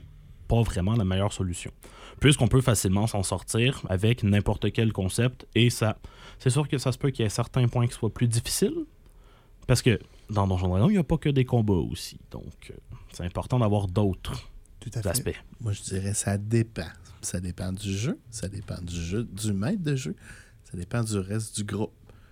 pas 0.47 0.61
vraiment 0.61 0.95
la 0.95 1.05
meilleure 1.05 1.33
solution. 1.33 1.71
Puisqu'on 2.19 2.47
peut 2.47 2.61
facilement 2.61 3.07
s'en 3.07 3.23
sortir 3.23 3.85
avec 3.89 4.23
n'importe 4.23 4.71
quel 4.71 4.91
concept, 4.91 5.47
et 5.55 5.69
ça, 5.69 5.97
c'est 6.37 6.49
sûr 6.49 6.67
que 6.67 6.77
ça 6.77 6.91
se 6.91 6.97
peut 6.97 7.11
qu'il 7.11 7.23
y 7.23 7.25
ait 7.25 7.29
certains 7.29 7.67
points 7.67 7.87
qui 7.87 7.93
soient 7.93 8.13
plus 8.13 8.27
difficiles, 8.27 8.85
parce 9.67 9.81
que 9.81 9.99
dans 10.29 10.47
Donjon 10.47 10.67
Dragon, 10.67 10.89
il 10.89 10.93
n'y 10.93 10.97
a 10.99 11.03
pas 11.03 11.17
que 11.17 11.29
des 11.29 11.45
combats 11.45 11.73
aussi, 11.73 12.19
donc 12.31 12.71
euh, 12.71 12.75
c'est 13.13 13.23
important 13.23 13.59
d'avoir 13.59 13.87
d'autres 13.87 14.49
Tout 14.79 14.91
à 14.95 15.01
fait. 15.01 15.09
aspects. 15.09 15.43
Moi, 15.61 15.71
je 15.73 15.81
dirais 15.81 16.13
ça 16.13 16.37
dépend. 16.37 16.87
Ça 17.21 17.41
dépend 17.41 17.73
du 17.73 17.93
jeu, 17.93 18.17
ça 18.31 18.47
dépend 18.47 18.81
du 18.81 18.95
jeu, 18.95 19.23
du 19.25 19.51
maître 19.51 19.83
de 19.83 19.95
jeu, 19.95 20.15
ça 20.63 20.77
dépend 20.77 21.03
du 21.03 21.17
reste 21.17 21.55
du 21.57 21.63
groupe. 21.65 21.91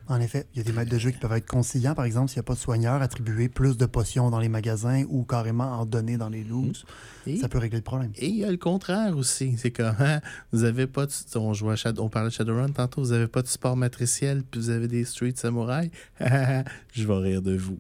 En 0.10 0.22
effet, 0.22 0.48
il 0.54 0.58
y 0.58 0.62
a 0.62 0.64
des 0.64 0.72
maîtres 0.72 0.92
de 0.92 0.98
jeu 0.98 1.12
qui 1.12 1.18
peuvent 1.18 1.34
être 1.34 1.46
conciliants. 1.48 1.94
Par 1.94 2.06
exemple, 2.06 2.30
s'il 2.30 2.38
n'y 2.38 2.42
a 2.42 2.44
pas 2.44 2.54
de 2.54 2.60
soigneur, 2.60 3.02
attribuer 3.02 3.50
plus 3.50 3.76
de 3.78 3.86
potions 3.86 4.30
dans 4.30 4.40
les 4.40 4.48
magasins 4.50 5.04
ou 5.10 5.24
carrément 5.26 5.80
en 5.80 5.86
donner 5.86 6.16
dans 6.18 6.30
les 6.30 6.44
loose, 6.46 6.86
Et 7.26 7.38
ça 7.38 7.50
peut 7.50 7.58
régler 7.58 7.80
le 7.80 7.84
problème. 7.84 8.12
et 8.16 8.28
il 8.28 8.38
y 8.38 8.46
a 8.46 8.52
le 8.52 8.58
contraire 8.58 9.18
aussi. 9.18 9.56
C'est 9.58 9.72
comment 9.72 10.20
vous 10.54 10.64
avez 10.64 10.88
pas 10.88 11.06
de, 11.08 11.12
on, 11.36 11.54
jouait 11.54 11.76
Shadow- 11.76 12.04
on 12.04 12.10
parlait 12.10 12.30
de 12.30 12.34
Shadowrun 12.34 12.70
tantôt, 12.70 13.02
vous 13.02 13.12
avez 13.12 13.28
pas 13.28 13.42
de 13.42 13.48
support 13.48 13.76
matriciel, 13.76 14.44
puis 14.44 14.62
vous 14.62 14.70
avez 14.70 14.88
des 14.88 15.04
Street 15.04 15.34
Samurai. 15.36 15.92
je 16.20 17.06
vais 17.06 17.18
rire 17.18 17.42
de 17.42 17.58
vous. 17.58 17.80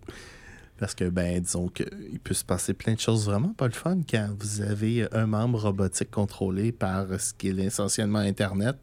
Parce 0.80 0.94
que, 0.94 1.06
ben, 1.10 1.40
disons 1.42 1.70
qu'il 1.70 2.20
peut 2.24 2.36
se 2.36 2.46
passer 2.46 2.74
plein 2.74 2.94
de 2.94 3.00
choses 3.00 3.26
vraiment 3.26 3.54
pas 3.54 3.66
le 3.66 3.74
fun 3.74 3.98
quand 4.08 4.30
vous 4.40 4.62
avez 4.62 5.08
un 5.12 5.26
membre 5.26 5.60
robotique 5.60 6.12
contrôlé 6.12 6.72
par 6.72 7.08
ce 7.20 7.34
qui 7.34 7.48
est 7.50 7.58
essentiellement 7.58 8.20
Internet, 8.20 8.76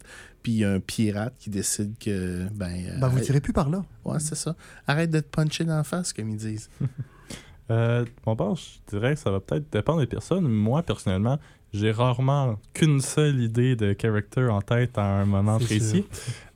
puis 0.45 0.63
un 0.63 0.79
pirate 0.79 1.33
qui 1.39 1.49
décide 1.49 1.97
que, 1.97 2.47
ben. 2.53 2.99
Ben, 3.01 3.07
vous 3.07 3.17
euh, 3.17 3.21
tirez 3.21 3.41
plus 3.41 3.51
par 3.51 3.67
là. 3.67 3.83
Ouais, 4.03 4.19
c'est 4.19 4.35
ça. 4.35 4.55
Arrête 4.85 5.09
de 5.09 5.19
te 5.19 5.27
puncher 5.27 5.63
dans 5.63 5.77
la 5.77 5.83
face, 5.83 6.13
comme 6.13 6.29
ils 6.29 6.37
disent. 6.37 6.69
Euh, 7.71 8.05
mon 8.27 8.35
part, 8.35 8.55
je 8.57 8.77
dirais 8.87 9.15
que 9.15 9.19
ça 9.19 9.31
va 9.31 9.39
peut-être 9.39 9.73
dépendre 9.73 9.99
des 9.99 10.05
personnes. 10.05 10.47
Moi, 10.47 10.83
personnellement, 10.83 11.39
j'ai 11.73 11.89
rarement 11.89 12.59
qu'une 12.75 13.01
seule 13.01 13.41
idée 13.41 13.75
de 13.75 13.95
character 13.99 14.47
en 14.47 14.61
tête 14.61 14.99
à 14.99 15.03
un 15.03 15.25
moment 15.25 15.57
précis. 15.57 16.05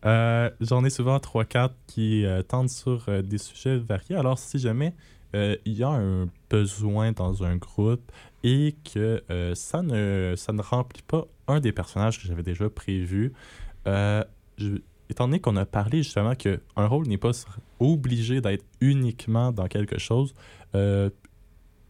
Euh, 0.05 0.51
J'en 0.61 0.85
ai 0.85 0.91
souvent 0.91 1.17
3-4 1.17 1.71
qui 1.87 2.27
euh, 2.27 2.43
tentent 2.43 2.69
sur 2.69 3.05
euh, 3.07 3.23
des 3.23 3.39
sujets 3.39 3.77
variés. 3.77 4.17
Alors, 4.17 4.37
si 4.37 4.59
jamais 4.59 4.93
euh, 5.35 5.55
il 5.65 5.73
y 5.73 5.83
a 5.83 5.89
un 5.89 6.27
besoin 6.49 7.11
dans 7.11 7.43
un 7.43 7.57
groupe 7.57 8.11
et 8.43 8.75
que 8.93 9.21
euh, 9.29 9.53
ça, 9.53 9.83
ne, 9.83 10.33
ça 10.35 10.53
ne 10.53 10.61
remplit 10.61 11.03
pas 11.03 11.25
un 11.47 11.59
des 11.59 11.71
personnages 11.71 12.19
que 12.19 12.27
j'avais 12.27 12.41
déjà 12.41 12.69
prévu, 12.69 13.33
euh, 13.88 14.23
étant 15.09 15.27
donné 15.27 15.39
qu'on 15.39 15.55
a 15.55 15.65
parlé 15.65 16.03
justement 16.03 16.36
qu'un 16.36 16.59
rôle 16.75 17.07
n'est 17.07 17.17
pas 17.17 17.32
obligé 17.80 18.41
d'être 18.41 18.65
uniquement 18.82 19.51
dans 19.51 19.67
quelque 19.67 19.97
chose, 19.97 20.34
euh, 20.75 21.09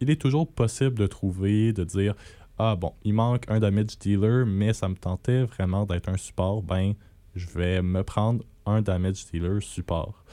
il 0.00 0.10
est 0.10 0.20
toujours 0.20 0.50
possible 0.50 0.94
de 0.94 1.06
trouver, 1.06 1.72
de 1.72 1.84
dire 1.84 2.14
Ah 2.58 2.76
bon, 2.76 2.94
il 3.04 3.14
manque 3.14 3.44
un 3.48 3.60
damage 3.60 3.98
dealer, 3.98 4.46
mais 4.46 4.72
ça 4.72 4.88
me 4.88 4.94
tentait 4.94 5.44
vraiment 5.44 5.84
d'être 5.84 6.08
un 6.08 6.16
support, 6.16 6.62
ben 6.62 6.94
je 7.34 7.46
vais 7.46 7.82
me 7.82 8.02
prendre 8.02 8.44
un 8.66 8.82
damage 8.82 9.26
dealer 9.26 9.62
support. 9.62 10.24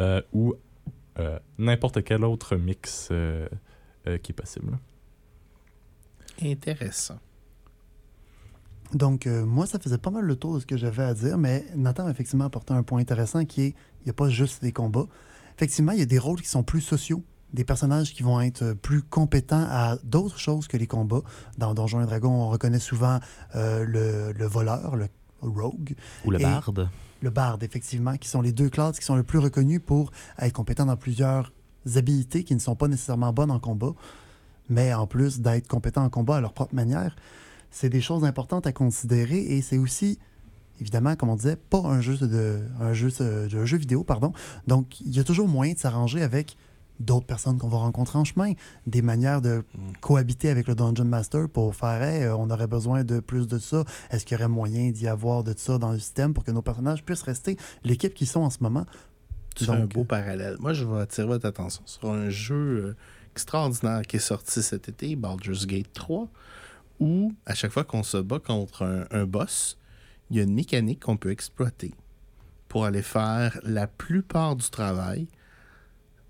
Euh, 0.00 0.20
ou 0.32 0.54
n'importe 1.58 2.02
quel 2.02 2.24
autre 2.24 2.56
mix 2.56 3.12
qui 4.04 4.32
est 4.32 4.34
possible. 4.34 4.76
Intéressant. 6.42 7.20
Donc, 8.94 9.26
euh, 9.26 9.44
moi, 9.44 9.66
ça 9.66 9.78
faisait 9.78 9.98
pas 9.98 10.10
mal 10.10 10.24
le 10.24 10.36
tour 10.36 10.54
de 10.54 10.60
ce 10.60 10.66
que 10.66 10.76
j'avais 10.76 11.02
à 11.02 11.14
dire, 11.14 11.36
mais 11.36 11.66
Nathan 11.74 12.06
a 12.06 12.10
effectivement 12.10 12.44
apporté 12.44 12.72
un 12.72 12.82
point 12.82 13.00
intéressant 13.00 13.44
qui 13.44 13.62
est 13.62 13.74
il 14.00 14.04
n'y 14.08 14.10
a 14.10 14.14
pas 14.14 14.28
juste 14.28 14.62
des 14.62 14.72
combats. 14.72 15.06
Effectivement, 15.56 15.92
il 15.92 15.98
y 15.98 16.02
a 16.02 16.06
des 16.06 16.18
rôles 16.18 16.40
qui 16.40 16.48
sont 16.48 16.62
plus 16.62 16.80
sociaux, 16.80 17.22
des 17.52 17.64
personnages 17.64 18.12
qui 18.12 18.22
vont 18.22 18.40
être 18.40 18.72
plus 18.74 19.02
compétents 19.02 19.66
à 19.68 19.96
d'autres 20.04 20.38
choses 20.38 20.68
que 20.68 20.76
les 20.76 20.86
combats. 20.86 21.22
Dans 21.58 21.74
Donjons 21.74 22.02
et 22.02 22.06
Dragons, 22.06 22.30
on 22.30 22.48
reconnaît 22.48 22.78
souvent 22.78 23.18
euh, 23.54 23.84
le, 23.84 24.32
le 24.32 24.46
voleur, 24.46 24.96
le 24.96 25.08
rogue, 25.40 25.94
Ou 26.24 26.30
le 26.30 26.38
barde. 26.38 26.88
le 27.22 27.30
barde, 27.30 27.62
effectivement, 27.62 28.16
qui 28.16 28.28
sont 28.28 28.42
les 28.42 28.52
deux 28.52 28.68
classes 28.68 28.98
qui 28.98 29.04
sont 29.04 29.16
le 29.16 29.22
plus 29.22 29.38
reconnues 29.38 29.80
pour 29.80 30.10
être 30.38 30.52
compétents 30.52 30.86
dans 30.86 30.96
plusieurs 30.96 31.52
habilités 31.96 32.44
qui 32.44 32.54
ne 32.54 32.60
sont 32.60 32.76
pas 32.76 32.88
nécessairement 32.88 33.32
bonnes 33.32 33.50
en 33.50 33.58
combat, 33.58 33.92
mais 34.68 34.94
en 34.94 35.06
plus 35.06 35.40
d'être 35.40 35.68
compétents 35.68 36.04
en 36.04 36.10
combat 36.10 36.36
à 36.36 36.40
leur 36.40 36.52
propre 36.52 36.74
manière. 36.74 37.14
C'est 37.76 37.88
des 37.88 38.00
choses 38.00 38.24
importantes 38.24 38.66
à 38.68 38.72
considérer 38.72 39.38
et 39.38 39.60
c'est 39.60 39.78
aussi, 39.78 40.18
évidemment, 40.80 41.16
comme 41.16 41.28
on 41.28 41.34
disait, 41.34 41.56
pas 41.56 41.80
un 41.80 42.00
jeu, 42.00 42.16
de, 42.16 42.60
un 42.80 42.92
jeu, 42.92 43.10
de- 43.10 43.48
un 43.58 43.64
jeu 43.66 43.76
vidéo, 43.76 44.04
pardon. 44.04 44.32
Donc, 44.68 45.00
il 45.00 45.14
y 45.14 45.18
a 45.18 45.24
toujours 45.24 45.48
moyen 45.48 45.72
de 45.74 45.78
s'arranger 45.78 46.22
avec 46.22 46.56
d'autres 47.00 47.26
personnes 47.26 47.58
qu'on 47.58 47.66
va 47.68 47.78
rencontrer 47.78 48.16
en 48.20 48.24
chemin, 48.24 48.52
des 48.86 49.02
manières 49.02 49.42
de 49.42 49.64
cohabiter 50.00 50.50
avec 50.50 50.68
le 50.68 50.76
Dungeon 50.76 51.04
Master 51.04 51.48
pour 51.48 51.74
faire 51.74 52.00
Hey, 52.00 52.22
euh, 52.22 52.36
on 52.36 52.48
aurait 52.50 52.68
besoin 52.68 53.02
de 53.02 53.18
plus 53.18 53.48
de 53.48 53.58
ça. 53.58 53.82
Est-ce 54.12 54.24
qu'il 54.24 54.36
y 54.36 54.40
aurait 54.40 54.48
moyen 54.48 54.92
d'y 54.92 55.08
avoir 55.08 55.42
de 55.42 55.52
ça 55.56 55.78
dans 55.78 55.90
le 55.90 55.98
système 55.98 56.32
pour 56.32 56.44
que 56.44 56.52
nos 56.52 56.62
personnages 56.62 57.02
puissent 57.04 57.22
rester 57.22 57.56
l'équipe 57.82 58.14
qu'ils 58.14 58.28
sont 58.28 58.42
en 58.42 58.50
ce 58.50 58.58
moment? 58.60 58.86
Tu 59.56 59.64
fais 59.64 59.72
un 59.72 59.80
Donc, 59.80 59.94
beau 59.94 60.04
parallèle. 60.04 60.56
Moi, 60.60 60.72
je 60.72 60.84
vais 60.84 61.00
attirer 61.00 61.26
votre 61.26 61.46
attention 61.46 61.82
sur 61.86 62.10
un 62.12 62.30
jeu 62.30 62.54
euh, 62.54 62.96
extraordinaire 63.32 64.02
qui 64.02 64.16
est 64.16 64.20
sorti 64.20 64.62
cet 64.62 64.88
été, 64.88 65.16
Baldur's 65.16 65.66
Gate 65.66 65.92
3, 65.94 66.28
où, 67.00 67.32
à 67.46 67.54
chaque 67.54 67.72
fois 67.72 67.84
qu'on 67.84 68.02
se 68.02 68.16
bat 68.16 68.38
contre 68.38 69.06
un, 69.10 69.24
boss, 69.26 69.78
il 70.30 70.36
y 70.36 70.40
a 70.40 70.42
une 70.44 70.54
mécanique 70.54 71.00
qu'on 71.00 71.16
peut 71.16 71.30
exploiter 71.30 71.92
pour 72.68 72.84
aller 72.84 73.02
faire 73.02 73.58
la 73.62 73.86
plupart 73.86 74.56
du 74.56 74.68
travail 74.70 75.28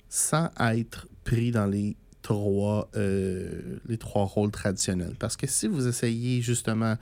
sans 0.08 0.50
être 0.60 1.08
pris 1.24 1.50
dans 1.50 1.66
les 1.66 1.96
trois, 2.22 2.88
euh, 2.96 3.78
les 3.86 3.98
trois 3.98 4.24
rôles 4.24 4.50
traditionnels. 4.50 5.14
Parce 5.18 5.36
que 5.36 5.46
si 5.46 5.68
vous 5.68 5.86
essayez 5.86 6.40
justement, 6.40 6.96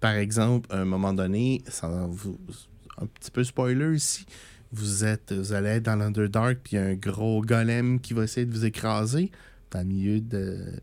par 0.00 0.14
exemple, 0.14 0.72
à 0.72 0.78
un 0.80 0.84
moment 0.84 1.12
donné, 1.12 1.62
un 1.82 3.06
petit 3.06 3.30
peu 3.30 3.44
spoiler 3.44 3.96
ici, 3.96 4.26
vous 4.72 5.04
êtes, 5.04 5.32
vous 5.32 5.52
allez 5.52 5.70
être 5.70 5.84
dans 5.84 5.96
l'Underdark, 5.96 6.58
puis 6.62 6.76
il 6.76 6.80
y 6.80 6.82
a 6.82 6.86
un 6.86 6.94
gros 6.94 7.42
golem 7.42 8.00
qui 8.00 8.12
va 8.12 8.24
essayer 8.24 8.44
de 8.44 8.52
vous 8.52 8.64
écraser 8.64 9.30
dans 9.70 9.80
le 9.80 9.84
milieu 9.84 10.20
de 10.20 10.80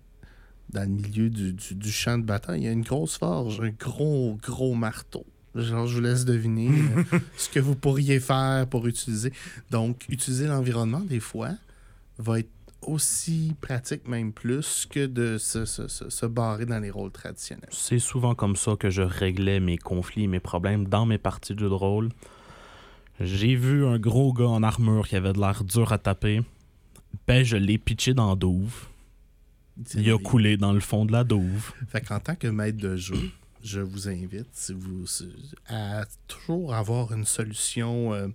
dans 0.74 0.82
le 0.82 0.88
milieu 0.88 1.30
du, 1.30 1.54
du- 1.54 1.76
du 1.76 1.92
champ 1.92 2.18
de 2.18 2.24
bataille, 2.24 2.62
il 2.62 2.66
y 2.66 2.68
a 2.68 2.72
une 2.72 2.82
grosse 2.84 3.18
forge, 3.18 3.60
un 3.62 3.70
gros, 3.70 4.38
gros 4.42 4.74
marteau. 4.74 5.26
Genre, 5.54 5.86
je 5.86 5.96
vous 5.96 6.02
laisse 6.02 6.24
deviner 6.26 6.70
euh, 7.14 7.20
ce 7.38 7.50
que 7.50 7.60
vous 7.60 7.76
pourriez 7.76 8.20
faire 8.22 8.66
pour 8.68 8.88
utiliser. 8.88 9.34
Donc, 9.70 10.06
utiliser 10.10 10.48
l'environnement, 10.48 11.02
des 11.02 11.20
fois, 11.20 11.50
va 12.18 12.40
être 12.40 12.50
aussi 12.88 13.54
pratique, 13.62 14.08
même 14.08 14.32
plus, 14.32 14.88
que 14.90 15.06
de 15.06 15.38
se, 15.38 15.66
se- 15.66 15.88
se- 15.88 16.10
se 16.10 16.26
barrer 16.26 16.66
dans 16.66 16.80
les 16.80 16.90
rôles 16.90 17.12
traditionnels. 17.12 17.70
C'est 17.72 18.00
souvent 18.00 18.34
comme 18.34 18.56
ça 18.56 18.76
que 18.80 18.90
je 18.90 19.02
réglais 19.02 19.60
mes 19.60 19.78
conflits, 19.78 20.28
mes 20.28 20.40
problèmes 20.40 20.88
dans 20.88 21.06
mes 21.06 21.18
parties 21.20 21.54
de 21.54 21.66
rôle. 21.68 22.10
J'ai 23.20 23.56
vu 23.56 23.86
un 23.86 24.00
gros 24.00 24.34
gars 24.34 24.48
en 24.48 24.64
armure 24.64 25.08
qui 25.08 25.16
avait 25.16 25.34
de 25.34 25.40
l'air 25.40 25.64
dur 25.64 25.92
à 25.92 25.98
taper. 26.00 26.42
Ben, 27.28 27.44
je 27.44 27.58
l'ai 27.58 27.78
pitché 27.78 28.14
dans 28.14 28.36
douve. 28.36 28.88
Il 29.96 30.12
a 30.12 30.18
coulé 30.18 30.58
dans 30.58 30.74
le 30.74 30.80
fond 30.80 31.06
de 31.06 31.12
la 31.12 31.24
douve. 31.24 31.72
Fait 31.90 32.02
qu'en 32.02 32.20
tant 32.20 32.36
que 32.36 32.48
maître 32.48 32.78
de 32.78 32.96
jeu, 32.98 33.16
je 33.64 33.80
vous 33.80 34.08
invite 34.10 34.48
si 34.54 34.74
vous, 34.74 35.08
si- 35.08 35.32
à 35.68 36.04
toujours 36.28 36.74
avoir 36.76 37.14
une 37.14 37.26
solution 37.26 38.14
euh, 38.14 38.28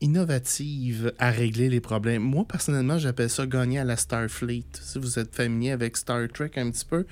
innovative 0.00 1.12
à 1.18 1.30
régler 1.30 1.68
les 1.68 1.80
problèmes. 1.80 2.22
Moi, 2.22 2.44
personnellement, 2.46 2.98
j'appelle 2.98 3.30
ça 3.30 3.46
gagner 3.46 3.78
à 3.78 3.84
la 3.84 3.96
Starfleet. 3.96 4.64
Si 4.80 4.98
vous 4.98 5.18
êtes 5.18 5.34
familier 5.34 5.70
avec 5.70 5.96
Star 5.96 6.26
Trek 6.32 6.52
un 6.56 6.70
petit 6.70 6.84
peu, 6.84 7.06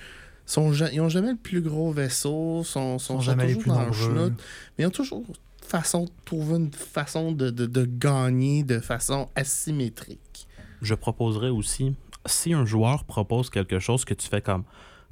sont 0.47 0.73
ils 0.73 0.99
n'ont 0.99 1.09
jamais 1.09 1.33
le 1.33 1.37
plus 1.37 1.61
gros 1.61 1.93
vaisseau, 1.93 2.65
sont, 2.65 2.99
sont, 2.99 3.17
Sont 3.17 3.21
jamais 3.21 3.47
les 3.47 3.55
toujours 3.55 3.63
plus 3.63 3.71
dans 3.71 3.81
le 3.81 3.91
nombreux. 3.91 4.25
chenoute, 4.29 4.43
mais 4.79 4.85
ils 4.85 4.87
ont 4.87 4.91
toujours 4.91 5.25
façon 5.63 6.05
de 6.07 6.11
trouver 6.25 6.57
une 6.57 6.73
façon 6.73 7.31
de, 7.33 7.51
de- 7.51 7.67
de 7.67 7.85
gagner 7.85 8.65
de 8.65 8.81
façon 8.81 9.29
asymétrique. 9.37 10.49
Je 10.83 10.95
proposerais 10.95 11.51
aussi, 11.51 11.95
si 12.27 12.53
un 12.53 12.64
joueur 12.64 13.05
propose 13.05 13.51
quelque 13.51 13.79
chose 13.79 14.05
que 14.05 14.14
tu 14.14 14.29
fais 14.29 14.43
comme 14.43 14.64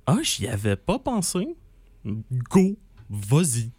Ah, 0.07 0.19
j'y 0.23 0.47
avais 0.47 0.77
pas 0.77 0.99
pensé, 0.99 1.57
go, 2.05 2.77
vas-y. 3.09 3.71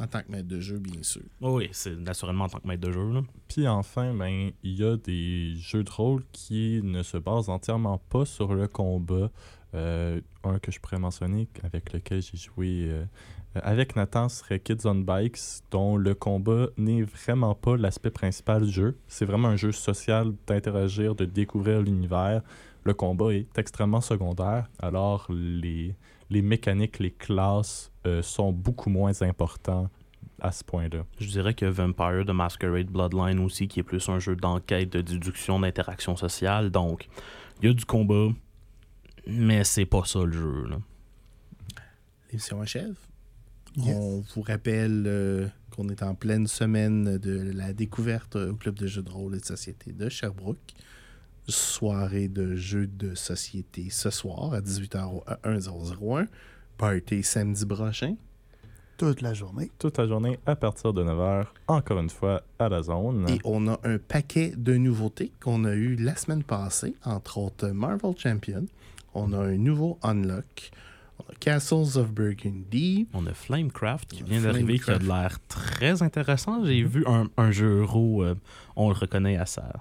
En 0.00 0.08
tant 0.08 0.22
que 0.22 0.32
maître 0.32 0.48
de 0.48 0.58
jeu, 0.58 0.78
bien 0.78 1.02
sûr. 1.02 1.22
Oh 1.40 1.58
oui, 1.58 1.68
c'est 1.70 1.96
naturellement 1.96 2.44
en 2.44 2.48
tant 2.48 2.58
que 2.58 2.66
maître 2.66 2.80
de 2.80 2.90
jeu. 2.90 3.12
Là. 3.12 3.22
Puis 3.46 3.68
enfin, 3.68 4.12
ben, 4.12 4.50
il 4.64 4.74
y 4.74 4.84
a 4.84 4.96
des 4.96 5.54
jeux 5.56 5.84
de 5.84 5.90
rôle 5.90 6.24
qui 6.32 6.80
ne 6.82 7.04
se 7.04 7.16
basent 7.16 7.48
entièrement 7.48 7.98
pas 7.98 8.24
sur 8.24 8.54
le 8.54 8.66
combat. 8.66 9.30
Euh, 9.74 10.20
un 10.44 10.58
que 10.58 10.70
je 10.70 10.80
pourrais 10.80 10.98
mentionner, 10.98 11.48
avec 11.62 11.92
lequel 11.92 12.22
j'ai 12.22 12.36
joué 12.36 12.86
euh, 12.88 13.04
euh, 13.56 13.60
avec 13.62 13.96
Nathan, 13.96 14.28
serait 14.28 14.60
Kids 14.60 14.84
on 14.84 14.94
Bikes, 14.96 15.62
dont 15.70 15.96
le 15.96 16.14
combat 16.14 16.68
n'est 16.76 17.02
vraiment 17.02 17.54
pas 17.54 17.76
l'aspect 17.76 18.10
principal 18.10 18.66
du 18.66 18.72
jeu. 18.72 18.98
C'est 19.08 19.24
vraiment 19.24 19.48
un 19.48 19.56
jeu 19.56 19.72
social 19.72 20.32
d'interagir, 20.46 21.14
de 21.14 21.24
découvrir 21.24 21.82
l'univers. 21.82 22.42
Le 22.84 22.92
combat 22.92 23.32
est 23.32 23.58
extrêmement 23.58 24.02
secondaire, 24.02 24.68
alors 24.78 25.26
les, 25.30 25.96
les 26.30 26.42
mécaniques, 26.42 26.98
les 26.98 27.10
classes 27.10 27.90
euh, 28.06 28.20
sont 28.22 28.52
beaucoup 28.52 28.90
moins 28.90 29.22
importants 29.22 29.88
à 30.40 30.52
ce 30.52 30.62
point-là. 30.64 31.04
Je 31.18 31.26
dirais 31.28 31.54
que 31.54 31.64
Vampire 31.64 32.26
de 32.26 32.32
Masquerade 32.32 32.88
Bloodline 32.88 33.38
aussi, 33.40 33.68
qui 33.68 33.80
est 33.80 33.84
plus 33.84 34.06
un 34.10 34.18
jeu 34.18 34.36
d'enquête, 34.36 34.90
de 34.90 35.00
déduction, 35.00 35.60
d'interaction 35.60 36.16
sociale. 36.16 36.70
Donc, 36.70 37.08
il 37.62 37.68
y 37.68 37.70
a 37.70 37.74
du 37.74 37.86
combat, 37.86 38.28
mais 39.26 39.64
c'est 39.64 39.86
pas 39.86 40.04
ça 40.04 40.22
le 40.24 40.32
jeu. 40.32 40.66
L'émission 42.30 42.60
achève. 42.60 42.96
Yes. 43.76 43.96
On 43.96 44.22
vous 44.34 44.42
rappelle 44.42 45.04
euh, 45.06 45.48
qu'on 45.70 45.88
est 45.88 46.02
en 46.02 46.14
pleine 46.14 46.46
semaine 46.46 47.16
de 47.16 47.52
la 47.54 47.72
découverte 47.72 48.36
au 48.36 48.54
Club 48.54 48.74
de 48.74 48.86
jeux 48.86 49.02
de 49.02 49.10
rôle 49.10 49.34
et 49.34 49.40
de 49.40 49.44
société 49.44 49.92
de 49.92 50.08
Sherbrooke. 50.08 50.74
Soirée 51.46 52.28
de 52.28 52.56
jeux 52.56 52.86
de 52.86 53.14
société 53.14 53.88
ce 53.90 54.10
soir 54.10 54.54
à 54.54 54.60
18h 54.60 55.04
au 55.04 55.24
1001. 55.44 56.26
Party 56.78 57.22
samedi 57.22 57.66
prochain. 57.66 58.16
Toute 58.96 59.22
la 59.22 59.34
journée. 59.34 59.70
toute 59.78 59.98
la 59.98 60.06
journée 60.06 60.38
à 60.46 60.54
partir 60.54 60.92
de 60.92 61.02
9h, 61.02 61.46
encore 61.66 61.98
une 61.98 62.10
fois 62.10 62.42
à 62.60 62.68
la 62.68 62.82
zone. 62.82 63.28
Et 63.28 63.40
on 63.44 63.66
a 63.66 63.80
un 63.82 63.98
paquet 63.98 64.52
de 64.56 64.76
nouveautés 64.76 65.32
qu'on 65.40 65.64
a 65.64 65.74
eu 65.74 65.96
la 65.96 66.14
semaine 66.14 66.44
passée, 66.44 66.94
entre 67.04 67.38
autres 67.38 67.68
Marvel 67.70 68.14
Champion. 68.16 68.66
On 69.12 69.32
a 69.32 69.38
un 69.38 69.56
nouveau 69.56 69.98
Unlock. 70.02 70.70
On 71.18 71.24
a 71.32 71.34
Castles 71.40 71.98
of 71.98 72.12
Burgundy. 72.12 73.08
On 73.12 73.26
a 73.26 73.34
Flamecraft 73.34 74.10
qui 74.10 74.22
vient 74.22 74.42
d'arriver, 74.42 74.78
qui 74.78 74.90
a 74.90 74.98
de 74.98 75.06
l'air 75.06 75.38
très 75.48 76.02
intéressant. 76.02 76.64
J'ai 76.64 76.84
vu 76.84 77.04
un, 77.06 77.26
un 77.36 77.50
jeu 77.50 77.80
euro, 77.80 78.22
euh, 78.22 78.36
on 78.76 78.88
le 78.88 78.94
reconnaît 78.94 79.36
à 79.36 79.46
ça. 79.46 79.72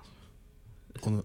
On 1.05 1.19
a 1.19 1.23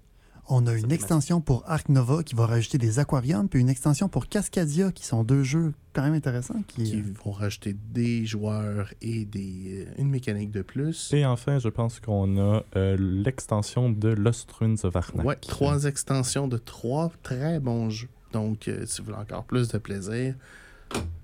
On 0.51 0.67
a 0.67 0.73
une 0.73 0.93
extension 0.93 1.43
pour 1.43 1.63
Arc 1.67 1.91
Nova 1.91 2.23
qui 2.23 2.35
va 2.35 2.47
rajouter 2.47 2.79
des 2.79 2.99
aquariums, 2.99 3.51
puis 3.51 3.61
une 3.61 3.69
extension 3.69 4.09
pour 4.09 4.29
Cascadia, 4.29 4.93
qui 4.93 5.05
sont 5.05 5.23
deux 5.23 5.43
jeux 5.43 5.75
quand 5.93 6.03
même 6.03 6.15
intéressants. 6.15 6.63
Qui, 6.69 6.85
qui 6.85 7.03
vont 7.03 7.33
rajouter 7.33 7.77
des 7.93 8.25
joueurs 8.25 8.95
et 9.03 9.27
des, 9.27 9.87
euh, 9.87 10.01
une 10.01 10.09
mécanique 10.09 10.51
de 10.51 10.63
plus. 10.63 11.13
Et 11.13 11.27
enfin, 11.27 11.59
je 11.59 11.69
pense 11.69 12.01
qu'on 12.01 12.39
a 12.39 12.63
euh, 12.77 12.97
l'extension 12.99 13.91
de 13.91 14.09
Lost 14.09 14.51
Ruins 14.53 14.77
of 14.85 14.97
Arnak. 14.97 15.27
Ouais, 15.27 15.37
trois 15.37 15.85
extensions 15.85 16.49
de 16.49 16.57
trois 16.57 17.13
très 17.23 17.61
bons 17.61 17.91
jeux. 17.91 18.09
Donc, 18.33 18.69
euh, 18.69 18.87
si 18.87 19.03
vous 19.03 19.07
voulez 19.07 19.19
encore 19.19 19.45
plus 19.45 19.69
de 19.69 19.77
plaisir, 19.77 20.35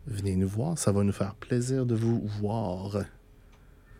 venez 0.06 0.36
nous 0.36 0.48
voir. 0.48 0.76
Ça 0.76 0.92
va 0.92 1.02
nous 1.02 1.12
faire 1.12 1.34
plaisir 1.34 1.86
de 1.86 1.94
vous 1.94 2.20
voir. 2.40 2.98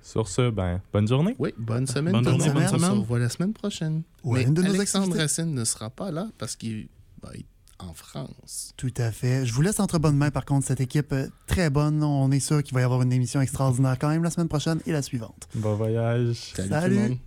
Sur 0.05 0.29
ce, 0.29 0.51
ben, 0.51 0.81
bonne 0.93 1.09
journée. 1.09 1.35
Oui, 1.39 1.55
bonne 1.59 1.87
semaine. 1.87 2.13
Bonne 2.13 2.25
journée, 2.25 2.51
bonne 2.51 2.63
On 2.65 2.69
se 2.69 2.77
semaine. 2.77 2.91
revoit 3.01 3.19
la 3.19 3.29
semaine 3.31 3.53
prochaine. 3.55 4.03
Ouais, 4.23 4.41
Mais 4.41 4.45
une 4.47 4.55
de 4.55 4.63
nos 4.63 4.75
Alexandre. 4.75 5.17
Racine 5.17 5.55
ne 5.55 5.65
sera 5.65 5.89
pas 5.89 6.11
là 6.13 6.29
parce 6.39 6.57
qu'il 6.57 6.89
va 7.23 7.31
être 7.35 7.47
en 7.79 7.95
France. 7.95 8.73
Tout 8.77 8.93
à 8.99 9.11
fait. 9.11 9.47
Je 9.47 9.53
vous 9.55 9.63
laisse 9.63 9.81
entre 9.81 9.99
bonnes 9.99 10.17
mains, 10.19 10.31
par 10.31 10.45
contre, 10.45 10.67
cette 10.67 10.81
équipe 10.83 11.13
euh, 11.13 11.27
très 11.47 11.71
bonne. 11.71 12.03
On 12.05 12.31
est 12.31 12.39
sûr 12.41 12.63
qu'il 12.63 12.75
va 12.75 12.83
y 12.83 12.85
avoir 12.85 13.01
une 13.03 13.13
émission 13.15 13.41
extraordinaire 13.41 13.99
quand 13.99 14.09
même 14.11 14.23
la 14.23 14.31
semaine 14.31 14.49
prochaine 14.49 14.81
et 14.87 14.93
la 14.93 15.01
suivante. 15.03 15.49
Bon 15.55 15.75
voyage. 15.75 16.53
Salut, 16.55 16.69
Salut. 16.69 16.95
tout 16.97 17.01
le 17.03 17.09
monde. 17.09 17.19